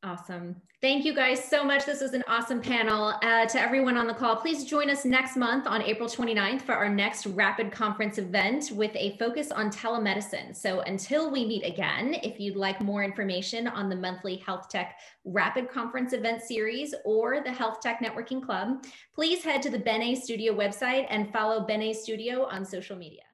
Awesome. 0.06 0.54
Thank 0.80 1.04
you 1.04 1.12
guys 1.12 1.42
so 1.42 1.64
much. 1.64 1.84
This 1.84 2.00
was 2.00 2.12
an 2.12 2.22
awesome 2.28 2.60
panel. 2.60 3.14
Uh, 3.22 3.44
to 3.46 3.60
everyone 3.60 3.96
on 3.96 4.06
the 4.06 4.14
call, 4.14 4.36
please 4.36 4.64
join 4.64 4.88
us 4.88 5.04
next 5.04 5.36
month 5.36 5.66
on 5.66 5.82
April 5.82 6.08
29th 6.08 6.62
for 6.62 6.76
our 6.76 6.88
next 6.88 7.26
Rapid 7.26 7.72
Conference 7.72 8.18
event 8.18 8.70
with 8.72 8.92
a 8.94 9.16
focus 9.18 9.50
on 9.50 9.68
telemedicine. 9.68 10.54
So 10.54 10.80
until 10.82 11.28
we 11.28 11.44
meet 11.44 11.64
again, 11.64 12.14
if 12.22 12.38
you'd 12.38 12.54
like 12.54 12.80
more 12.80 13.02
information 13.02 13.66
on 13.66 13.88
the 13.88 13.96
monthly 13.96 14.36
Health 14.36 14.68
Tech 14.68 14.96
Rapid 15.24 15.68
Conference 15.68 16.12
event 16.12 16.40
series 16.40 16.94
or 17.04 17.40
the 17.42 17.52
Health 17.52 17.80
Tech 17.80 17.98
Networking 17.98 18.40
Club, 18.40 18.84
please 19.12 19.42
head 19.42 19.60
to 19.62 19.70
the 19.70 19.78
BenA 19.78 20.14
Studio 20.14 20.54
website 20.54 21.06
and 21.10 21.32
follow 21.32 21.66
BenA 21.66 21.92
Studio 21.92 22.44
on 22.44 22.64
social 22.64 22.96
media. 22.96 23.22